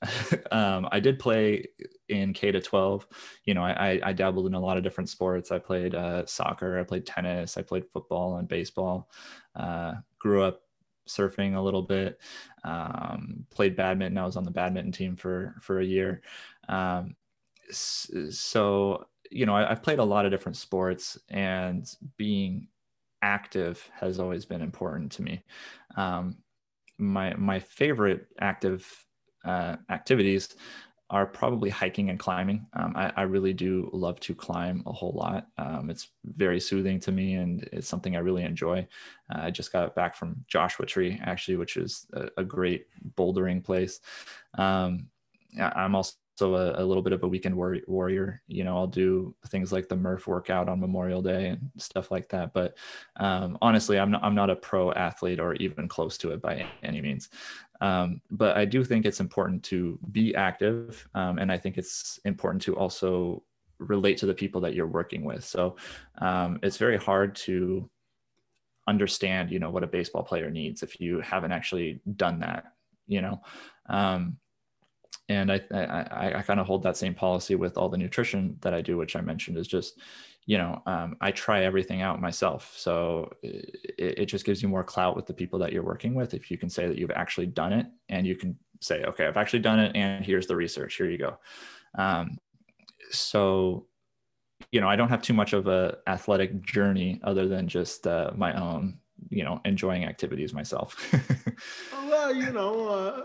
um, 0.51 0.87
I 0.91 0.99
did 0.99 1.19
play 1.19 1.65
in 2.07 2.33
K 2.33 2.51
to 2.51 2.61
12. 2.61 3.07
You 3.45 3.53
know, 3.53 3.63
I, 3.63 3.99
I 4.03 4.13
dabbled 4.13 4.47
in 4.47 4.53
a 4.53 4.59
lot 4.59 4.77
of 4.77 4.83
different 4.83 5.09
sports. 5.09 5.51
I 5.51 5.59
played 5.59 5.95
uh, 5.95 6.25
soccer, 6.25 6.79
I 6.79 6.83
played 6.83 7.05
tennis, 7.05 7.57
I 7.57 7.61
played 7.61 7.85
football 7.91 8.37
and 8.37 8.47
baseball. 8.47 9.09
Uh, 9.55 9.95
grew 10.19 10.43
up 10.43 10.61
surfing 11.07 11.55
a 11.55 11.61
little 11.61 11.81
bit, 11.81 12.19
um, 12.63 13.45
played 13.49 13.75
badminton. 13.75 14.17
I 14.17 14.25
was 14.25 14.37
on 14.37 14.43
the 14.43 14.51
badminton 14.51 14.91
team 14.91 15.15
for 15.15 15.55
for 15.61 15.79
a 15.79 15.85
year. 15.85 16.21
So 17.71 19.05
you 19.31 19.45
know, 19.45 19.55
I, 19.55 19.69
have 19.69 19.81
played 19.81 19.99
a 19.99 20.03
lot 20.03 20.25
of 20.25 20.31
different 20.31 20.57
sports, 20.57 21.17
and 21.29 21.89
being 22.17 22.67
active 23.21 23.89
has 23.99 24.19
always 24.19 24.45
been 24.45 24.61
important 24.61 25.11
to 25.13 25.21
me. 25.21 25.43
Um, 25.95 26.37
my 26.97 27.33
my 27.35 27.59
favorite 27.59 28.27
active 28.39 28.87
uh, 29.45 29.77
activities 29.89 30.55
are 31.09 31.25
probably 31.25 31.69
hiking 31.69 32.09
and 32.09 32.17
climbing. 32.17 32.65
Um, 32.73 32.93
I, 32.95 33.11
I, 33.17 33.21
really 33.23 33.51
do 33.51 33.89
love 33.91 34.17
to 34.21 34.33
climb 34.33 34.81
a 34.85 34.93
whole 34.93 35.11
lot. 35.11 35.47
Um, 35.57 35.89
it's 35.89 36.07
very 36.23 36.57
soothing 36.57 37.01
to 37.01 37.11
me 37.11 37.33
and 37.33 37.67
it's 37.73 37.89
something 37.89 38.15
I 38.15 38.19
really 38.19 38.43
enjoy. 38.43 38.87
Uh, 39.29 39.39
I 39.41 39.51
just 39.51 39.73
got 39.73 39.93
back 39.93 40.15
from 40.15 40.37
Joshua 40.47 40.85
Tree, 40.85 41.19
actually, 41.21 41.57
which 41.57 41.75
is 41.75 42.05
a, 42.13 42.29
a 42.37 42.45
great 42.45 42.85
bouldering 43.17 43.61
place. 43.61 43.99
Um, 44.57 45.07
I'm 45.59 45.95
also 45.95 46.13
a, 46.41 46.75
a, 46.77 46.83
little 46.83 47.03
bit 47.03 47.13
of 47.13 47.23
a 47.23 47.27
weekend 47.27 47.55
war- 47.55 47.77
warrior. 47.87 48.41
You 48.47 48.63
know, 48.63 48.77
I'll 48.77 48.87
do 48.87 49.35
things 49.47 49.71
like 49.71 49.87
the 49.87 49.95
Murph 49.95 50.27
workout 50.27 50.69
on 50.69 50.79
Memorial 50.79 51.21
Day 51.21 51.49
and 51.49 51.71
stuff 51.77 52.11
like 52.11 52.29
that. 52.29 52.53
But 52.53 52.77
um, 53.17 53.57
honestly, 53.61 53.99
I'm 53.99 54.11
not, 54.11 54.23
I'm 54.23 54.35
not 54.35 54.49
a 54.49 54.55
pro 54.55 54.91
athlete 54.91 55.39
or 55.39 55.55
even 55.55 55.87
close 55.87 56.17
to 56.19 56.31
it 56.31 56.41
by 56.41 56.65
any 56.83 57.01
means. 57.01 57.29
Um, 57.81 58.21
but 58.29 58.57
I 58.57 58.65
do 58.65 58.83
think 58.83 59.05
it's 59.05 59.19
important 59.19 59.63
to 59.63 59.97
be 60.11 60.35
active. 60.35 61.07
Um, 61.15 61.39
and 61.39 61.51
I 61.51 61.57
think 61.57 61.77
it's 61.77 62.19
important 62.25 62.61
to 62.63 62.75
also 62.75 63.43
relate 63.79 64.17
to 64.17 64.25
the 64.25 64.33
people 64.33 64.61
that 64.61 64.75
you're 64.75 64.87
working 64.87 65.23
with. 65.23 65.43
So 65.43 65.75
um, 66.19 66.59
it's 66.61 66.77
very 66.77 66.97
hard 66.97 67.35
to 67.37 67.89
understand, 68.87 69.51
you 69.51 69.59
know, 69.59 69.69
what 69.69 69.83
a 69.83 69.87
baseball 69.87 70.23
player 70.23 70.49
needs 70.49 70.83
if 70.83 70.99
you 70.99 71.21
haven't 71.21 71.51
actually 71.51 72.01
done 72.15 72.39
that, 72.39 72.65
you 73.07 73.21
know. 73.21 73.41
Um, 73.89 74.37
and 75.31 75.51
I, 75.51 75.61
I, 75.71 76.33
I 76.39 76.41
kind 76.41 76.59
of 76.59 76.67
hold 76.67 76.83
that 76.83 76.97
same 76.97 77.13
policy 77.13 77.55
with 77.55 77.77
all 77.77 77.89
the 77.89 77.97
nutrition 77.97 78.57
that 78.61 78.73
I 78.73 78.81
do, 78.81 78.97
which 78.97 79.15
I 79.15 79.21
mentioned 79.21 79.57
is 79.57 79.67
just, 79.67 79.97
you 80.45 80.57
know, 80.57 80.81
um, 80.85 81.15
I 81.21 81.31
try 81.31 81.63
everything 81.63 82.01
out 82.01 82.19
myself. 82.19 82.73
So 82.75 83.31
it, 83.41 83.79
it 83.97 84.25
just 84.25 84.45
gives 84.45 84.61
you 84.61 84.67
more 84.67 84.83
clout 84.83 85.15
with 85.15 85.25
the 85.25 85.33
people 85.33 85.57
that 85.59 85.71
you're 85.71 85.83
working 85.83 86.13
with. 86.13 86.33
If 86.33 86.51
you 86.51 86.57
can 86.57 86.69
say 86.69 86.87
that 86.87 86.97
you've 86.97 87.11
actually 87.11 87.47
done 87.47 87.71
it 87.71 87.87
and 88.09 88.27
you 88.27 88.35
can 88.35 88.57
say, 88.81 89.03
okay, 89.03 89.25
I've 89.25 89.37
actually 89.37 89.59
done 89.59 89.79
it 89.79 89.95
and 89.95 90.25
here's 90.25 90.47
the 90.47 90.55
research, 90.55 90.95
here 90.95 91.09
you 91.09 91.17
go. 91.17 91.37
Um, 91.97 92.37
so, 93.11 93.87
you 94.71 94.81
know, 94.81 94.89
I 94.89 94.95
don't 94.95 95.09
have 95.09 95.21
too 95.21 95.33
much 95.33 95.53
of 95.53 95.67
a 95.67 95.97
athletic 96.07 96.61
journey 96.63 97.21
other 97.23 97.47
than 97.47 97.67
just 97.67 98.05
uh, 98.05 98.31
my 98.35 98.53
own, 98.59 98.99
you 99.29 99.43
know, 99.43 99.61
enjoying 99.65 100.05
activities 100.05 100.53
myself. 100.53 100.97
well, 101.93 102.33
you 102.33 102.51
know, 102.51 102.87
uh, 102.87 103.21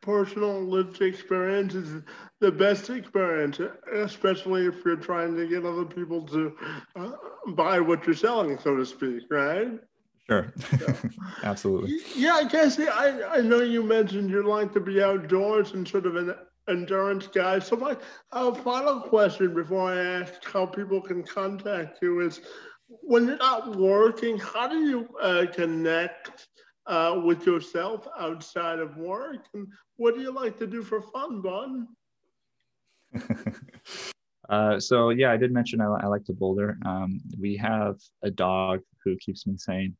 personal 0.00 0.60
lived 0.62 1.00
experience 1.02 1.74
is 1.74 2.02
the 2.40 2.52
best 2.52 2.88
experience, 2.90 3.60
especially 3.92 4.66
if 4.66 4.84
you're 4.84 4.96
trying 4.96 5.36
to 5.36 5.46
get 5.46 5.64
other 5.64 5.84
people 5.84 6.22
to 6.28 6.56
uh, 6.96 7.12
buy 7.48 7.80
what 7.80 8.06
you're 8.06 8.14
selling, 8.14 8.58
so 8.58 8.76
to 8.76 8.86
speak, 8.86 9.22
right? 9.30 9.72
Sure. 10.28 10.52
Absolutely. 11.42 11.98
Yeah, 12.14 12.46
Casey, 12.50 12.86
I, 12.86 13.38
I 13.38 13.40
know 13.40 13.60
you 13.60 13.82
mentioned 13.82 14.30
you 14.30 14.42
like 14.42 14.72
to 14.74 14.80
be 14.80 15.02
outdoors 15.02 15.72
and 15.72 15.88
sort 15.88 16.06
of 16.06 16.16
an 16.16 16.34
endurance 16.68 17.26
guy. 17.26 17.58
So 17.58 17.76
my 17.76 17.96
uh, 18.32 18.52
final 18.52 19.00
question 19.00 19.54
before 19.54 19.90
I 19.90 19.96
ask 19.96 20.44
how 20.44 20.66
people 20.66 21.00
can 21.00 21.22
contact 21.22 21.98
you 22.02 22.20
is, 22.20 22.40
when 22.88 23.26
you're 23.26 23.36
not 23.36 23.76
working, 23.76 24.38
how 24.38 24.68
do 24.68 24.78
you 24.78 25.08
uh, 25.20 25.46
connect 25.52 26.48
uh, 26.88 27.20
with 27.24 27.46
yourself 27.46 28.08
outside 28.18 28.80
of 28.80 28.96
work? 28.96 29.46
And 29.54 29.68
what 29.96 30.14
do 30.14 30.20
you 30.20 30.32
like 30.32 30.58
to 30.58 30.66
do 30.66 30.82
for 30.82 31.00
fun, 31.00 31.42
Bun? 31.42 31.88
Uh, 34.48 34.80
so 34.80 35.10
yeah, 35.10 35.30
I 35.30 35.36
did 35.36 35.52
mention 35.52 35.80
I, 35.80 35.86
I 35.86 36.06
like 36.06 36.24
to 36.24 36.32
boulder. 36.32 36.78
Um, 36.86 37.20
we 37.38 37.56
have 37.56 37.96
a 38.22 38.30
dog 38.30 38.80
who 39.04 39.16
keeps 39.18 39.46
me 39.46 39.56
sane. 39.58 39.94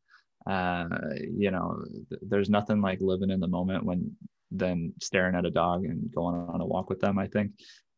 Uh, 0.46 0.88
you 1.30 1.50
know, 1.50 1.84
th- 2.08 2.22
there's 2.22 2.48
nothing 2.48 2.80
like 2.80 2.98
living 3.00 3.30
in 3.30 3.40
the 3.40 3.48
moment 3.48 3.84
when 3.84 4.16
then 4.50 4.94
staring 5.02 5.34
at 5.34 5.44
a 5.44 5.50
dog 5.50 5.84
and 5.84 6.10
going 6.14 6.34
on 6.34 6.62
a 6.62 6.66
walk 6.66 6.88
with 6.88 7.00
them. 7.00 7.18
I 7.18 7.26
think. 7.26 7.52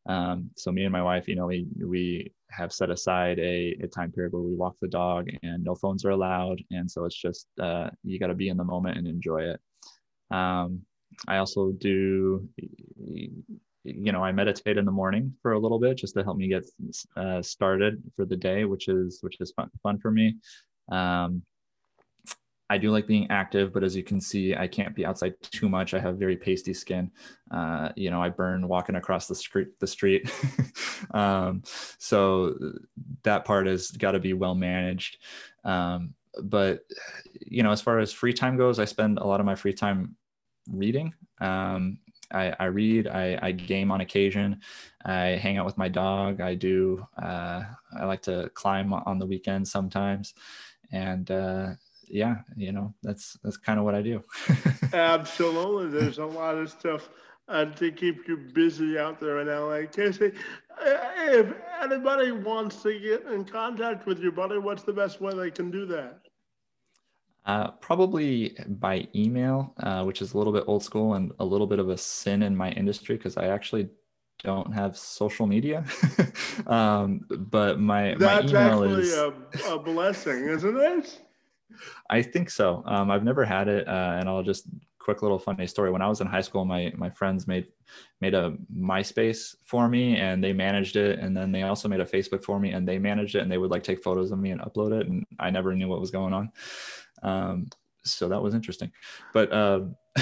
Um, 0.07 0.51
so 0.57 0.72
me 0.72 0.84
and 0.84 0.92
my 0.92 1.03
wife, 1.03 1.28
you 1.28 1.36
know, 1.36 1.46
we 1.46 1.66
we 1.84 2.32
have 2.51 2.72
set 2.72 2.90
aside 2.90 3.38
a, 3.38 3.76
a 3.82 3.86
time 3.86 4.11
period 4.11 4.32
where 4.32 4.42
we 4.42 4.55
walk 4.55 4.76
the 4.80 4.88
dog 4.88 5.28
and 5.42 5.62
no 5.62 5.74
phones 5.74 6.05
are 6.05 6.11
allowed, 6.11 6.62
and 6.70 6.90
so 6.90 7.05
it's 7.05 7.20
just 7.20 7.46
uh, 7.61 7.90
you 8.03 8.18
got 8.18 8.28
to 8.28 8.34
be 8.34 8.48
in 8.48 8.57
the 8.57 8.64
moment 8.64 8.98
and 8.98 9.07
enjoy 9.07 9.42
it. 9.42 9.61
Um, 10.30 10.82
I 11.28 11.38
also 11.38 11.72
do, 11.72 12.48
you 12.96 14.12
know, 14.12 14.24
I 14.24 14.32
meditate 14.32 14.78
in 14.78 14.84
the 14.84 14.92
morning 14.92 15.34
for 15.42 15.53
a 15.53 15.59
little 15.59 15.78
bit 15.78 15.98
just 15.98 16.14
to 16.14 16.22
help 16.22 16.36
me 16.36 16.48
get 16.48 16.64
uh, 17.16 17.42
started 17.42 18.03
for 18.16 18.24
the 18.24 18.36
day, 18.36 18.64
which 18.64 18.88
is 18.88 19.18
which 19.22 19.36
is 19.40 19.53
fun 19.53 19.70
fun 19.82 19.98
for 19.98 20.11
me. 20.11 20.36
Um, 20.90 21.42
I 22.70 22.78
do 22.78 22.92
like 22.92 23.08
being 23.08 23.28
active, 23.30 23.72
but 23.72 23.82
as 23.82 23.96
you 23.96 24.04
can 24.04 24.20
see, 24.20 24.54
I 24.54 24.68
can't 24.68 24.94
be 24.94 25.04
outside 25.04 25.34
too 25.42 25.68
much. 25.68 25.92
I 25.92 25.98
have 25.98 26.18
very 26.18 26.36
pasty 26.36 26.72
skin. 26.72 27.10
Uh, 27.50 27.90
you 27.96 28.12
know, 28.12 28.22
I 28.22 28.28
burn 28.28 28.68
walking 28.68 28.94
across 28.94 29.26
the 29.26 29.34
street. 29.34 29.80
The 29.80 29.88
street. 29.88 30.30
um, 31.10 31.64
so 31.98 32.54
that 33.24 33.44
part 33.44 33.66
has 33.66 33.90
got 33.90 34.12
to 34.12 34.20
be 34.20 34.34
well 34.34 34.54
managed. 34.54 35.18
Um, 35.64 36.14
but 36.44 36.84
you 37.40 37.64
know, 37.64 37.72
as 37.72 37.80
far 37.80 37.98
as 37.98 38.12
free 38.12 38.32
time 38.32 38.56
goes, 38.56 38.78
I 38.78 38.84
spend 38.84 39.18
a 39.18 39.26
lot 39.26 39.40
of 39.40 39.46
my 39.46 39.56
free 39.56 39.74
time 39.74 40.14
reading. 40.70 41.12
Um, 41.40 41.98
I, 42.30 42.54
I, 42.60 42.66
read. 42.66 43.08
I, 43.08 43.36
I, 43.42 43.50
game 43.50 43.90
on 43.90 44.00
occasion. 44.00 44.60
I 45.04 45.30
hang 45.42 45.58
out 45.58 45.66
with 45.66 45.76
my 45.76 45.88
dog. 45.88 46.40
I 46.40 46.54
do. 46.54 47.04
Uh, 47.20 47.64
I 47.98 48.04
like 48.04 48.22
to 48.22 48.48
climb 48.54 48.92
on 48.92 49.18
the 49.18 49.26
weekends 49.26 49.72
sometimes, 49.72 50.34
and 50.92 51.28
uh, 51.32 51.70
yeah, 52.11 52.36
you 52.56 52.72
know, 52.72 52.92
that's 53.02 53.38
that's 53.42 53.56
kind 53.56 53.78
of 53.78 53.84
what 53.84 53.94
I 53.94 54.02
do. 54.02 54.22
Absolutely, 54.92 55.98
there's 55.98 56.18
a 56.18 56.26
lot 56.26 56.56
of 56.56 56.70
stuff 56.70 57.08
uh, 57.48 57.66
to 57.66 57.90
keep 57.92 58.26
you 58.28 58.36
busy 58.36 58.98
out 58.98 59.20
there 59.20 59.40
in 59.40 59.48
LA. 59.48 59.88
Casey, 59.90 60.32
uh, 60.80 60.96
if 61.18 61.52
anybody 61.80 62.32
wants 62.32 62.82
to 62.82 62.98
get 62.98 63.24
in 63.32 63.44
contact 63.44 64.06
with 64.06 64.20
you, 64.20 64.32
buddy, 64.32 64.58
what's 64.58 64.82
the 64.82 64.92
best 64.92 65.20
way 65.20 65.34
they 65.34 65.50
can 65.50 65.70
do 65.70 65.86
that? 65.86 66.20
Uh, 67.46 67.70
probably 67.72 68.56
by 68.68 69.08
email, 69.14 69.74
uh, 69.78 70.04
which 70.04 70.20
is 70.20 70.34
a 70.34 70.38
little 70.38 70.52
bit 70.52 70.64
old 70.66 70.82
school 70.82 71.14
and 71.14 71.32
a 71.38 71.44
little 71.44 71.66
bit 71.66 71.78
of 71.78 71.88
a 71.88 71.96
sin 71.96 72.42
in 72.42 72.54
my 72.54 72.70
industry 72.72 73.16
because 73.16 73.36
I 73.36 73.46
actually 73.46 73.88
don't 74.42 74.72
have 74.72 74.96
social 74.96 75.46
media. 75.46 75.84
um, 76.66 77.24
but 77.30 77.80
my, 77.80 78.14
That's 78.18 78.52
my 78.52 78.68
email 78.68 78.84
is 78.84 79.14
a, 79.14 79.32
a 79.68 79.78
blessing, 79.78 80.48
isn't 80.48 80.76
it? 80.76 81.20
I 82.08 82.22
think 82.22 82.50
so. 82.50 82.82
Um, 82.86 83.10
I've 83.10 83.24
never 83.24 83.44
had 83.44 83.68
it, 83.68 83.86
uh, 83.88 84.16
and 84.18 84.28
I'll 84.28 84.42
just 84.42 84.68
quick 84.98 85.22
little 85.22 85.38
funny 85.38 85.66
story. 85.66 85.90
When 85.90 86.02
I 86.02 86.08
was 86.08 86.20
in 86.20 86.26
high 86.26 86.40
school, 86.40 86.64
my 86.64 86.92
my 86.96 87.10
friends 87.10 87.46
made 87.46 87.66
made 88.20 88.34
a 88.34 88.54
MySpace 88.74 89.56
for 89.64 89.88
me, 89.88 90.16
and 90.16 90.42
they 90.42 90.52
managed 90.52 90.96
it, 90.96 91.18
and 91.18 91.36
then 91.36 91.52
they 91.52 91.62
also 91.62 91.88
made 91.88 92.00
a 92.00 92.04
Facebook 92.04 92.44
for 92.44 92.60
me, 92.60 92.70
and 92.70 92.86
they 92.86 92.98
managed 92.98 93.34
it, 93.34 93.42
and 93.42 93.50
they 93.50 93.58
would 93.58 93.70
like 93.70 93.82
take 93.82 94.02
photos 94.02 94.30
of 94.30 94.38
me 94.38 94.50
and 94.50 94.60
upload 94.60 94.98
it, 94.98 95.08
and 95.08 95.24
I 95.38 95.50
never 95.50 95.74
knew 95.74 95.88
what 95.88 96.00
was 96.00 96.10
going 96.10 96.32
on. 96.32 96.52
Um, 97.22 97.68
so 98.04 98.28
that 98.28 98.42
was 98.42 98.54
interesting, 98.54 98.92
but. 99.32 99.52
Uh, 99.52 99.80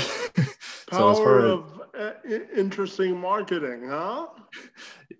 Power 0.90 1.14
so 1.14 1.22
far, 1.22 1.38
of 1.40 1.77
uh, 1.77 1.77
interesting 2.56 3.18
marketing, 3.18 3.88
huh? 3.88 4.28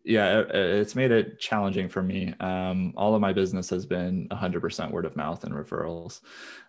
Yeah, 0.04 0.44
it's 0.48 0.94
made 0.94 1.10
it 1.10 1.38
challenging 1.38 1.88
for 1.88 2.02
me. 2.02 2.34
Um, 2.40 2.94
all 2.96 3.14
of 3.14 3.20
my 3.20 3.32
business 3.32 3.68
has 3.70 3.84
been 3.86 4.28
100% 4.30 4.90
word 4.90 5.04
of 5.04 5.16
mouth 5.16 5.44
and 5.44 5.54
referrals 5.54 6.20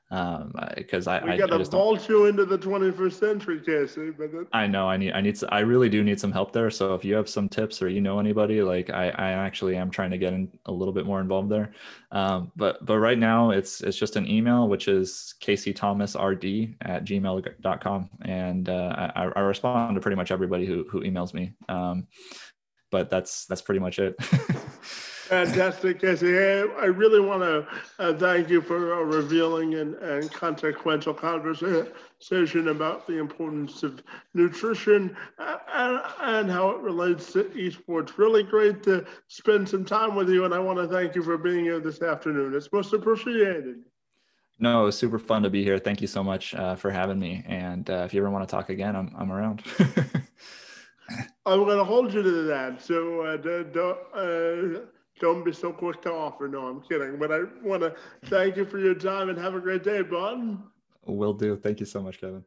because 0.09 1.07
um, 1.07 1.13
I 1.13 1.23
we 1.23 1.37
got 1.37 1.47
to 1.47 1.63
vault 1.65 2.09
you 2.09 2.25
into 2.25 2.43
the 2.43 2.57
21st 2.57 3.13
century, 3.13 3.59
Casey. 3.63 4.09
But 4.09 4.33
it... 4.33 4.47
I 4.51 4.65
know 4.65 4.89
I 4.89 4.97
need 4.97 5.11
I 5.13 5.21
need 5.21 5.35
to, 5.35 5.53
I 5.53 5.59
really 5.59 5.87
do 5.87 6.03
need 6.03 6.19
some 6.19 6.31
help 6.31 6.51
there. 6.51 6.71
So 6.71 6.95
if 6.95 7.05
you 7.05 7.13
have 7.13 7.29
some 7.29 7.47
tips 7.47 7.79
or 7.81 7.89
you 7.89 8.01
know 8.01 8.19
anybody, 8.19 8.63
like 8.63 8.89
I, 8.89 9.09
I 9.09 9.31
actually 9.31 9.75
am 9.75 9.91
trying 9.91 10.09
to 10.09 10.17
get 10.17 10.33
in 10.33 10.51
a 10.65 10.71
little 10.71 10.93
bit 10.93 11.05
more 11.05 11.21
involved 11.21 11.49
there. 11.49 11.73
Um, 12.11 12.51
but 12.55 12.83
but 12.83 12.97
right 12.97 13.19
now 13.19 13.51
it's 13.51 13.81
it's 13.81 13.97
just 13.97 14.15
an 14.15 14.27
email 14.27 14.67
which 14.67 14.87
is 14.87 15.35
caseythomasrd 15.41 16.75
at 16.81 17.05
gmail.com 17.05 18.09
and 18.23 18.69
uh, 18.69 19.11
I, 19.15 19.25
I 19.35 19.39
respond 19.41 19.93
to 19.93 20.01
pretty 20.01 20.17
much 20.17 20.31
everybody 20.31 20.65
who 20.65 20.85
who 20.89 21.01
emails 21.01 21.35
me. 21.35 21.53
Um, 21.67 22.07
but 22.89 23.11
that's 23.11 23.45
that's 23.45 23.61
pretty 23.61 23.79
much 23.79 23.99
it. 23.99 24.15
Fantastic, 25.29 26.01
Casey. 26.01 26.35
I 26.35 26.85
really 26.85 27.19
want 27.19 27.43
to 27.43 27.67
uh, 27.99 28.17
thank 28.17 28.49
you 28.49 28.61
for 28.61 28.93
a 28.93 29.05
revealing 29.05 29.75
and, 29.75 29.93
and 29.93 30.31
consequential 30.33 31.13
conversation 31.13 32.69
about 32.69 33.05
the 33.05 33.19
importance 33.19 33.83
of 33.83 34.01
nutrition 34.33 35.15
uh, 35.37 35.57
and, 35.71 36.01
and, 36.21 36.49
how 36.49 36.71
it 36.71 36.81
relates 36.81 37.31
to 37.33 37.43
esports. 37.43 38.17
Really 38.17 38.41
great 38.41 38.81
to 38.83 39.05
spend 39.27 39.69
some 39.69 39.85
time 39.85 40.15
with 40.15 40.31
you, 40.31 40.45
and 40.45 40.53
I 40.53 40.57
want 40.57 40.79
to 40.79 40.87
thank 40.87 41.13
you 41.13 41.21
for 41.21 41.37
being 41.37 41.63
here 41.63 41.79
this 41.79 42.01
afternoon. 42.01 42.55
It's 42.55 42.71
most 42.73 42.91
appreciated. 42.93 43.83
No, 44.57 44.81
it 44.81 44.85
was 44.85 44.97
super 44.97 45.19
fun 45.19 45.43
to 45.43 45.51
be 45.51 45.63
here. 45.63 45.77
Thank 45.77 46.01
you 46.01 46.07
so 46.07 46.23
much 46.23 46.55
uh, 46.55 46.75
for 46.75 46.89
having 46.89 47.19
me. 47.19 47.43
And 47.45 47.87
uh, 47.87 48.01
if 48.03 48.15
you 48.15 48.21
ever 48.21 48.31
want 48.31 48.49
to 48.49 48.51
talk 48.51 48.71
again, 48.71 48.95
I'm, 48.95 49.13
I'm 49.15 49.31
around. 49.31 49.61
I'm 51.45 51.65
going 51.65 51.77
to 51.77 51.83
hold 51.83 52.15
you 52.15 52.23
to 52.23 52.43
that. 52.43 52.81
So 52.81 53.21
uh, 53.21 53.37
don't, 53.37 53.99
uh, 54.15 54.85
don't 55.19 55.43
be 55.43 55.53
so 55.53 55.71
quick 55.71 56.01
to 56.03 56.11
offer. 56.11 56.47
No, 56.47 56.67
I'm 56.67 56.81
kidding. 56.81 57.17
But 57.17 57.31
I 57.31 57.41
want 57.61 57.81
to 57.83 57.95
thank 58.25 58.57
you 58.57 58.65
for 58.65 58.79
your 58.79 58.95
time 58.95 59.29
and 59.29 59.37
have 59.37 59.55
a 59.55 59.59
great 59.59 59.83
day, 59.83 60.01
bud. 60.01 60.57
Will 61.05 61.33
do. 61.33 61.55
Thank 61.55 61.79
you 61.79 61.85
so 61.85 62.01
much, 62.01 62.19
Kevin. 62.19 62.43